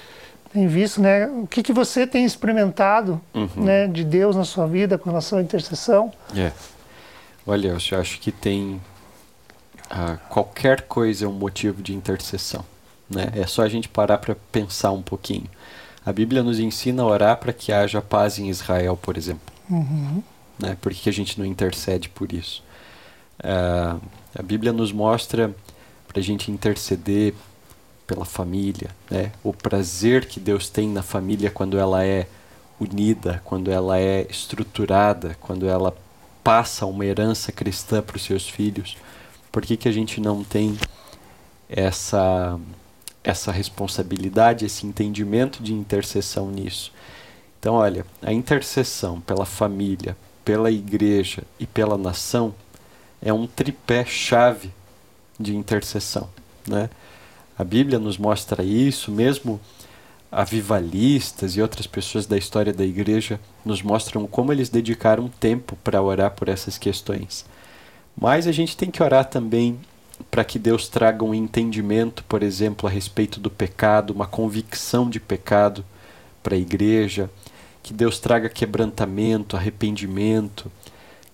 tem 0.52 0.68
visto, 0.68 1.02
né? 1.02 1.28
O 1.28 1.48
que, 1.48 1.62
que 1.62 1.72
você 1.72 2.08
tem 2.08 2.26
experimentado 2.26 3.22
uhum. 3.34 3.50
né, 3.58 3.88
de 3.88 4.04
Deus 4.04 4.36
na 4.36 4.44
sua 4.44 4.68
vida 4.68 4.98
com 4.98 5.10
relação 5.10 5.40
à 5.40 5.42
intercessão? 5.42 6.12
É. 6.36 6.52
Olha, 7.46 7.76
eu 7.92 8.00
acho 8.00 8.20
que 8.20 8.32
tem 8.32 8.82
ah, 9.90 10.18
qualquer 10.30 10.82
coisa 10.82 11.26
é 11.26 11.28
um 11.28 11.34
motivo 11.34 11.82
de 11.82 11.96
intercessão, 11.96 12.64
né? 13.10 13.32
É 13.36 13.48
só 13.48 13.64
a 13.64 13.70
gente 13.70 13.90
parar 13.90 14.20
para 14.20 14.36
pensar 14.52 14.92
um 14.92 15.02
pouquinho. 15.02 15.50
A 16.06 16.14
Bíblia 16.14 16.44
nos 16.44 16.60
ensina 16.60 17.04
a 17.04 17.06
orar 17.06 17.38
para 17.38 17.52
que 17.52 17.72
haja 17.72 18.02
paz 18.02 18.40
em 18.40 18.50
Israel, 18.50 18.98
por 18.98 19.18
exemplo. 19.18 19.54
Uhum. 19.70 20.24
Né? 20.58 20.78
Por 20.80 20.94
que 20.94 21.10
a 21.10 21.14
gente 21.14 21.40
não 21.40 21.46
intercede 21.46 22.10
por 22.10 22.32
isso? 22.34 22.64
Uh, 23.40 24.00
a 24.38 24.44
Bíblia 24.44 24.74
nos 24.74 24.92
mostra 24.92 25.54
para 26.08 26.20
a 26.20 26.24
gente 26.24 26.52
interceder 26.52 27.34
pela 28.10 28.26
família, 28.26 28.90
né? 29.08 29.32
O 29.44 29.54
prazer 29.54 30.26
que 30.26 30.40
Deus 30.40 30.68
tem 30.68 30.90
na 30.90 31.04
família 31.04 31.52
quando 31.52 31.78
ela 31.78 32.04
é 32.04 32.28
unida, 32.80 33.40
quando 33.46 33.70
ela 33.70 34.00
é 34.00 34.26
estruturada, 34.28 35.38
quando 35.40 35.70
ela 35.70 35.96
passa 36.44 36.88
uma 36.88 37.06
herança 37.06 37.52
cristã 37.52 38.02
para 38.02 38.18
os 38.18 38.24
seus 38.24 38.50
filhos. 38.50 38.98
Por 39.52 39.62
que, 39.62 39.78
que 39.78 39.88
a 39.88 39.92
gente 39.92 40.20
não 40.20 40.44
tem 40.44 40.76
essa 41.70 42.60
essa 43.24 43.52
responsabilidade, 43.52 44.66
esse 44.66 44.88
entendimento 44.88 45.62
de 45.62 45.72
intercessão 45.74 46.50
nisso? 46.50 46.92
Então, 47.60 47.76
olha, 47.76 48.06
a 48.24 48.34
intercessão 48.34 49.22
pela 49.22 49.46
família, 49.46 50.18
pela 50.44 50.72
igreja 50.72 51.44
e 51.60 51.68
pela 51.68 51.98
nação 51.98 52.56
é 53.22 53.32
um 53.32 53.46
tripé 53.46 54.04
chave 54.06 54.72
de 55.40 55.56
intercessão, 55.56 56.28
né? 56.66 56.90
A 57.60 57.64
Bíblia 57.66 58.00
nos 58.00 58.18
mostra 58.18 58.64
isso, 58.64 59.12
mesmo 59.12 59.60
avivalistas 60.32 61.58
e 61.58 61.62
outras 61.62 61.86
pessoas 61.86 62.26
da 62.26 62.38
história 62.38 62.72
da 62.72 62.86
igreja 62.86 63.38
nos 63.66 63.82
mostram 63.82 64.26
como 64.26 64.54
eles 64.54 64.70
dedicaram 64.70 65.28
tempo 65.28 65.78
para 65.84 66.02
orar 66.02 66.32
por 66.32 66.48
essas 66.48 66.78
questões. 66.78 67.46
Mas 68.16 68.48
a 68.48 68.54
gente 68.54 68.78
tem 68.78 68.90
que 68.90 69.04
orar 69.04 69.26
também 69.26 69.78
para 70.32 70.46
que 70.46 70.58
Deus 70.58 70.88
traga 70.88 71.26
um 71.26 71.34
entendimento, 71.34 72.24
por 72.30 72.44
exemplo, 72.44 72.88
a 72.88 72.90
respeito 72.90 73.42
do 73.42 73.50
pecado, 73.50 74.12
uma 74.12 74.26
convicção 74.26 75.10
de 75.10 75.20
pecado 75.20 75.84
para 76.42 76.56
a 76.56 76.60
igreja, 76.60 77.30
que 77.84 77.94
Deus 77.94 78.20
traga 78.20 78.48
quebrantamento, 78.48 79.58
arrependimento, 79.58 80.72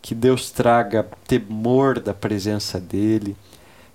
que 0.02 0.16
Deus 0.16 0.50
traga 0.50 1.08
temor 1.28 2.00
da 2.00 2.16
presença 2.16 2.80
dele, 2.80 3.38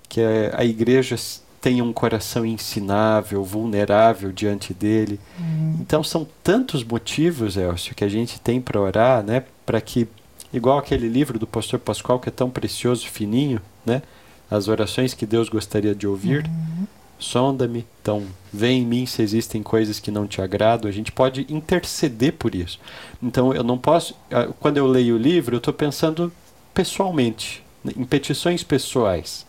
que 0.07 0.21
a 0.53 0.63
igreja 0.63 1.17
tenha 1.61 1.83
um 1.83 1.93
coração 1.93 2.43
ensinável, 2.43 3.43
vulnerável 3.43 4.31
diante 4.31 4.73
dele. 4.73 5.19
Uhum. 5.39 5.77
Então 5.79 6.03
são 6.03 6.27
tantos 6.43 6.83
motivos, 6.83 7.55
Elcio, 7.55 7.93
que 7.93 8.03
a 8.03 8.09
gente 8.09 8.41
tem 8.41 8.59
para 8.59 8.81
orar, 8.81 9.23
né, 9.23 9.43
para 9.63 9.79
que 9.79 10.07
igual 10.51 10.79
aquele 10.79 11.07
livro 11.07 11.37
do 11.37 11.45
pastor 11.45 11.79
Pascoal 11.79 12.19
que 12.19 12.29
é 12.29 12.31
tão 12.31 12.49
precioso, 12.49 13.07
fininho, 13.07 13.61
né? 13.85 14.01
As 14.49 14.67
orações 14.67 15.13
que 15.13 15.25
Deus 15.25 15.47
gostaria 15.47 15.95
de 15.95 16.05
ouvir. 16.05 16.45
Uhum. 16.45 16.87
Sonda-me, 17.17 17.85
então 18.01 18.25
vem 18.51 18.81
em 18.81 18.85
mim 18.85 19.05
se 19.05 19.21
existem 19.21 19.61
coisas 19.61 19.99
que 19.99 20.09
não 20.09 20.27
te 20.27 20.41
agradam. 20.41 20.89
A 20.89 20.91
gente 20.91 21.11
pode 21.11 21.45
interceder 21.47 22.33
por 22.33 22.55
isso. 22.55 22.79
Então 23.21 23.53
eu 23.53 23.63
não 23.63 23.77
posso, 23.77 24.15
quando 24.59 24.77
eu 24.77 24.87
leio 24.87 25.15
o 25.15 25.19
livro, 25.19 25.55
eu 25.55 25.59
estou 25.59 25.73
pensando 25.73 26.33
pessoalmente, 26.73 27.63
em 27.95 28.03
petições 28.03 28.63
pessoais 28.63 29.45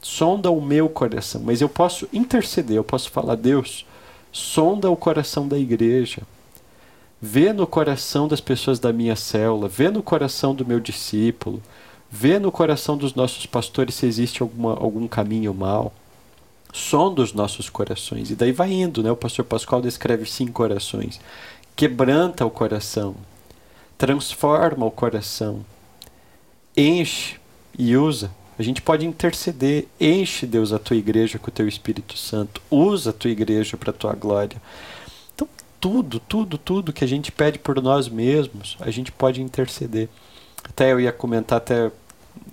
sonda 0.00 0.50
o 0.50 0.60
meu 0.60 0.88
coração, 0.88 1.42
mas 1.44 1.60
eu 1.60 1.68
posso 1.68 2.08
interceder, 2.12 2.76
eu 2.76 2.84
posso 2.84 3.10
falar, 3.10 3.34
Deus, 3.34 3.84
sonda 4.32 4.90
o 4.90 4.96
coração 4.96 5.46
da 5.46 5.58
igreja, 5.58 6.22
vê 7.20 7.52
no 7.52 7.66
coração 7.66 8.26
das 8.26 8.40
pessoas 8.40 8.78
da 8.78 8.92
minha 8.92 9.14
célula, 9.14 9.68
vê 9.68 9.90
no 9.90 10.02
coração 10.02 10.54
do 10.54 10.64
meu 10.64 10.80
discípulo, 10.80 11.62
vê 12.10 12.38
no 12.38 12.50
coração 12.50 12.96
dos 12.96 13.14
nossos 13.14 13.44
pastores 13.46 13.94
se 13.94 14.06
existe 14.06 14.42
alguma, 14.42 14.72
algum 14.72 15.06
caminho 15.06 15.52
mal. 15.52 15.92
Sonda 16.72 17.20
os 17.20 17.32
nossos 17.32 17.68
corações. 17.68 18.30
E 18.30 18.36
daí 18.36 18.52
vai 18.52 18.72
indo, 18.72 19.02
né? 19.02 19.10
O 19.10 19.16
pastor 19.16 19.44
Pascoal 19.44 19.82
descreve 19.82 20.24
cinco 20.24 20.52
corações. 20.52 21.20
Quebranta 21.74 22.46
o 22.46 22.50
coração, 22.50 23.16
transforma 23.98 24.86
o 24.86 24.90
coração, 24.90 25.64
enche 26.76 27.36
e 27.76 27.96
usa 27.96 28.30
a 28.60 28.62
gente 28.62 28.82
pode 28.82 29.06
interceder. 29.06 29.86
Enche, 29.98 30.44
Deus, 30.44 30.70
a 30.70 30.78
tua 30.78 30.94
igreja 30.94 31.38
com 31.38 31.48
o 31.48 31.50
teu 31.50 31.66
Espírito 31.66 32.18
Santo. 32.18 32.60
Usa 32.70 33.08
a 33.08 33.12
tua 33.12 33.30
igreja 33.30 33.74
para 33.74 33.88
a 33.88 33.94
tua 33.94 34.12
glória. 34.12 34.60
Então, 35.34 35.48
tudo, 35.80 36.20
tudo, 36.20 36.58
tudo 36.58 36.92
que 36.92 37.02
a 37.02 37.08
gente 37.08 37.32
pede 37.32 37.58
por 37.58 37.80
nós 37.80 38.06
mesmos, 38.06 38.76
a 38.78 38.90
gente 38.90 39.10
pode 39.10 39.40
interceder. 39.40 40.10
Até 40.62 40.92
eu 40.92 41.00
ia 41.00 41.10
comentar 41.10 41.56
até 41.56 41.90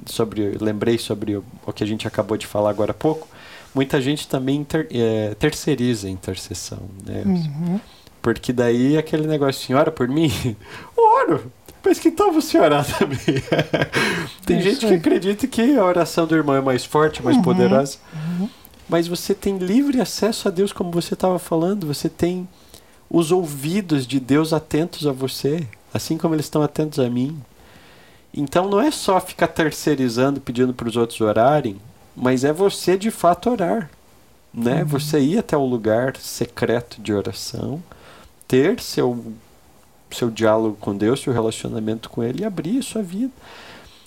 sobre, 0.05 0.57
lembrei 0.61 0.97
sobre 0.97 1.35
o, 1.35 1.43
o 1.65 1.73
que 1.73 1.83
a 1.83 1.87
gente 1.87 2.07
acabou 2.07 2.37
de 2.37 2.47
falar 2.47 2.69
agora 2.69 2.91
há 2.91 2.95
pouco. 2.95 3.27
Muita 3.75 3.99
gente 3.99 4.29
também 4.29 4.61
inter, 4.61 4.87
é, 4.89 5.35
terceiriza 5.35 6.07
a 6.07 6.09
intercessão, 6.09 6.83
né? 7.05 7.23
Uhum. 7.25 7.81
Porque 8.21 8.53
daí 8.53 8.95
é 8.95 8.99
aquele 8.99 9.27
negócio, 9.27 9.67
senhora, 9.67 9.91
por 9.91 10.07
mim, 10.07 10.31
oro. 10.95 11.51
Mas 11.83 11.99
que 11.99 12.11
tal 12.11 12.31
você 12.31 12.59
orar 12.59 12.85
também? 12.97 13.19
Tem 14.45 14.57
é 14.57 14.61
gente 14.61 14.85
que 14.85 14.93
acredita 14.93 15.47
que 15.47 15.77
a 15.77 15.83
oração 15.83 16.25
do 16.25 16.35
irmão 16.35 16.55
é 16.55 16.61
mais 16.61 16.83
forte, 16.83 17.23
mais 17.23 17.37
uhum, 17.37 17.43
poderosa. 17.43 17.97
Uhum. 18.13 18.49
Mas 18.89 19.07
você 19.07 19.33
tem 19.33 19.57
livre 19.57 19.99
acesso 19.99 20.47
a 20.47 20.51
Deus, 20.51 20.71
como 20.71 20.91
você 20.91 21.13
estava 21.13 21.39
falando. 21.39 21.87
Você 21.87 22.09
tem 22.09 22.47
os 23.09 23.31
ouvidos 23.31 24.05
de 24.05 24.19
Deus 24.19 24.53
atentos 24.53 25.07
a 25.07 25.11
você, 25.11 25.65
assim 25.93 26.17
como 26.17 26.35
eles 26.35 26.45
estão 26.45 26.61
atentos 26.61 26.99
a 26.99 27.09
mim. 27.09 27.41
Então 28.33 28.69
não 28.69 28.79
é 28.79 28.91
só 28.91 29.19
ficar 29.19 29.47
terceirizando, 29.47 30.39
pedindo 30.39 30.73
para 30.73 30.87
os 30.87 30.95
outros 30.95 31.19
orarem, 31.21 31.77
mas 32.15 32.43
é 32.43 32.53
você 32.53 32.97
de 32.97 33.09
fato 33.09 33.49
orar. 33.49 33.89
Né? 34.53 34.81
Uhum. 34.81 34.87
Você 34.87 35.19
ir 35.19 35.37
até 35.37 35.55
o 35.55 35.65
lugar 35.65 36.15
secreto 36.17 37.01
de 37.01 37.13
oração, 37.13 37.81
ter 38.47 38.79
seu 38.79 39.33
seu 40.11 40.29
diálogo 40.29 40.77
com 40.79 40.95
Deus, 40.95 41.21
seu 41.21 41.33
relacionamento 41.33 42.09
com 42.09 42.23
Ele 42.23 42.41
e 42.41 42.45
abrir 42.45 42.81
sua 42.83 43.01
vida. 43.01 43.31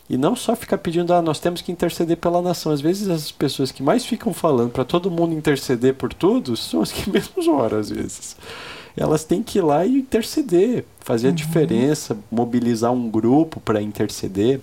E 0.09 0.17
não 0.17 0.35
só 0.35 0.57
ficar 0.57 0.79
pedindo, 0.79 1.15
ah, 1.15 1.23
nós 1.23 1.39
temos 1.39 1.63
que 1.63 1.71
interceder 1.71 2.17
pela 2.17 2.43
nação. 2.43 2.73
Às 2.73 2.81
vezes 2.81 3.09
as 3.09 3.31
pessoas 3.31 3.71
que 3.71 3.81
mais 3.81 4.05
ficam 4.05 4.35
falando 4.35 4.71
para 4.71 4.85
todo 4.85 5.09
mundo 5.09 5.35
interceder 5.35 5.95
por 5.95 6.13
tudo 6.13 6.57
são 6.57 6.83
as 6.83 6.91
que 6.91 7.09
menos 7.11 7.47
oram, 7.47 7.79
às 7.79 7.91
vezes. 7.91 8.37
Elas 8.97 9.23
têm 9.23 9.41
que 9.41 9.59
ir 9.59 9.63
lá 9.63 9.87
e 9.87 9.99
interceder, 9.99 10.85
fazer 10.99 11.29
uhum. 11.29 11.33
a 11.33 11.37
diferença, 11.37 12.19
mobilizar 12.31 12.93
um 12.93 13.09
grupo 13.09 13.61
para 13.61 13.81
interceder. 13.81 14.61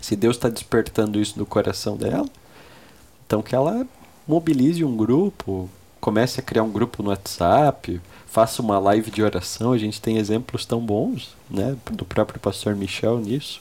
Se 0.00 0.14
Deus 0.14 0.36
está 0.36 0.48
despertando 0.48 1.20
isso 1.20 1.36
no 1.38 1.44
coração 1.44 1.96
dela, 1.96 2.28
então 3.26 3.42
que 3.42 3.56
ela 3.56 3.84
mobilize 4.28 4.84
um 4.84 4.96
grupo, 4.96 5.68
comece 6.00 6.38
a 6.38 6.42
criar 6.42 6.62
um 6.62 6.70
grupo 6.70 7.02
no 7.02 7.10
WhatsApp, 7.10 8.00
faça 8.38 8.62
uma 8.62 8.78
live 8.78 9.10
de 9.10 9.20
oração. 9.20 9.72
A 9.72 9.78
gente 9.78 10.00
tem 10.00 10.16
exemplos 10.16 10.64
tão 10.64 10.78
bons, 10.80 11.34
né, 11.50 11.76
do 11.90 12.04
próprio 12.04 12.38
pastor 12.38 12.76
Michel 12.76 13.18
nisso. 13.18 13.60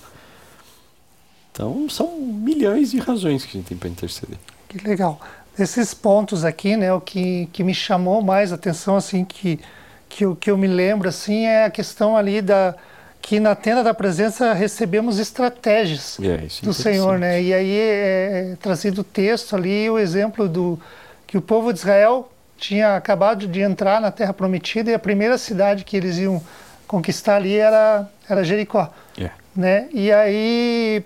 Então, 1.51 1.89
são 1.89 2.19
milhões 2.19 2.91
de 2.91 2.99
razões 2.99 3.43
que 3.43 3.57
a 3.57 3.59
gente 3.59 3.69
tem 3.69 3.77
para 3.77 3.89
interceder. 3.89 4.37
Que 4.69 4.77
legal. 4.87 5.19
Esses 5.57 5.95
pontos 5.95 6.45
aqui, 6.45 6.77
né, 6.77 6.93
o 6.93 7.01
que, 7.01 7.49
que 7.51 7.63
me 7.63 7.73
chamou 7.73 8.21
mais 8.21 8.53
atenção, 8.53 8.95
assim, 8.95 9.25
que, 9.25 9.59
que, 10.07 10.27
o 10.27 10.35
que 10.35 10.51
eu 10.51 10.55
me 10.55 10.67
lembro, 10.67 11.09
assim, 11.09 11.45
é 11.45 11.65
a 11.65 11.71
questão 11.71 12.15
ali 12.15 12.39
da 12.39 12.75
que 13.19 13.39
na 13.39 13.55
tenda 13.55 13.83
da 13.83 13.95
presença 13.95 14.53
recebemos 14.53 15.17
estratégias 15.17 16.17
é, 16.21 16.45
é 16.45 16.47
do 16.61 16.71
Senhor, 16.71 17.17
né? 17.17 17.41
E 17.41 17.53
aí 17.53 17.71
é, 17.71 18.51
é 18.51 18.55
trazido 18.61 19.01
o 19.01 19.03
texto 19.03 19.55
ali, 19.55 19.89
o 19.89 19.97
exemplo 19.97 20.47
do 20.47 20.79
que 21.25 21.35
o 21.35 21.41
povo 21.41 21.73
de 21.73 21.79
Israel 21.79 22.29
tinha 22.57 22.95
acabado 22.95 23.47
de 23.47 23.61
entrar 23.61 24.01
na 24.01 24.11
Terra 24.11 24.33
Prometida 24.33 24.91
e 24.91 24.93
a 24.93 24.99
primeira 24.99 25.37
cidade 25.37 25.83
que 25.83 25.95
eles 25.95 26.17
iam 26.17 26.41
conquistar 26.87 27.35
ali 27.35 27.55
era, 27.55 28.09
era 28.27 28.43
Jericó. 28.43 28.91
Yeah. 29.17 29.35
É. 29.35 29.59
Né? 29.59 29.89
E 29.91 30.11
aí 30.11 31.03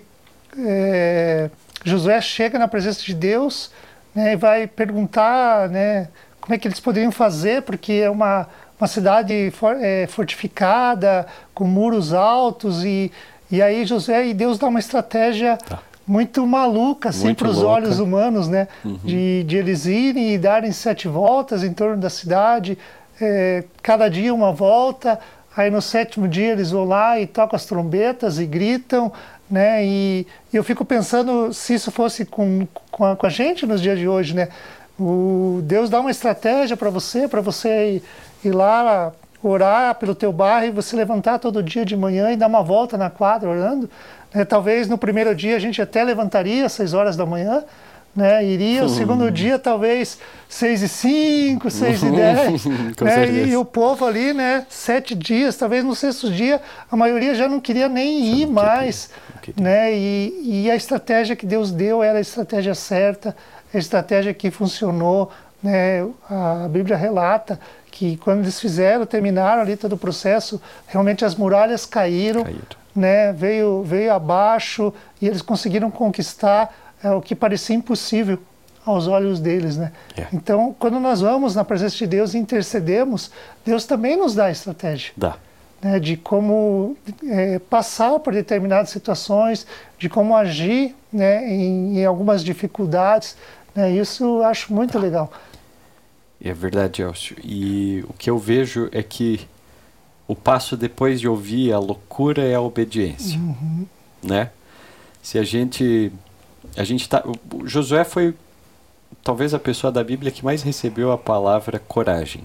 é, 0.58 1.50
Josué 1.84 2.20
chega 2.20 2.58
na 2.58 2.68
presença 2.68 3.02
de 3.02 3.14
Deus 3.14 3.70
né, 4.14 4.32
e 4.32 4.36
vai 4.36 4.66
perguntar 4.66 5.68
né, 5.68 6.08
como 6.40 6.54
é 6.54 6.58
que 6.58 6.68
eles 6.68 6.80
poderiam 6.80 7.12
fazer, 7.12 7.62
porque 7.62 7.92
é 7.92 8.10
uma, 8.10 8.48
uma 8.78 8.86
cidade 8.86 9.50
for, 9.52 9.76
é, 9.80 10.06
fortificada, 10.06 11.26
com 11.54 11.64
muros 11.64 12.12
altos, 12.12 12.84
e, 12.84 13.10
e 13.50 13.62
aí 13.62 13.84
Josué 13.86 14.26
e 14.28 14.34
Deus 14.34 14.58
dá 14.58 14.66
uma 14.66 14.80
estratégia 14.80 15.56
tá 15.56 15.78
muito 16.06 16.46
maluca 16.46 17.10
assim 17.10 17.34
para 17.34 17.48
os 17.48 17.62
olhos 17.62 17.98
humanos, 17.98 18.48
né? 18.48 18.68
Uhum. 18.84 18.98
De, 19.04 19.44
de 19.44 19.56
eles 19.56 19.86
irem 19.86 20.34
e 20.34 20.38
darem 20.38 20.72
sete 20.72 21.08
voltas 21.08 21.62
em 21.62 21.72
torno 21.72 21.96
da 21.96 22.10
cidade, 22.10 22.76
é, 23.20 23.64
cada 23.82 24.08
dia 24.08 24.34
uma 24.34 24.52
volta. 24.52 25.18
Aí 25.56 25.70
no 25.70 25.82
sétimo 25.82 26.26
dia 26.26 26.52
eles 26.52 26.70
vão 26.70 26.84
lá 26.84 27.20
e 27.20 27.26
tocam 27.26 27.56
as 27.56 27.66
trombetas 27.66 28.38
e 28.38 28.46
gritam, 28.46 29.12
né? 29.50 29.84
E, 29.84 30.26
e 30.52 30.56
eu 30.56 30.64
fico 30.64 30.84
pensando 30.84 31.52
se 31.52 31.74
isso 31.74 31.90
fosse 31.90 32.24
com, 32.24 32.66
com 32.90 33.04
a, 33.04 33.14
com, 33.14 33.26
a, 33.26 33.30
gente 33.30 33.66
nos 33.66 33.80
dias 33.80 33.98
de 33.98 34.08
hoje, 34.08 34.34
né? 34.34 34.48
O 34.98 35.60
Deus 35.62 35.90
dá 35.90 36.00
uma 36.00 36.10
estratégia 36.10 36.76
para 36.76 36.88
você, 36.88 37.28
para 37.28 37.40
você 37.40 37.96
ir, 37.96 38.02
ir 38.48 38.52
lá 38.52 39.12
orar 39.42 39.94
pelo 39.96 40.14
teu 40.14 40.32
bairro 40.32 40.66
e 40.66 40.70
você 40.70 40.96
levantar 40.96 41.38
todo 41.38 41.62
dia 41.62 41.84
de 41.84 41.96
manhã 41.96 42.30
e 42.32 42.36
dar 42.36 42.46
uma 42.46 42.62
volta 42.62 42.96
na 42.96 43.10
quadra 43.10 43.50
orando. 43.50 43.90
É, 44.34 44.44
talvez 44.44 44.88
no 44.88 44.96
primeiro 44.96 45.34
dia 45.34 45.56
a 45.56 45.58
gente 45.58 45.80
até 45.80 46.02
levantaria 46.02 46.64
às 46.64 46.72
6 46.72 46.94
horas 46.94 47.16
da 47.16 47.26
manhã, 47.26 47.64
né? 48.14 48.44
Iria 48.44 48.84
o 48.84 48.90
segundo 48.90 49.30
dia, 49.30 49.58
talvez 49.58 50.18
6 50.48 50.82
e 50.82 50.88
5, 50.88 51.70
6 51.70 52.02
e 52.02 52.10
10. 52.10 52.64
né? 53.00 53.30
E, 53.30 53.48
e, 53.48 53.56
o 53.56 53.64
povo 53.64 54.04
ali, 54.04 54.34
né? 54.34 54.66
Sete 54.68 55.14
dias, 55.14 55.56
talvez 55.56 55.82
no 55.82 55.94
sexto 55.94 56.30
dia, 56.30 56.60
a 56.90 56.96
maioria 56.96 57.34
já 57.34 57.48
não 57.48 57.58
queria 57.58 57.88
nem 57.88 58.22
ir 58.40 58.46
mais. 58.46 59.08
Né? 59.58 59.94
E, 59.94 60.64
e 60.64 60.70
a 60.70 60.76
estratégia 60.76 61.34
que 61.34 61.46
Deus 61.46 61.72
deu 61.72 62.02
era 62.02 62.18
a 62.18 62.20
estratégia 62.20 62.74
certa, 62.74 63.34
a 63.72 63.78
estratégia 63.78 64.34
que 64.34 64.50
funcionou. 64.50 65.30
Né? 65.62 66.06
A 66.28 66.68
Bíblia 66.68 66.96
relata 66.96 67.58
que 67.92 68.16
quando 68.16 68.40
eles 68.40 68.58
fizeram, 68.58 69.06
terminaram 69.06 69.60
ali 69.60 69.76
todo 69.76 69.92
o 69.92 69.98
processo, 69.98 70.60
realmente 70.88 71.24
as 71.24 71.36
muralhas 71.36 71.86
caíram. 71.86 72.44
Né? 72.94 73.32
veio, 73.32 73.82
veio 73.84 74.12
abaixo 74.12 74.92
e 75.18 75.26
eles 75.26 75.40
conseguiram 75.40 75.90
conquistar 75.90 76.74
é, 77.02 77.10
o 77.10 77.22
que 77.22 77.34
parecia 77.34 77.74
impossível 77.74 78.38
aos 78.84 79.06
olhos 79.06 79.40
deles, 79.40 79.78
né? 79.78 79.92
É. 80.16 80.26
Então, 80.32 80.74
quando 80.78 81.00
nós 81.00 81.20
vamos 81.20 81.54
na 81.54 81.64
presença 81.64 81.96
de 81.96 82.06
Deus 82.06 82.34
e 82.34 82.38
intercedemos, 82.38 83.30
Deus 83.64 83.86
também 83.86 84.16
nos 84.16 84.34
dá 84.34 84.50
estratégia. 84.50 85.12
Dá. 85.16 85.36
Né, 85.80 85.98
de 85.98 86.16
como 86.16 86.96
é, 87.26 87.58
passar 87.58 88.18
por 88.20 88.32
determinadas 88.32 88.90
situações, 88.90 89.66
de 89.98 90.08
como 90.08 90.36
agir 90.36 90.94
né, 91.12 91.48
em, 91.48 91.98
em 91.98 92.04
algumas 92.04 92.44
dificuldades. 92.44 93.36
Né, 93.74 93.90
isso 93.92 94.22
eu 94.22 94.44
acho 94.44 94.72
muito 94.72 94.98
legal. 94.98 95.32
É 96.44 96.52
verdade, 96.52 97.02
Elcio. 97.02 97.36
E 97.44 98.04
o 98.08 98.12
que 98.14 98.28
eu 98.28 98.38
vejo 98.38 98.88
é 98.90 99.02
que 99.02 99.46
o 100.26 100.34
passo 100.34 100.76
depois 100.76 101.20
de 101.20 101.28
ouvir 101.28 101.72
a 101.72 101.78
loucura 101.78 102.42
é 102.42 102.54
a 102.54 102.60
obediência, 102.60 103.38
uhum. 103.38 103.86
né? 104.22 104.50
Se 105.22 105.38
a 105.38 105.44
gente 105.44 106.12
a 106.76 106.84
gente 106.84 107.08
tá 107.08 107.22
o 107.52 107.68
Josué 107.68 108.02
foi 108.02 108.34
talvez 109.22 109.54
a 109.54 109.58
pessoa 109.58 109.92
da 109.92 110.02
Bíblia 110.02 110.32
que 110.32 110.44
mais 110.44 110.62
recebeu 110.62 111.12
a 111.12 111.18
palavra 111.18 111.78
coragem, 111.78 112.44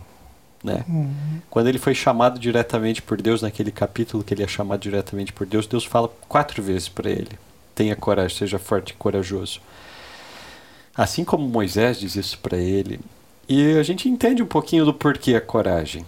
né? 0.64 0.84
Uhum. 0.88 1.42
Quando 1.50 1.68
ele 1.68 1.80
foi 1.80 1.96
chamado 1.96 2.40
diretamente 2.40 3.02
por 3.02 3.20
Deus 3.20 3.42
naquele 3.42 3.72
capítulo 3.72 4.24
que 4.24 4.34
ele 4.34 4.44
é 4.44 4.48
chamado 4.48 4.82
diretamente 4.82 5.34
por 5.34 5.48
Deus, 5.48 5.66
Deus 5.66 5.86
fala 5.86 6.10
quatro 6.28 6.62
vezes 6.62 6.88
para 6.88 7.10
ele: 7.10 7.40
tenha 7.74 7.96
coragem, 7.96 8.38
seja 8.38 8.60
forte 8.60 8.92
e 8.92 8.94
corajoso. 8.94 9.60
Assim 10.96 11.24
como 11.24 11.48
Moisés 11.48 12.00
diz 12.00 12.16
isso 12.16 12.38
para 12.40 12.58
ele, 12.58 13.00
e 13.48 13.78
a 13.78 13.84
gente 13.84 14.10
entende 14.10 14.44
um 14.44 14.48
pouquinho 14.48 14.86
do 14.86 14.94
porquê 14.94 15.36
a 15.36 15.42
coragem, 15.42 16.06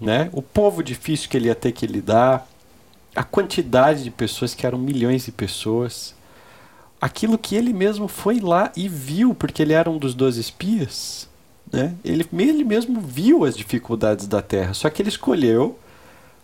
né? 0.00 0.28
O 0.32 0.42
povo 0.42 0.82
difícil 0.82 1.28
que 1.28 1.36
ele 1.36 1.46
ia 1.46 1.54
ter 1.54 1.72
que 1.72 1.86
lidar, 1.86 2.46
a 3.14 3.22
quantidade 3.22 4.02
de 4.02 4.10
pessoas 4.10 4.54
que 4.54 4.66
eram 4.66 4.78
milhões 4.78 5.24
de 5.24 5.32
pessoas, 5.32 6.14
aquilo 7.00 7.38
que 7.38 7.54
ele 7.54 7.72
mesmo 7.72 8.08
foi 8.08 8.40
lá 8.40 8.72
e 8.76 8.88
viu, 8.88 9.34
porque 9.34 9.62
ele 9.62 9.72
era 9.72 9.90
um 9.90 9.98
dos 9.98 10.14
doze 10.14 10.40
espias, 10.40 11.28
né? 11.72 11.94
ele, 12.04 12.26
ele 12.38 12.64
mesmo 12.64 13.00
viu 13.00 13.44
as 13.44 13.56
dificuldades 13.56 14.26
da 14.26 14.42
terra, 14.42 14.74
só 14.74 14.90
que 14.90 15.02
ele 15.02 15.08
escolheu 15.08 15.78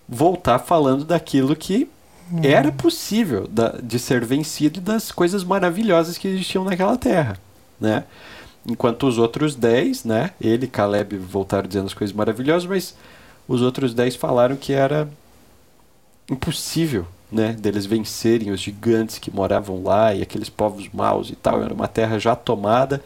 voltar 0.08 0.58
falando 0.58 1.04
daquilo 1.04 1.54
que 1.54 1.88
uhum. 2.30 2.40
era 2.42 2.72
possível 2.72 3.46
da, 3.46 3.78
de 3.82 3.98
ser 3.98 4.24
vencido 4.24 4.78
e 4.78 4.82
das 4.82 5.12
coisas 5.12 5.44
maravilhosas 5.44 6.16
que 6.16 6.28
existiam 6.28 6.64
naquela 6.64 6.96
terra. 6.96 7.38
Né? 7.80 8.04
Enquanto 8.66 9.06
os 9.06 9.18
outros 9.18 9.54
dez, 9.54 10.04
né, 10.04 10.32
ele 10.40 10.66
e 10.66 10.68
Caleb 10.68 11.16
voltaram 11.16 11.66
dizendo 11.66 11.86
as 11.86 11.94
coisas 11.94 12.14
maravilhosas, 12.14 12.68
mas 12.68 12.94
os 13.46 13.62
outros 13.62 13.94
dez 13.94 14.14
falaram 14.14 14.56
que 14.56 14.72
era 14.72 15.08
impossível 16.30 17.06
né, 17.30 17.52
deles 17.52 17.86
vencerem 17.86 18.50
os 18.50 18.60
gigantes 18.60 19.18
que 19.18 19.30
moravam 19.30 19.82
lá 19.82 20.14
e 20.14 20.22
aqueles 20.22 20.48
povos 20.48 20.88
maus 20.92 21.30
e 21.30 21.36
tal. 21.36 21.62
Era 21.62 21.72
uma 21.72 21.88
terra 21.88 22.18
já 22.18 22.34
tomada 22.34 23.02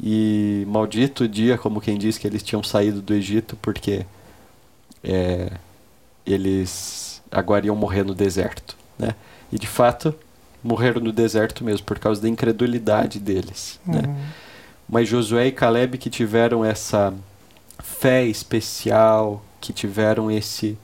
e 0.00 0.64
maldito 0.68 1.28
dia, 1.28 1.56
como 1.56 1.80
quem 1.80 1.96
diz 1.96 2.18
que 2.18 2.26
eles 2.26 2.42
tinham 2.42 2.62
saído 2.62 3.00
do 3.00 3.14
Egito 3.14 3.56
porque 3.62 4.04
é, 5.02 5.52
eles 6.26 7.22
agora 7.30 7.66
iam 7.66 7.76
morrer 7.76 8.04
no 8.04 8.14
deserto, 8.14 8.76
né? 8.98 9.14
E 9.52 9.58
de 9.58 9.66
fato 9.66 10.14
morreram 10.62 11.00
no 11.00 11.12
deserto 11.12 11.62
mesmo 11.62 11.84
por 11.84 11.98
causa 11.98 12.20
da 12.20 12.28
incredulidade 12.28 13.18
deles, 13.18 13.78
né? 13.86 13.98
uhum. 13.98 14.02
né? 14.02 14.32
Mas 14.88 15.08
Josué 15.08 15.48
e 15.48 15.52
Caleb 15.52 15.98
que 15.98 16.10
tiveram 16.10 16.64
essa 16.64 17.12
fé 17.82 18.24
especial, 18.24 19.44
que 19.60 19.72
tiveram 19.72 20.30
esse 20.30 20.78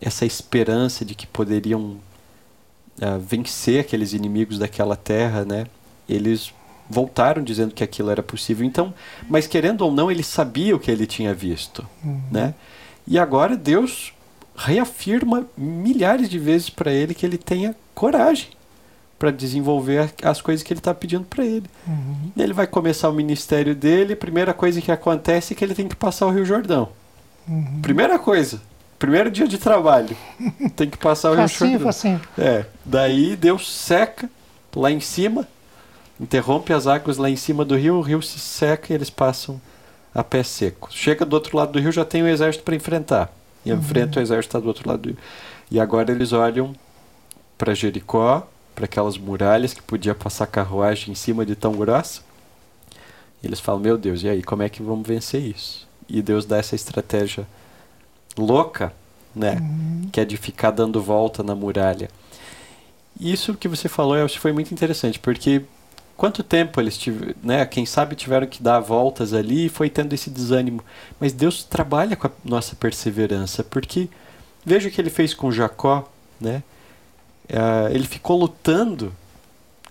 essa 0.00 0.26
esperança 0.26 1.04
de 1.04 1.14
que 1.14 1.26
poderiam 1.26 1.96
uh, 3.00 3.18
vencer 3.18 3.80
aqueles 3.80 4.12
inimigos 4.12 4.58
daquela 4.58 4.96
terra, 4.96 5.46
né? 5.46 5.66
Eles 6.06 6.52
voltaram 6.90 7.42
dizendo 7.42 7.72
que 7.72 7.82
aquilo 7.82 8.10
era 8.10 8.22
possível. 8.22 8.66
Então, 8.66 8.92
mas 9.30 9.46
querendo 9.46 9.80
ou 9.80 9.90
não, 9.90 10.10
ele 10.10 10.22
sabia 10.22 10.76
o 10.76 10.78
que 10.78 10.90
ele 10.90 11.06
tinha 11.06 11.32
visto, 11.32 11.86
uhum. 12.04 12.20
né? 12.30 12.54
E 13.06 13.18
agora 13.18 13.56
Deus 13.56 14.12
reafirma 14.54 15.46
milhares 15.56 16.28
de 16.28 16.38
vezes 16.38 16.68
para 16.68 16.92
ele 16.92 17.14
que 17.14 17.24
ele 17.24 17.38
tenha 17.38 17.74
coragem 17.94 18.48
para 19.24 19.30
desenvolver 19.30 20.12
as 20.22 20.42
coisas 20.42 20.62
que 20.62 20.70
ele 20.70 20.80
está 20.80 20.92
pedindo 20.92 21.24
para 21.24 21.42
ele. 21.42 21.64
Uhum. 21.86 22.30
Ele 22.36 22.52
vai 22.52 22.66
começar 22.66 23.08
o 23.08 23.12
ministério 23.14 23.74
dele. 23.74 24.14
Primeira 24.14 24.52
coisa 24.52 24.82
que 24.82 24.92
acontece 24.92 25.54
é 25.54 25.56
que 25.56 25.64
ele 25.64 25.74
tem 25.74 25.88
que 25.88 25.96
passar 25.96 26.26
o 26.26 26.30
Rio 26.30 26.44
Jordão. 26.44 26.90
Uhum. 27.48 27.80
Primeira 27.80 28.18
coisa. 28.18 28.60
Primeiro 28.98 29.30
dia 29.30 29.48
de 29.48 29.56
trabalho. 29.56 30.14
Tem 30.76 30.90
que 30.90 30.98
passar 30.98 31.32
o 31.32 31.36
facinho, 31.36 31.70
Rio 31.70 31.80
Facinho. 31.80 32.20
É. 32.38 32.66
Daí 32.84 33.34
Deus 33.34 33.72
seca 33.74 34.28
lá 34.76 34.90
em 34.90 35.00
cima, 35.00 35.48
interrompe 36.20 36.72
as 36.74 36.86
águas 36.86 37.16
lá 37.16 37.30
em 37.30 37.36
cima 37.36 37.64
do 37.64 37.76
rio, 37.76 37.96
o 37.96 38.00
rio 38.02 38.20
se 38.20 38.38
seca 38.38 38.92
e 38.92 38.94
eles 38.94 39.08
passam 39.08 39.60
a 40.14 40.22
pé 40.22 40.42
seco. 40.42 40.88
Chega 40.90 41.24
do 41.24 41.32
outro 41.32 41.56
lado 41.56 41.72
do 41.72 41.78
rio, 41.78 41.90
já 41.90 42.04
tem 42.04 42.22
o 42.22 42.28
exército 42.28 42.62
para 42.62 42.76
enfrentar. 42.76 43.32
E 43.64 43.72
uhum. 43.72 43.78
enfrenta 43.78 44.20
o 44.20 44.22
exército 44.22 44.56
está 44.56 44.60
do 44.60 44.68
outro 44.68 44.88
lado 44.88 45.00
do 45.00 45.08
rio. 45.08 45.18
E 45.70 45.80
agora 45.80 46.12
eles 46.12 46.32
olham 46.32 46.74
para 47.56 47.74
Jericó, 47.74 48.46
para 48.74 48.84
aquelas 48.86 49.16
muralhas 49.16 49.72
que 49.72 49.82
podia 49.82 50.14
passar 50.14 50.46
carruagem 50.46 51.12
em 51.12 51.14
cima 51.14 51.46
de 51.46 51.54
tão 51.54 51.72
grossa. 51.72 52.22
E 53.42 53.46
eles 53.46 53.60
falam: 53.60 53.80
Meu 53.80 53.96
Deus, 53.96 54.22
e 54.22 54.28
aí, 54.28 54.42
como 54.42 54.62
é 54.62 54.68
que 54.68 54.82
vamos 54.82 55.06
vencer 55.06 55.42
isso? 55.42 55.86
E 56.08 56.20
Deus 56.20 56.44
dá 56.44 56.58
essa 56.58 56.74
estratégia 56.74 57.46
louca, 58.36 58.92
né? 59.34 59.58
Uhum. 59.60 60.08
Que 60.10 60.20
é 60.20 60.24
de 60.24 60.36
ficar 60.36 60.70
dando 60.70 61.00
volta 61.00 61.42
na 61.42 61.54
muralha. 61.54 62.08
Isso 63.18 63.54
que 63.54 63.68
você 63.68 63.88
falou, 63.88 64.16
eu 64.16 64.24
acho 64.24 64.34
que 64.34 64.40
foi 64.40 64.52
muito 64.52 64.72
interessante, 64.72 65.18
porque 65.18 65.62
quanto 66.16 66.42
tempo 66.42 66.80
eles 66.80 66.98
tiveram, 66.98 67.34
né? 67.42 67.64
Quem 67.64 67.86
sabe 67.86 68.16
tiveram 68.16 68.46
que 68.46 68.62
dar 68.62 68.80
voltas 68.80 69.32
ali 69.32 69.66
e 69.66 69.68
foi 69.68 69.88
tendo 69.88 70.12
esse 70.12 70.30
desânimo. 70.30 70.82
Mas 71.20 71.32
Deus 71.32 71.62
trabalha 71.62 72.16
com 72.16 72.26
a 72.26 72.30
nossa 72.44 72.74
perseverança, 72.74 73.62
porque 73.62 74.08
veja 74.64 74.88
o 74.88 74.92
que 74.92 75.00
ele 75.00 75.10
fez 75.10 75.32
com 75.32 75.52
Jacó, 75.52 76.08
né? 76.40 76.62
Uh, 77.44 77.92
ele 77.92 78.06
ficou 78.06 78.38
lutando 78.38 79.12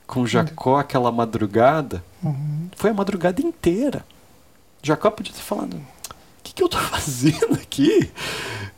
com 0.08 0.26
Jacó 0.26 0.78
aquela 0.78 1.12
madrugada. 1.12 2.04
Uhum. 2.24 2.70
Foi 2.76 2.89
a 2.89 2.93
madrugada 2.93 3.41
inteira. 3.41 4.06
Jacó 4.82 5.10
podia 5.10 5.34
ter 5.34 5.41
falado: 5.41 5.80
que, 6.43 6.54
que 6.54 6.64
eu 6.64 6.70
tô 6.70 6.78
fazendo 6.91 7.56
aqui? 7.56 8.12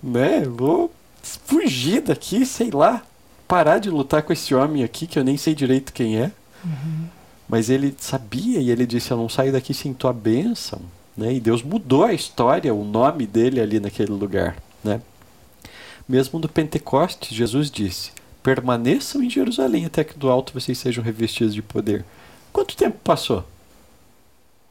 Né? 0.01 0.41
Vou 0.41 0.91
fugir 1.21 2.01
daqui, 2.01 2.45
sei 2.45 2.71
lá. 2.71 3.01
Parar 3.47 3.78
de 3.78 3.89
lutar 3.89 4.23
com 4.23 4.34
esse 4.34 4.55
homem 4.55 4.84
aqui 4.84 5.05
que 5.05 5.19
eu 5.19 5.23
nem 5.23 5.38
sei 5.38 5.53
direito 5.53 5.93
quem 5.93 6.17
é. 6.17 6.32
Uhum. 6.63 7.07
Mas 7.47 7.69
ele 7.69 7.95
sabia 7.99 8.59
e 8.59 8.71
ele 8.71 8.88
disse: 8.88 9.11
Eu 9.11 9.17
não 9.17 9.30
saio 9.30 9.51
daqui 9.51 9.73
sem 9.73 9.93
tua 9.93 10.13
bênção. 10.13 10.82
Né? 11.15 11.34
E 11.34 11.39
Deus 11.39 11.61
mudou 11.61 12.03
a 12.03 12.13
história, 12.13 12.73
o 12.73 12.84
nome 12.84 13.28
dele 13.28 13.61
ali 13.61 13.80
naquele 13.80 14.11
lugar. 14.11 14.57
Né? 14.84 14.99
Mesmo 16.09 16.39
no 16.39 16.49
Pentecostes, 16.49 17.36
Jesus 17.36 17.69
disse: 17.69 18.11
Permaneçam 18.45 19.23
em 19.23 19.29
Jerusalém 19.29 19.87
até 19.87 20.03
que 20.03 20.15
do 20.19 20.29
alto 20.29 20.53
vocês 20.53 20.77
sejam 20.77 21.03
revestidos 21.03 21.51
de 21.51 21.63
poder. 21.63 22.05
Quanto 22.53 22.77
tempo 22.77 22.99
passou? 23.03 23.43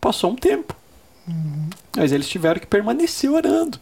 Passou 0.00 0.30
um 0.30 0.36
tempo. 0.36 0.76
Uhum. 1.26 1.70
Mas 1.96 2.12
eles 2.12 2.28
tiveram 2.28 2.60
que 2.60 2.68
permanecer 2.68 3.28
orando. 3.28 3.76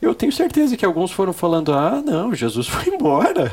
Eu 0.00 0.14
tenho 0.14 0.32
certeza 0.32 0.74
que 0.74 0.86
alguns 0.86 1.10
foram 1.10 1.34
falando: 1.34 1.74
ah, 1.74 2.02
não, 2.02 2.34
Jesus 2.34 2.64
foi 2.66 2.94
embora. 2.94 3.52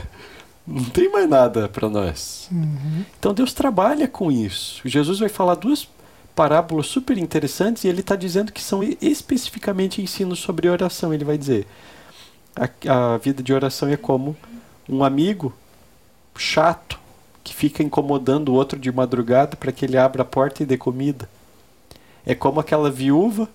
Não 0.66 0.86
tem 0.86 1.12
mais 1.12 1.30
nada 1.30 1.68
para 1.68 1.90
nós. 1.90 2.48
Uhum. 2.50 3.04
Então 3.20 3.34
Deus 3.34 3.52
trabalha 3.52 4.08
com 4.08 4.32
isso. 4.32 4.82
Jesus 4.86 5.20
vai 5.20 5.28
falar 5.28 5.56
duas 5.56 5.86
parábolas 6.34 6.88
super 6.88 7.18
interessantes 7.18 7.84
e 7.84 7.90
ele 7.90 8.00
está 8.00 8.16
dizendo 8.16 8.54
que 8.54 8.62
são 8.62 8.82
especificamente 9.02 10.02
ensinos 10.02 10.40
sobre 10.40 10.70
oração. 10.70 11.14
Ele 11.14 11.26
vai 11.26 11.38
dizer: 11.38 11.68
a, 12.56 12.70
a 13.14 13.18
vida 13.18 13.44
de 13.44 13.52
oração 13.52 13.90
é 13.90 13.98
como 13.98 14.34
um 14.88 15.04
amigo 15.04 15.54
chato 16.36 17.00
que 17.44 17.54
fica 17.54 17.84
incomodando 17.84 18.50
o 18.50 18.54
outro 18.54 18.80
de 18.80 18.92
madrugada 18.92 19.58
para 19.58 19.72
que 19.72 19.86
ele 19.86 19.98
abra 19.98 20.22
a 20.22 20.26
porta 20.26 20.64
e 20.64 20.66
dê 20.66 20.78
comida. 20.78 21.30
É 22.26 22.34
como 22.34 22.60
aquela 22.60 22.90
viúva 22.90 23.50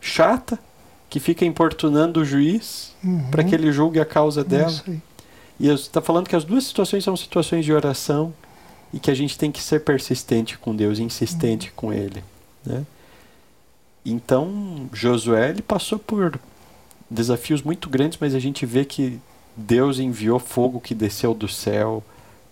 chata 0.00 0.58
que 1.08 1.20
fica 1.20 1.44
importunando 1.44 2.20
o 2.20 2.24
juiz 2.24 2.94
uhum. 3.04 3.30
para 3.30 3.44
que 3.44 3.54
ele 3.54 3.72
julgue 3.72 4.00
a 4.00 4.04
causa 4.04 4.42
dela. 4.42 4.82
E 5.58 5.68
está 5.68 6.00
falando 6.00 6.28
que 6.28 6.36
as 6.36 6.44
duas 6.44 6.64
situações 6.64 7.04
são 7.04 7.16
situações 7.16 7.64
de 7.64 7.72
oração 7.72 8.32
e 8.92 8.98
que 8.98 9.10
a 9.10 9.14
gente 9.14 9.38
tem 9.38 9.52
que 9.52 9.62
ser 9.62 9.80
persistente 9.80 10.58
com 10.58 10.74
Deus, 10.74 10.98
insistente 10.98 11.68
uhum. 11.68 11.72
com 11.76 11.92
Ele, 11.92 12.24
né? 12.64 12.84
Então, 14.04 14.88
Josué 14.92 15.50
ele 15.50 15.60
passou 15.62 15.98
por 15.98 16.40
desafios 17.10 17.62
muito 17.62 17.90
grandes, 17.90 18.18
mas 18.20 18.34
a 18.34 18.38
gente 18.38 18.64
vê 18.64 18.84
que 18.84 19.20
Deus 19.56 19.98
enviou 19.98 20.38
fogo 20.38 20.80
que 20.80 20.94
desceu 20.94 21.34
do 21.34 21.48
céu, 21.48 22.02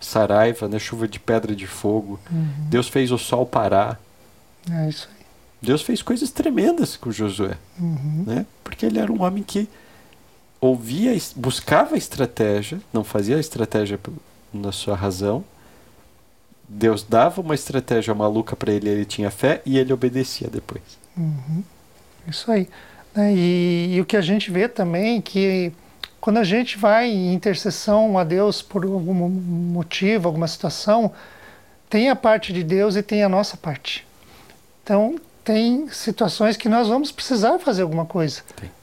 saraiva, 0.01 0.69
né, 0.69 0.79
chuva 0.79 1.09
de 1.09 1.19
pedra 1.19 1.55
de 1.55 1.67
fogo. 1.67 2.19
Uhum. 2.31 2.69
Deus 2.69 2.89
fez 2.89 3.11
o 3.11 3.19
sol 3.19 3.47
parar. 3.47 4.01
É 4.71 4.89
isso 4.89 5.09
aí. 5.11 5.19
Deus 5.61 5.83
fez 5.83 6.03
coisas 6.03 6.31
tremendas 6.31 6.97
com 6.97 7.11
Josué, 7.11 7.57
uhum. 7.81 8.25
né? 8.27 8.47
Porque 8.63 8.87
ele 8.87 8.99
era 8.99 9.13
um 9.13 9.23
homem 9.23 9.43
que 9.43 9.69
ouvia, 10.61 11.17
buscava 11.35 11.97
estratégia, 11.97 12.81
não 12.93 13.03
fazia 13.03 13.39
estratégia 13.41 13.99
na 14.53 14.71
sua 14.71 14.95
razão. 14.95 15.45
Deus 16.69 17.03
dava 17.03 17.41
uma 17.41 17.55
estratégia 17.55 18.15
maluca 18.15 18.55
para 18.55 18.73
ele, 18.73 18.89
ele 18.89 19.05
tinha 19.05 19.31
fé 19.31 19.63
e 19.65 19.79
ele 19.79 19.93
obedecia 19.93 20.49
depois. 20.49 20.83
Uhum. 21.17 21.65
Isso 22.27 22.51
aí. 22.51 22.69
Né, 23.15 23.35
e, 23.35 23.95
e, 23.95 24.01
o 24.01 24.05
que 24.05 24.17
a 24.17 24.21
gente 24.21 24.51
vê 24.51 24.69
também 24.69 25.19
é 25.19 25.23
que 25.23 25.73
quando 26.29 26.37
a 26.37 26.45
gente 26.45 26.77
vai 26.77 27.09
em 27.09 27.33
intercessão 27.33 28.19
a 28.19 28.23
Deus 28.23 28.61
por 28.61 28.85
algum 28.85 29.15
motivo, 29.15 30.29
alguma 30.29 30.47
situação, 30.47 31.11
tem 31.89 32.11
a 32.11 32.15
parte 32.15 32.53
de 32.53 32.63
Deus 32.63 32.97
e 32.97 33.03
tem 33.03 33.23
a 33.23 33.31
nossa 33.31 33.57
parte. 33.57 34.07
Então, 34.85 35.17
tem 35.43 35.89
situações 35.89 36.55
que 36.55 36.69
nós 36.69 36.87
vamos 36.87 37.11
precisar 37.11 37.59
fazer 37.59 37.81
alguma 37.81 38.05
coisa. 38.05 38.43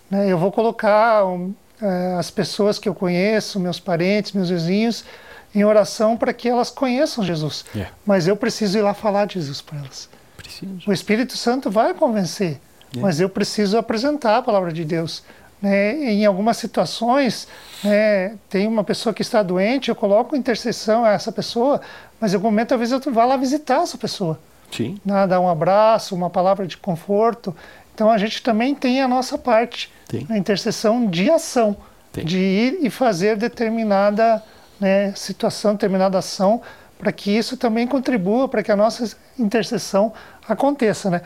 Né? 0.09 0.27
Eu 0.27 0.39
vou 0.39 0.51
colocar 0.51 1.23
um, 1.27 1.53
uh, 1.79 2.17
as 2.17 2.31
pessoas 2.31 2.79
que 2.79 2.89
eu 2.89 2.95
conheço, 2.95 3.59
meus 3.59 3.79
parentes, 3.79 4.31
meus 4.31 4.49
vizinhos, 4.49 5.05
em 5.53 5.63
oração 5.63 6.17
para 6.17 6.33
que 6.33 6.49
elas 6.49 6.71
conheçam 6.71 7.23
Jesus. 7.23 7.63
Yeah. 7.75 7.93
Mas 8.03 8.27
eu 8.27 8.35
preciso 8.35 8.79
ir 8.79 8.81
lá 8.81 8.95
falar 8.95 9.25
de 9.25 9.35
Jesus 9.35 9.61
para 9.61 9.77
elas. 9.77 10.09
Preciso. 10.35 10.79
O 10.87 10.91
Espírito 10.91 11.37
Santo 11.37 11.69
vai 11.69 11.93
convencer. 11.93 12.59
É. 12.97 12.99
Mas 12.99 13.19
eu 13.19 13.29
preciso 13.29 13.77
apresentar 13.77 14.37
a 14.37 14.41
palavra 14.41 14.73
de 14.73 14.83
Deus. 14.83 15.21
Né? 15.66 15.95
Em 16.13 16.26
algumas 16.28 16.57
situações, 16.57 17.47
né, 17.84 18.36
tem 18.47 18.68
uma 18.68 18.84
pessoa 18.84 19.11
que 19.16 19.24
está 19.24 19.41
doente, 19.41 19.89
eu 19.89 19.95
coloco 19.95 20.36
intercessão 20.36 21.03
a 21.03 21.09
essa 21.09 21.32
pessoa, 21.32 21.82
mas 22.20 22.32
em 22.32 22.36
algum 22.36 22.49
momento, 22.49 22.70
talvez 22.70 22.91
eu 22.91 23.01
vá 23.11 23.26
lá 23.26 23.36
visitar 23.36 23.82
essa 23.82 23.97
pessoa. 23.97 24.39
Sim. 24.72 24.99
Né? 25.03 25.26
Dar 25.26 25.39
um 25.39 25.49
abraço, 25.49 26.13
uma 26.13 26.30
palavra 26.30 26.68
de 26.68 26.78
conforto. 26.78 27.55
Então 27.95 28.11
a 28.11 28.18
gente 28.20 28.43
também 28.43 28.76
tem 28.76 29.01
a 29.01 29.07
nossa 29.07 29.39
parte 29.39 29.91
na 30.30 30.38
intercessão 30.38 31.07
de 31.07 31.32
ação, 31.32 31.76
tem. 32.13 32.24
de 32.24 32.38
ir 32.38 32.78
e 32.84 32.91
fazer 32.91 33.36
determinada 33.36 34.43
né, 34.80 35.13
situação, 35.16 35.72
determinada 35.74 36.20
ação, 36.20 36.61
para 36.99 37.11
que 37.11 37.32
isso 37.32 37.57
também 37.57 37.88
contribua 37.88 38.47
para 38.47 38.61
que 38.61 38.72
a 38.72 38.76
nossa 38.76 39.18
intercessão 39.39 40.13
aconteça. 40.47 41.09
Né? 41.09 41.22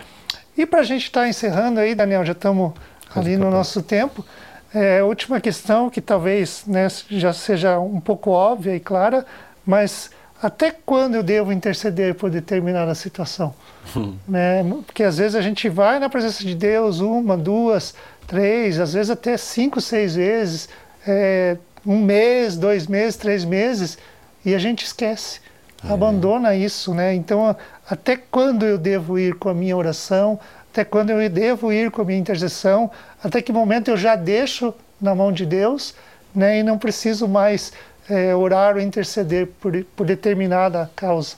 E 0.58 0.66
para 0.66 0.80
a 0.80 0.84
gente 0.84 1.04
estar 1.04 1.22
tá 1.22 1.28
encerrando 1.28 1.82
aí, 1.82 1.94
Daniel, 1.94 2.24
já 2.24 2.32
estamos 2.32 2.72
ali 3.16 3.38
no 3.38 3.50
nosso 3.50 3.82
tempo. 3.82 4.26
É, 4.74 5.02
última 5.04 5.42
questão, 5.42 5.90
que 5.90 6.00
talvez 6.00 6.64
né, 6.68 6.88
já 7.10 7.34
seja 7.34 7.80
um 7.80 8.00
pouco 8.00 8.30
óbvia 8.30 8.76
e 8.76 8.80
clara, 8.80 9.26
mas 9.66 10.12
até 10.42 10.72
quando 10.72 11.16
eu 11.16 11.24
devo 11.24 11.52
interceder 11.52 12.16
por 12.16 12.30
determinada 12.30 12.94
situação? 12.96 13.54
Hum. 13.96 14.16
Né? 14.28 14.64
Porque 14.86 15.04
às 15.04 15.18
vezes 15.18 15.36
a 15.36 15.42
gente 15.42 15.68
vai 15.68 16.00
na 16.00 16.10
presença 16.10 16.44
de 16.44 16.54
Deus 16.54 17.00
uma, 17.00 17.36
duas, 17.36 17.96
três, 18.28 18.80
às 18.80 18.94
vezes 18.94 19.10
até 19.10 19.36
cinco, 19.38 19.82
seis 19.82 20.16
vezes, 20.16 20.70
é, 21.08 21.58
um 21.86 21.98
mês, 21.98 22.56
dois 22.56 22.86
meses, 22.86 23.18
três 23.18 23.44
meses, 23.44 23.98
e 24.46 24.54
a 24.54 24.60
gente 24.60 24.86
esquece, 24.86 25.40
é. 25.84 25.92
abandona 25.92 26.56
isso, 26.56 26.94
né? 26.94 27.16
Então 27.16 27.56
até 27.90 28.16
quando 28.16 28.66
eu 28.66 28.78
devo 28.78 29.18
ir 29.18 29.34
com 29.36 29.50
a 29.50 29.54
minha 29.54 29.76
oração? 29.76 30.40
Até 30.72 30.84
quando 30.84 31.10
eu 31.10 31.30
devo 31.30 31.72
ir 31.72 31.90
com 31.92 32.02
a 32.02 32.06
minha 32.06 32.20
intercessão? 32.20 32.92
Até 33.24 33.42
que 33.42 33.52
momento 33.52 33.90
eu 33.90 33.98
já 33.98 34.16
deixo 34.16 34.74
na 35.02 35.16
mão 35.16 35.32
de 35.32 35.46
Deus 35.46 35.96
né, 36.34 36.60
e 36.60 36.64
não 36.64 36.78
preciso 36.78 37.28
mais 37.28 37.74
é, 38.10 38.36
orar 38.36 38.76
ou 38.76 38.82
interceder 38.82 39.48
por, 39.60 39.84
por 39.96 40.06
determinada 40.06 40.90
causa? 40.96 41.36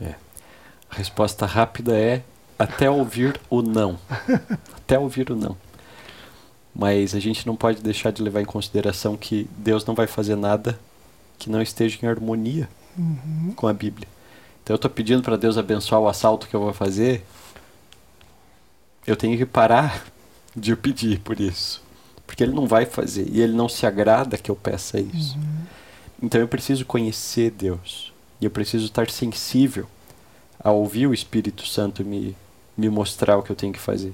É. 0.00 0.14
A 0.90 0.96
resposta 0.96 1.44
rápida 1.44 1.96
é 1.96 2.22
até 2.58 2.88
ouvir 2.88 3.38
o 3.50 3.60
não. 3.60 3.98
até 4.76 4.98
ouvir 4.98 5.30
o 5.30 5.36
não. 5.36 5.56
Mas 6.74 7.14
a 7.14 7.20
gente 7.20 7.46
não 7.46 7.54
pode 7.54 7.82
deixar 7.82 8.10
de 8.10 8.22
levar 8.22 8.40
em 8.40 8.46
consideração 8.46 9.16
que 9.16 9.48
Deus 9.58 9.84
não 9.84 9.94
vai 9.94 10.06
fazer 10.06 10.36
nada 10.36 10.78
que 11.38 11.50
não 11.50 11.60
esteja 11.60 11.98
em 12.02 12.06
harmonia 12.06 12.68
uhum. 12.96 13.52
com 13.54 13.66
a 13.66 13.72
Bíblia. 13.72 14.08
Então 14.62 14.74
eu 14.74 14.76
estou 14.76 14.90
pedindo 14.90 15.22
para 15.22 15.36
Deus 15.36 15.58
abençoar 15.58 16.00
o 16.00 16.08
assalto 16.08 16.46
que 16.46 16.54
eu 16.54 16.60
vou 16.60 16.72
fazer. 16.72 17.24
Eu 19.06 19.16
tenho 19.16 19.36
que 19.36 19.46
parar 19.46 20.04
de 20.54 20.74
pedir 20.76 21.20
por 21.20 21.40
isso. 21.40 21.82
Porque 22.26 22.42
ele 22.42 22.52
não 22.52 22.66
vai 22.66 22.86
fazer. 22.86 23.28
E 23.30 23.40
ele 23.40 23.52
não 23.52 23.68
se 23.68 23.86
agrada 23.86 24.38
que 24.38 24.50
eu 24.50 24.56
peça 24.56 25.00
isso. 25.00 25.36
Uhum. 25.36 25.66
Então 26.22 26.40
eu 26.40 26.48
preciso 26.48 26.84
conhecer 26.84 27.50
Deus. 27.50 28.12
E 28.40 28.44
eu 28.44 28.50
preciso 28.50 28.86
estar 28.86 29.10
sensível 29.10 29.86
a 30.62 30.70
ouvir 30.70 31.06
o 31.06 31.14
Espírito 31.14 31.66
Santo 31.66 32.04
me, 32.04 32.36
me 32.76 32.88
mostrar 32.88 33.36
o 33.36 33.42
que 33.42 33.50
eu 33.50 33.56
tenho 33.56 33.72
que 33.72 33.78
fazer. 33.78 34.12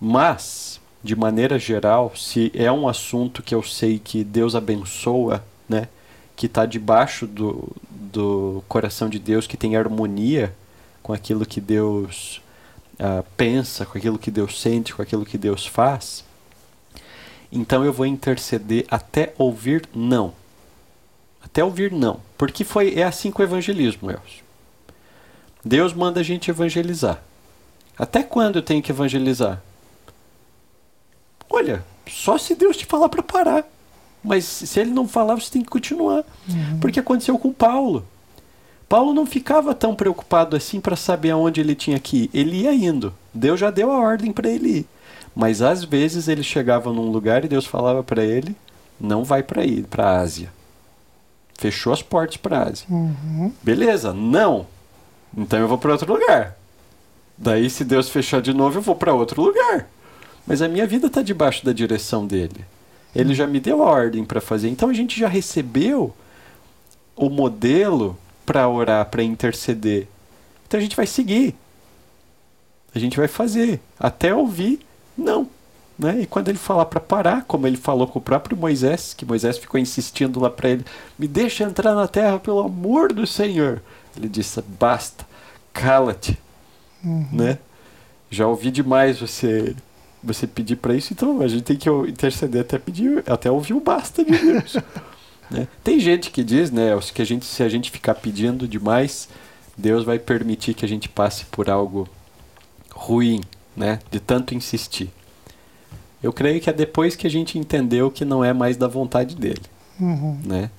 Mas, 0.00 0.80
de 1.02 1.16
maneira 1.16 1.58
geral, 1.58 2.12
se 2.14 2.52
é 2.54 2.70
um 2.70 2.88
assunto 2.88 3.42
que 3.42 3.54
eu 3.54 3.62
sei 3.62 3.98
que 3.98 4.22
Deus 4.22 4.54
abençoa, 4.54 5.44
né? 5.68 5.88
Que 6.36 6.46
está 6.46 6.64
debaixo 6.64 7.26
do, 7.26 7.68
do 7.90 8.62
coração 8.68 9.08
de 9.08 9.18
Deus, 9.18 9.46
que 9.46 9.56
tem 9.56 9.76
harmonia 9.76 10.54
com 11.02 11.12
aquilo 11.12 11.44
que 11.44 11.60
Deus 11.60 12.40
uh, 13.00 13.24
pensa, 13.36 13.86
com 13.86 13.98
aquilo 13.98 14.18
que 14.18 14.30
Deus 14.30 14.60
sente, 14.60 14.94
com 14.94 15.02
aquilo 15.02 15.24
que 15.24 15.38
Deus 15.38 15.66
faz, 15.66 16.24
então 17.50 17.84
eu 17.84 17.92
vou 17.92 18.06
interceder 18.06 18.84
até 18.90 19.32
ouvir 19.38 19.88
não. 19.94 20.34
Até 21.42 21.64
ouvir 21.64 21.92
não. 21.92 22.20
Porque 22.36 22.64
foi, 22.64 22.94
é 22.94 23.04
assim 23.04 23.30
com 23.30 23.42
o 23.42 23.44
evangelismo, 23.44 24.10
Elcio. 24.10 24.44
Deus 25.64 25.92
manda 25.92 26.20
a 26.20 26.22
gente 26.22 26.50
evangelizar. 26.50 27.22
Até 27.98 28.22
quando 28.22 28.56
eu 28.56 28.62
tenho 28.62 28.82
que 28.82 28.92
evangelizar? 28.92 29.62
Olha, 31.50 31.84
só 32.06 32.38
se 32.38 32.54
Deus 32.54 32.76
te 32.76 32.86
falar 32.86 33.08
para 33.08 33.22
parar. 33.22 33.64
Mas 34.22 34.44
se 34.44 34.78
ele 34.80 34.90
não 34.90 35.08
falar, 35.08 35.34
você 35.34 35.50
tem 35.50 35.62
que 35.62 35.68
continuar. 35.68 36.24
Uhum. 36.48 36.80
Porque 36.80 37.00
aconteceu 37.00 37.38
com 37.38 37.52
Paulo. 37.52 38.06
Paulo 38.88 39.12
não 39.12 39.26
ficava 39.26 39.74
tão 39.74 39.94
preocupado 39.94 40.56
assim 40.56 40.80
para 40.80 40.96
saber 40.96 41.30
aonde 41.30 41.60
ele 41.60 41.74
tinha 41.74 41.98
que 41.98 42.24
ir. 42.24 42.30
Ele 42.32 42.62
ia 42.62 42.72
indo. 42.72 43.12
Deus 43.34 43.60
já 43.60 43.70
deu 43.70 43.92
a 43.92 43.98
ordem 43.98 44.32
para 44.32 44.48
ele 44.48 44.78
ir. 44.78 44.86
Mas 45.36 45.60
às 45.60 45.84
vezes 45.84 46.26
ele 46.26 46.42
chegava 46.42 46.92
num 46.92 47.10
lugar 47.10 47.44
e 47.44 47.48
Deus 47.48 47.66
falava 47.66 48.02
para 48.02 48.24
ele: 48.24 48.56
não 48.98 49.24
vai 49.24 49.42
para 49.42 49.64
ir 49.64 49.84
para 49.84 50.04
a 50.04 50.20
Ásia. 50.20 50.50
Fechou 51.58 51.92
as 51.92 52.02
portas 52.02 52.38
para 52.38 52.58
a 52.58 52.62
Ásia. 52.68 52.86
Uhum. 52.88 53.52
Beleza, 53.62 54.12
não. 54.14 54.66
Então 55.36 55.58
eu 55.58 55.68
vou 55.68 55.76
para 55.76 55.92
outro 55.92 56.12
lugar. 56.12 56.56
Daí, 57.36 57.68
se 57.68 57.84
Deus 57.84 58.08
fechar 58.08 58.40
de 58.40 58.52
novo, 58.52 58.78
eu 58.78 58.82
vou 58.82 58.96
para 58.96 59.12
outro 59.12 59.42
lugar. 59.42 59.88
Mas 60.46 60.62
a 60.62 60.68
minha 60.68 60.86
vida 60.86 61.08
está 61.08 61.20
debaixo 61.20 61.64
da 61.64 61.72
direção 61.72 62.26
dele. 62.26 62.64
Ele 63.14 63.34
já 63.34 63.46
me 63.46 63.60
deu 63.60 63.82
a 63.82 63.86
ordem 63.86 64.24
para 64.24 64.40
fazer. 64.40 64.68
Então 64.68 64.88
a 64.88 64.94
gente 64.94 65.18
já 65.18 65.28
recebeu 65.28 66.14
o 67.14 67.28
modelo 67.28 68.16
para 68.48 68.66
orar, 68.66 69.04
para 69.04 69.22
interceder. 69.22 70.08
Então 70.66 70.80
a 70.80 70.82
gente 70.82 70.96
vai 70.96 71.06
seguir. 71.06 71.54
A 72.94 72.98
gente 72.98 73.18
vai 73.18 73.28
fazer 73.28 73.78
até 74.00 74.34
ouvir 74.34 74.80
não. 75.16 75.46
Né? 75.98 76.22
E 76.22 76.26
quando 76.26 76.48
ele 76.48 76.56
falar 76.56 76.86
para 76.86 76.98
parar, 76.98 77.44
como 77.44 77.66
ele 77.66 77.76
falou 77.76 78.06
com 78.06 78.18
o 78.18 78.22
próprio 78.22 78.56
Moisés, 78.56 79.12
que 79.12 79.26
Moisés 79.26 79.58
ficou 79.58 79.78
insistindo 79.78 80.40
lá 80.40 80.48
para 80.48 80.70
ele: 80.70 80.84
me 81.18 81.28
deixa 81.28 81.64
entrar 81.64 81.94
na 81.94 82.08
terra 82.08 82.38
pelo 82.38 82.60
amor 82.60 83.12
do 83.12 83.26
Senhor. 83.26 83.82
Ele 84.16 84.30
disse: 84.30 84.62
basta, 84.62 85.26
cala-te. 85.70 86.38
Uhum. 87.04 87.28
Né? 87.30 87.58
Já 88.30 88.46
ouvi 88.46 88.70
demais 88.70 89.20
você 89.20 89.76
você 90.22 90.46
pedir 90.46 90.76
para 90.76 90.94
isso, 90.94 91.12
então 91.12 91.42
a 91.42 91.48
gente 91.48 91.62
tem 91.62 91.76
que 91.76 91.88
interceder 91.88 92.62
até 92.62 92.78
pedir, 92.78 93.22
até 93.26 93.50
ouvir 93.50 93.74
o 93.74 93.80
basta 93.80 94.24
de 94.24 94.32
Deus. 94.32 94.76
né? 95.50 95.66
Tem 95.82 95.98
gente 95.98 96.30
que 96.30 96.44
diz, 96.44 96.70
né, 96.70 96.90
que 97.14 97.22
a 97.22 97.24
gente, 97.24 97.44
se 97.44 97.62
a 97.62 97.68
gente 97.68 97.90
ficar 97.90 98.14
pedindo 98.14 98.68
demais, 98.68 99.28
Deus 99.76 100.04
vai 100.04 100.18
permitir 100.18 100.74
que 100.74 100.84
a 100.84 100.88
gente 100.88 101.08
passe 101.08 101.44
por 101.46 101.70
algo 101.70 102.08
ruim, 102.92 103.40
né, 103.76 104.00
de 104.10 104.20
tanto 104.20 104.54
insistir. 104.54 105.10
Eu 106.22 106.32
creio 106.32 106.60
que 106.60 106.68
é 106.68 106.72
depois 106.72 107.14
que 107.14 107.26
a 107.26 107.30
gente 107.30 107.58
entendeu 107.58 108.10
que 108.10 108.24
não 108.24 108.44
é 108.44 108.52
mais 108.52 108.76
da 108.76 108.88
vontade 108.88 109.36
dele, 109.36 109.62
uhum. 110.00 110.38
né? 110.44 110.70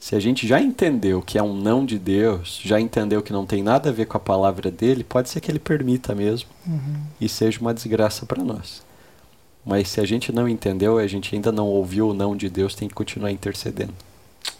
Se 0.00 0.16
a 0.16 0.20
gente 0.20 0.48
já 0.48 0.60
entendeu 0.60 1.22
que 1.22 1.38
é 1.38 1.42
um 1.42 1.54
não 1.54 1.86
de 1.86 1.96
Deus, 1.96 2.60
já 2.64 2.80
entendeu 2.80 3.22
que 3.22 3.32
não 3.32 3.46
tem 3.46 3.62
nada 3.62 3.90
a 3.90 3.92
ver 3.92 4.06
com 4.06 4.16
a 4.16 4.20
palavra 4.20 4.68
dele, 4.68 5.04
pode 5.04 5.28
ser 5.28 5.40
que 5.40 5.48
ele 5.48 5.60
permita 5.60 6.12
mesmo 6.12 6.48
uhum. 6.66 7.02
e 7.20 7.28
seja 7.28 7.60
uma 7.60 7.72
desgraça 7.72 8.26
para 8.26 8.42
nós. 8.42 8.82
Mas 9.64 9.88
se 9.88 10.00
a 10.00 10.04
gente 10.04 10.32
não 10.32 10.48
entendeu, 10.48 10.98
a 10.98 11.06
gente 11.06 11.34
ainda 11.34 11.52
não 11.52 11.66
ouviu 11.66 12.08
o 12.08 12.14
não 12.14 12.36
de 12.36 12.48
Deus, 12.48 12.74
tem 12.74 12.88
que 12.88 12.94
continuar 12.94 13.30
intercedendo. 13.30 13.94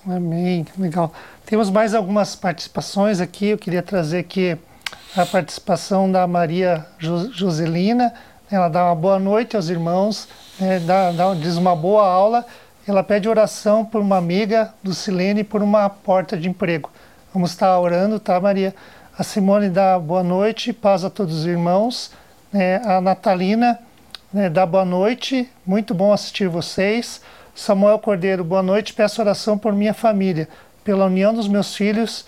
Amém, 0.06 0.66
legal. 0.78 1.12
Temos 1.44 1.70
mais 1.70 1.94
algumas 1.94 2.36
participações 2.36 3.20
aqui. 3.20 3.46
Eu 3.46 3.58
queria 3.58 3.82
trazer 3.82 4.18
aqui 4.18 4.56
a 5.16 5.26
participação 5.26 6.10
da 6.10 6.26
Maria 6.26 6.86
Joselina. 6.98 8.12
Ela 8.50 8.68
dá 8.68 8.84
uma 8.86 8.94
boa 8.94 9.18
noite 9.18 9.56
aos 9.56 9.68
irmãos, 9.68 10.28
né, 10.60 10.78
dá, 10.80 11.10
dá, 11.10 11.34
diz 11.34 11.56
uma 11.56 11.74
boa 11.74 12.06
aula. 12.06 12.44
Ela 12.86 13.02
pede 13.02 13.28
oração 13.28 13.84
por 13.84 14.00
uma 14.00 14.18
amiga 14.18 14.74
do 14.82 14.92
Silene 14.92 15.44
por 15.44 15.62
uma 15.62 15.88
porta 15.88 16.36
de 16.36 16.48
emprego. 16.48 16.90
Vamos 17.32 17.52
estar 17.52 17.78
orando, 17.78 18.20
tá, 18.20 18.38
Maria? 18.40 18.74
A 19.16 19.22
Simone 19.22 19.68
dá 19.68 19.98
boa 19.98 20.22
noite, 20.22 20.72
paz 20.72 21.04
a 21.04 21.10
todos 21.10 21.40
os 21.40 21.46
irmãos. 21.46 22.10
É, 22.52 22.80
a 22.84 23.00
Natalina 23.00 23.78
né, 24.32 24.48
dá 24.48 24.64
boa 24.64 24.84
noite, 24.84 25.48
muito 25.66 25.92
bom 25.92 26.12
assistir 26.12 26.48
vocês. 26.48 27.20
Samuel 27.54 27.98
Cordeiro, 27.98 28.42
boa 28.42 28.62
noite, 28.62 28.94
peço 28.94 29.20
oração 29.20 29.58
por 29.58 29.74
minha 29.74 29.92
família, 29.92 30.48
pela 30.82 31.04
união 31.04 31.34
dos 31.34 31.46
meus 31.46 31.76
filhos 31.76 32.24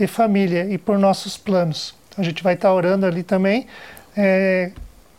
e 0.00 0.06
família 0.06 0.64
e 0.64 0.78
por 0.78 0.98
nossos 0.98 1.36
planos. 1.36 1.94
A 2.16 2.22
gente 2.22 2.42
vai 2.42 2.54
estar 2.54 2.72
orando 2.72 3.04
ali 3.04 3.22
também. 3.22 3.66
É, 4.16 4.70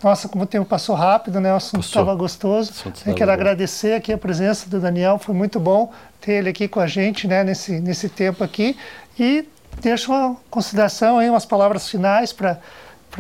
nossa, 0.03 0.28
como 0.28 0.45
o 0.45 0.47
tempo 0.47 0.65
passou 0.65 0.95
rápido, 0.95 1.39
né? 1.39 1.53
O 1.53 1.57
assunto 1.57 1.84
estava 1.84 2.15
gostoso. 2.15 2.73
Eu 3.05 3.13
quero 3.13 3.28
bom. 3.28 3.34
agradecer 3.34 3.93
aqui 3.93 4.11
a 4.11 4.17
presença 4.17 4.67
do 4.67 4.80
Daniel, 4.80 5.19
foi 5.19 5.36
muito 5.36 5.59
bom 5.59 5.93
ter 6.19 6.34
ele 6.34 6.49
aqui 6.49 6.67
com 6.67 6.80
a 6.80 6.88
gente, 6.88 7.28
né? 7.28 7.43
Nesse, 7.43 7.80
nesse 7.80 8.09
tempo 8.09 8.43
aqui. 8.43 8.76
E 9.19 9.47
deixo 9.80 10.11
uma 10.11 10.36
consideração 10.49 11.19
aí, 11.19 11.30
umas 11.30 11.45
palavras 11.45 11.88
finais 11.88 12.34
para 12.34 12.57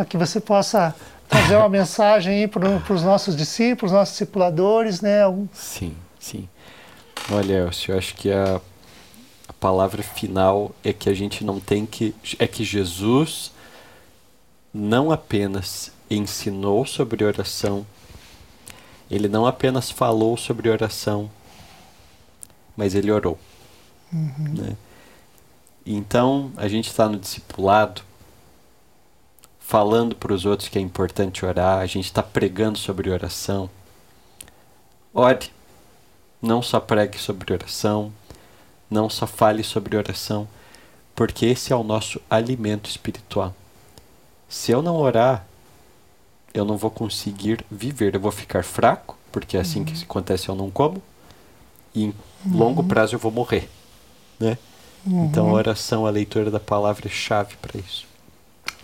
que 0.07 0.17
você 0.17 0.39
possa 0.39 0.95
trazer 1.27 1.55
uma 1.55 1.69
mensagem 1.69 2.33
aí 2.33 2.47
para 2.47 2.93
os 2.93 3.03
nossos 3.03 3.35
discípulos, 3.35 3.91
nossos 3.91 4.13
discipuladores, 4.13 5.01
né? 5.01 5.21
Sim, 5.53 5.95
sim. 6.19 6.47
Olha, 7.31 7.65
Elcio, 7.65 7.93
eu 7.93 7.97
acho 7.97 8.15
que 8.15 8.31
a, 8.31 8.61
a 9.47 9.53
palavra 9.53 10.03
final 10.03 10.71
é 10.83 10.93
que 10.93 11.09
a 11.09 11.13
gente 11.13 11.43
não 11.43 11.59
tem 11.59 11.85
que. 11.85 12.13
é 12.37 12.47
que 12.47 12.63
Jesus 12.63 13.51
não 14.73 15.11
apenas 15.11 15.91
ensinou 16.09 16.85
sobre 16.85 17.23
oração, 17.23 17.85
ele 19.09 19.27
não 19.27 19.45
apenas 19.45 19.89
falou 19.89 20.35
sobre 20.37 20.69
oração, 20.69 21.29
mas 22.75 22.93
ele 22.93 23.11
orou. 23.11 23.39
Uhum. 24.11 24.53
Né? 24.53 24.75
Então, 25.85 26.51
a 26.57 26.67
gente 26.67 26.89
está 26.89 27.07
no 27.07 27.17
discipulado, 27.17 28.01
falando 29.65 30.15
para 30.15 30.31
os 30.31 30.45
outros 30.45 30.69
que 30.69 30.77
é 30.77 30.81
importante 30.81 31.43
orar, 31.43 31.79
a 31.79 31.85
gente 31.87 32.05
está 32.05 32.21
pregando 32.21 32.77
sobre 32.77 33.09
oração. 33.09 33.67
Ore, 35.11 35.49
não 36.39 36.61
só 36.61 36.79
pregue 36.79 37.17
sobre 37.17 37.51
oração, 37.51 38.13
não 38.89 39.09
só 39.09 39.25
fale 39.25 39.63
sobre 39.63 39.97
oração, 39.97 40.47
porque 41.15 41.47
esse 41.47 41.73
é 41.73 41.75
o 41.75 41.83
nosso 41.83 42.21
alimento 42.29 42.87
espiritual. 42.87 43.55
Se 44.47 44.71
eu 44.71 44.83
não 44.83 44.97
orar, 44.97 45.47
eu 46.53 46.63
não 46.63 46.77
vou 46.77 46.91
conseguir 46.91 47.65
viver, 47.69 48.13
eu 48.13 48.19
vou 48.19 48.31
ficar 48.31 48.63
fraco, 48.63 49.17
porque 49.31 49.57
é 49.57 49.61
assim 49.61 49.79
uhum. 49.79 49.85
que 49.85 50.03
acontece, 50.03 50.47
eu 50.47 50.55
não 50.55 50.69
como, 50.69 51.01
e 51.93 52.03
em 52.03 52.13
uhum. 52.45 52.57
longo 52.57 52.83
prazo 52.83 53.15
eu 53.15 53.19
vou 53.19 53.31
morrer, 53.31 53.67
né? 54.39 54.59
Uhum. 55.03 55.25
Então, 55.25 55.49
a 55.49 55.53
oração, 55.53 56.05
a 56.05 56.11
leitura 56.11 56.51
da 56.51 56.59
palavra 56.59 57.07
é 57.07 57.11
chave 57.11 57.55
para 57.55 57.79
isso. 57.79 58.05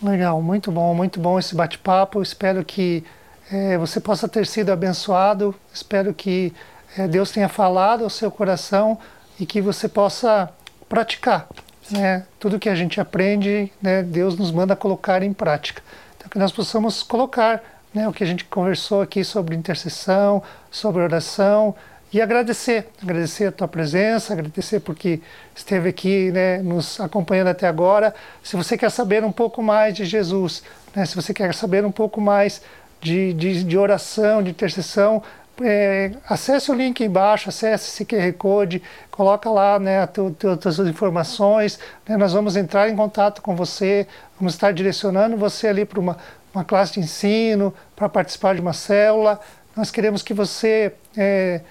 Legal, 0.02 0.42
muito 0.42 0.72
bom, 0.72 0.92
muito 0.94 1.20
bom 1.20 1.38
esse 1.38 1.54
bate-papo. 1.54 2.20
Espero 2.20 2.64
que 2.64 3.04
é, 3.48 3.78
você 3.78 4.00
possa 4.00 4.26
ter 4.26 4.44
sido 4.48 4.70
abençoado. 4.70 5.54
Espero 5.72 6.12
que 6.12 6.52
é, 6.98 7.06
Deus 7.06 7.30
tenha 7.30 7.48
falado 7.48 8.02
ao 8.02 8.10
seu 8.10 8.28
coração 8.28 8.98
e 9.38 9.46
que 9.46 9.60
você 9.60 9.88
possa 9.88 10.50
praticar. 10.88 11.46
Né? 11.88 12.26
Tudo 12.40 12.58
que 12.58 12.68
a 12.68 12.74
gente 12.74 13.00
aprende, 13.00 13.72
né, 13.80 14.02
Deus 14.02 14.36
nos 14.36 14.50
manda 14.50 14.74
colocar 14.74 15.22
em 15.22 15.32
prática. 15.32 15.80
Então, 16.16 16.28
que 16.28 16.38
nós 16.38 16.50
possamos 16.50 17.04
colocar 17.04 17.62
né, 17.94 18.08
o 18.08 18.12
que 18.12 18.24
a 18.24 18.26
gente 18.26 18.44
conversou 18.46 19.02
aqui 19.02 19.22
sobre 19.22 19.54
intercessão, 19.54 20.42
sobre 20.68 21.00
oração, 21.00 21.76
e 22.12 22.20
agradecer, 22.20 22.88
agradecer 23.02 23.46
a 23.46 23.52
tua 23.52 23.66
presença, 23.66 24.34
agradecer 24.34 24.80
porque 24.80 25.20
esteve 25.54 25.88
aqui 25.88 26.30
né, 26.30 26.58
nos 26.58 27.00
acompanhando 27.00 27.48
até 27.48 27.66
agora. 27.66 28.14
Se 28.42 28.54
você 28.54 28.76
quer 28.76 28.90
saber 28.90 29.24
um 29.24 29.32
pouco 29.32 29.62
mais 29.62 29.94
de 29.94 30.04
Jesus, 30.04 30.62
né, 30.94 31.06
se 31.06 31.16
você 31.16 31.32
quer 31.32 31.54
saber 31.54 31.86
um 31.86 31.90
pouco 31.90 32.20
mais 32.20 32.60
de, 33.00 33.32
de, 33.32 33.64
de 33.64 33.78
oração, 33.78 34.42
de 34.42 34.50
intercessão, 34.50 35.22
é, 35.62 36.12
acesse 36.28 36.70
o 36.70 36.74
link 36.74 37.02
embaixo, 37.02 37.48
acesse 37.48 37.88
esse 37.88 38.04
QR 38.04 38.30
Code, 38.34 38.82
coloca 39.10 39.48
lá 39.48 39.78
né, 39.78 40.00
as 40.02 40.74
suas 40.74 40.88
informações, 40.88 41.78
né, 42.06 42.18
nós 42.18 42.34
vamos 42.34 42.56
entrar 42.56 42.90
em 42.90 42.96
contato 42.96 43.40
com 43.40 43.56
você, 43.56 44.06
vamos 44.38 44.52
estar 44.52 44.72
direcionando 44.72 45.36
você 45.36 45.68
ali 45.68 45.86
para 45.86 45.98
uma, 45.98 46.18
uma 46.54 46.62
classe 46.64 46.94
de 46.94 47.00
ensino, 47.00 47.72
para 47.96 48.06
participar 48.06 48.54
de 48.54 48.60
uma 48.60 48.74
célula. 48.74 49.40
Nós 49.74 49.90
queremos 49.90 50.22
que 50.22 50.34
você 50.34 50.92
é, 51.16 51.62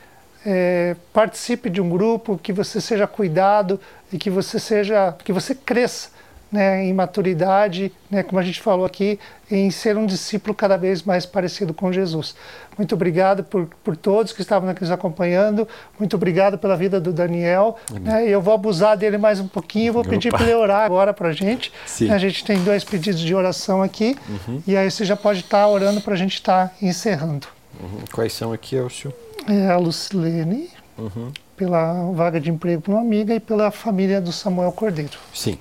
é, 0.46 0.96
participe 1.14 1.70
de 1.70 1.82
um 1.82 1.89
grupo, 1.89 2.39
que 2.42 2.52
você 2.52 2.82
seja 2.82 3.08
cuidado 3.08 3.80
e 4.12 4.18
que 4.18 4.30
você 4.30 4.60
seja, 4.60 5.14
que 5.24 5.32
você 5.32 5.54
cresça 5.54 6.10
né, 6.52 6.84
em 6.84 6.94
maturidade, 6.94 7.94
né, 8.10 8.24
como 8.24 8.38
a 8.38 8.44
gente 8.44 8.60
falou 8.60 8.86
aqui, 8.86 9.18
em 9.50 9.72
ser 9.72 9.96
um 9.96 10.06
discípulo 10.06 10.54
cada 10.54 10.76
vez 10.76 11.02
mais 11.02 11.26
parecido 11.26 11.74
com 11.74 11.94
Jesus. 11.94 12.36
Muito 12.78 12.94
obrigado 12.94 13.44
por, 13.44 13.70
por 13.82 13.96
todos 13.96 14.34
que 14.34 14.42
estavam 14.42 14.70
aqui 14.70 14.82
nos 14.82 14.92
acompanhando, 14.92 15.66
muito 15.98 16.16
obrigado 16.16 16.58
pela 16.58 16.76
vida 16.76 17.00
do 17.00 17.14
Daniel. 17.14 17.78
Né, 17.89 18.28
eu 18.28 18.42
vou 18.42 18.54
abusar 18.54 18.98
dele 18.98 19.18
mais 19.18 19.39
um 19.39 19.48
pouquinho, 19.48 19.94
vou 19.94 20.04
pedir 20.04 20.30
para 20.30 20.44
ele 20.44 20.56
orar 20.56 20.84
agora 20.84 21.14
para 21.14 21.30
a 21.30 21.34
gente. 21.34 21.72
Sim. 21.86 22.12
A 22.12 22.18
gente 22.18 22.44
tem 22.44 22.62
dois 22.64 22.84
pedidos 22.84 23.22
de 23.22 23.34
oração 23.34 23.82
aqui, 23.82 24.18
uhum. 24.28 24.62
e 24.68 24.76
aí 24.76 24.92
você 24.92 25.06
já 25.06 25.16
pode 25.16 25.39
estar 25.39 25.60
tá 25.60 25.68
orando 25.70 26.02
para 26.02 26.16
a 26.16 26.18
gente 26.18 26.34
estar 26.34 26.68
tá 26.68 26.76
encerrando. 26.82 27.48
Uhum. 27.80 28.00
Quais 28.12 28.34
são 28.34 28.52
aqui, 28.52 28.76
Elcio? 28.76 29.14
é, 29.14 29.30
a 29.48 29.78
Lucilene, 29.78 30.70
uhum. 30.98 31.32
pela 31.56 32.12
vaga 32.12 32.39
de 32.39 32.50
emprego 32.50 32.82
para 32.82 32.94
uma 32.94 33.02
amiga 33.02 33.34
e 33.34 33.39
pela 33.39 33.72
família 33.72 34.22
do 34.22 34.32
Samuel 34.32 34.72
Cordeiro. 34.72 35.18
Sim. 35.34 35.58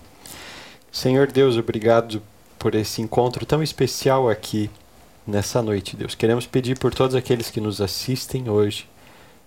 Senhor 0.93 1.31
Deus, 1.31 1.57
obrigado 1.57 2.23
por 2.59 2.75
esse 2.75 3.01
encontro 3.01 3.47
tão 3.47 3.63
especial 3.63 4.29
aqui 4.29 4.71
nessa 5.27 5.63
noite, 5.63 5.97
Deus. 5.97 6.15
Queremos 6.15 6.47
pedir 6.47 6.79
por 6.79 6.93
todos 6.93 7.15
aqueles 7.15 7.51
que 7.51 7.61
nos 7.61 7.81
assistem 7.81 8.49
hoje, 8.49 8.89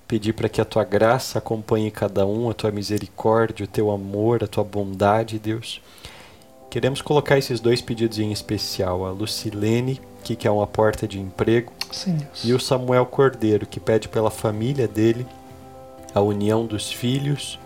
pedir 0.08 0.34
para 0.34 0.50
que 0.50 0.62
a 0.62 0.66
tua 0.66 0.84
graça 0.84 1.40
acompanhe 1.40 1.92
cada 1.92 2.26
um, 2.26 2.50
a 2.50 2.54
tua 2.54 2.72
misericórdia, 2.72 3.66
o 3.66 3.68
teu 3.68 3.92
amor, 3.92 4.44
a 4.44 4.48
tua 4.48 4.64
bondade, 4.64 5.38
Deus. 5.38 5.82
Queremos 6.70 7.02
colocar 7.02 7.38
esses 7.38 7.60
dois 7.60 7.82
pedidos 7.82 8.18
em 8.18 8.32
especial, 8.32 9.06
a 9.06 9.12
Lucilene 9.12 10.02
que 10.24 10.36
quer 10.36 10.50
uma 10.50 10.66
porta 10.66 11.08
de 11.08 11.20
emprego. 11.20 11.72
Sim, 11.92 12.18
e 12.44 12.54
o 12.54 12.60
Samuel 12.60 13.06
Cordeiro, 13.06 13.68
que 13.68 13.80
pede 13.80 14.08
pela 14.08 14.32
família 14.32 14.88
dele, 14.88 15.28
a 16.16 16.22
união 16.22 16.66
dos 16.66 16.92
filhos 16.92 17.60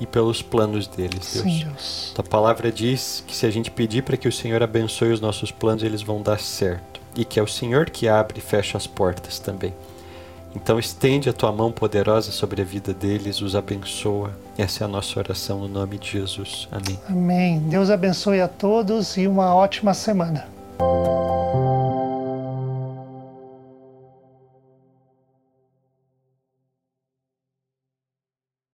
e 0.00 0.06
pelos 0.06 0.42
planos 0.42 0.86
deles, 0.86 1.32
Deus. 1.34 1.44
Sim, 1.44 1.64
Deus. 1.64 2.14
A 2.16 2.22
palavra 2.22 2.70
diz 2.70 3.22
que 3.26 3.34
se 3.34 3.46
a 3.46 3.50
gente 3.50 3.70
pedir 3.70 4.02
para 4.02 4.16
que 4.16 4.28
o 4.28 4.32
Senhor 4.32 4.62
abençoe 4.62 5.12
os 5.12 5.20
nossos 5.20 5.50
planos, 5.50 5.82
eles 5.82 6.02
vão 6.02 6.22
dar 6.22 6.40
certo. 6.40 7.00
E 7.16 7.24
que 7.24 7.38
é 7.38 7.42
o 7.42 7.46
Senhor 7.46 7.90
que 7.90 8.08
abre 8.08 8.38
e 8.38 8.42
fecha 8.42 8.76
as 8.76 8.86
portas 8.86 9.38
também. 9.38 9.72
Então 10.54 10.78
estende 10.78 11.28
a 11.28 11.32
tua 11.32 11.50
mão 11.50 11.72
poderosa 11.72 12.30
sobre 12.30 12.62
a 12.62 12.64
vida 12.64 12.94
deles, 12.94 13.40
os 13.40 13.56
abençoa. 13.56 14.30
Essa 14.56 14.84
é 14.84 14.86
a 14.86 14.88
nossa 14.88 15.18
oração 15.18 15.60
no 15.60 15.68
nome 15.68 15.98
de 15.98 16.10
Jesus. 16.12 16.68
Amém. 16.70 16.98
Amém. 17.08 17.58
Deus 17.60 17.90
abençoe 17.90 18.40
a 18.40 18.48
todos 18.48 19.16
e 19.16 19.26
uma 19.26 19.54
ótima 19.54 19.92
semana. 19.94 20.46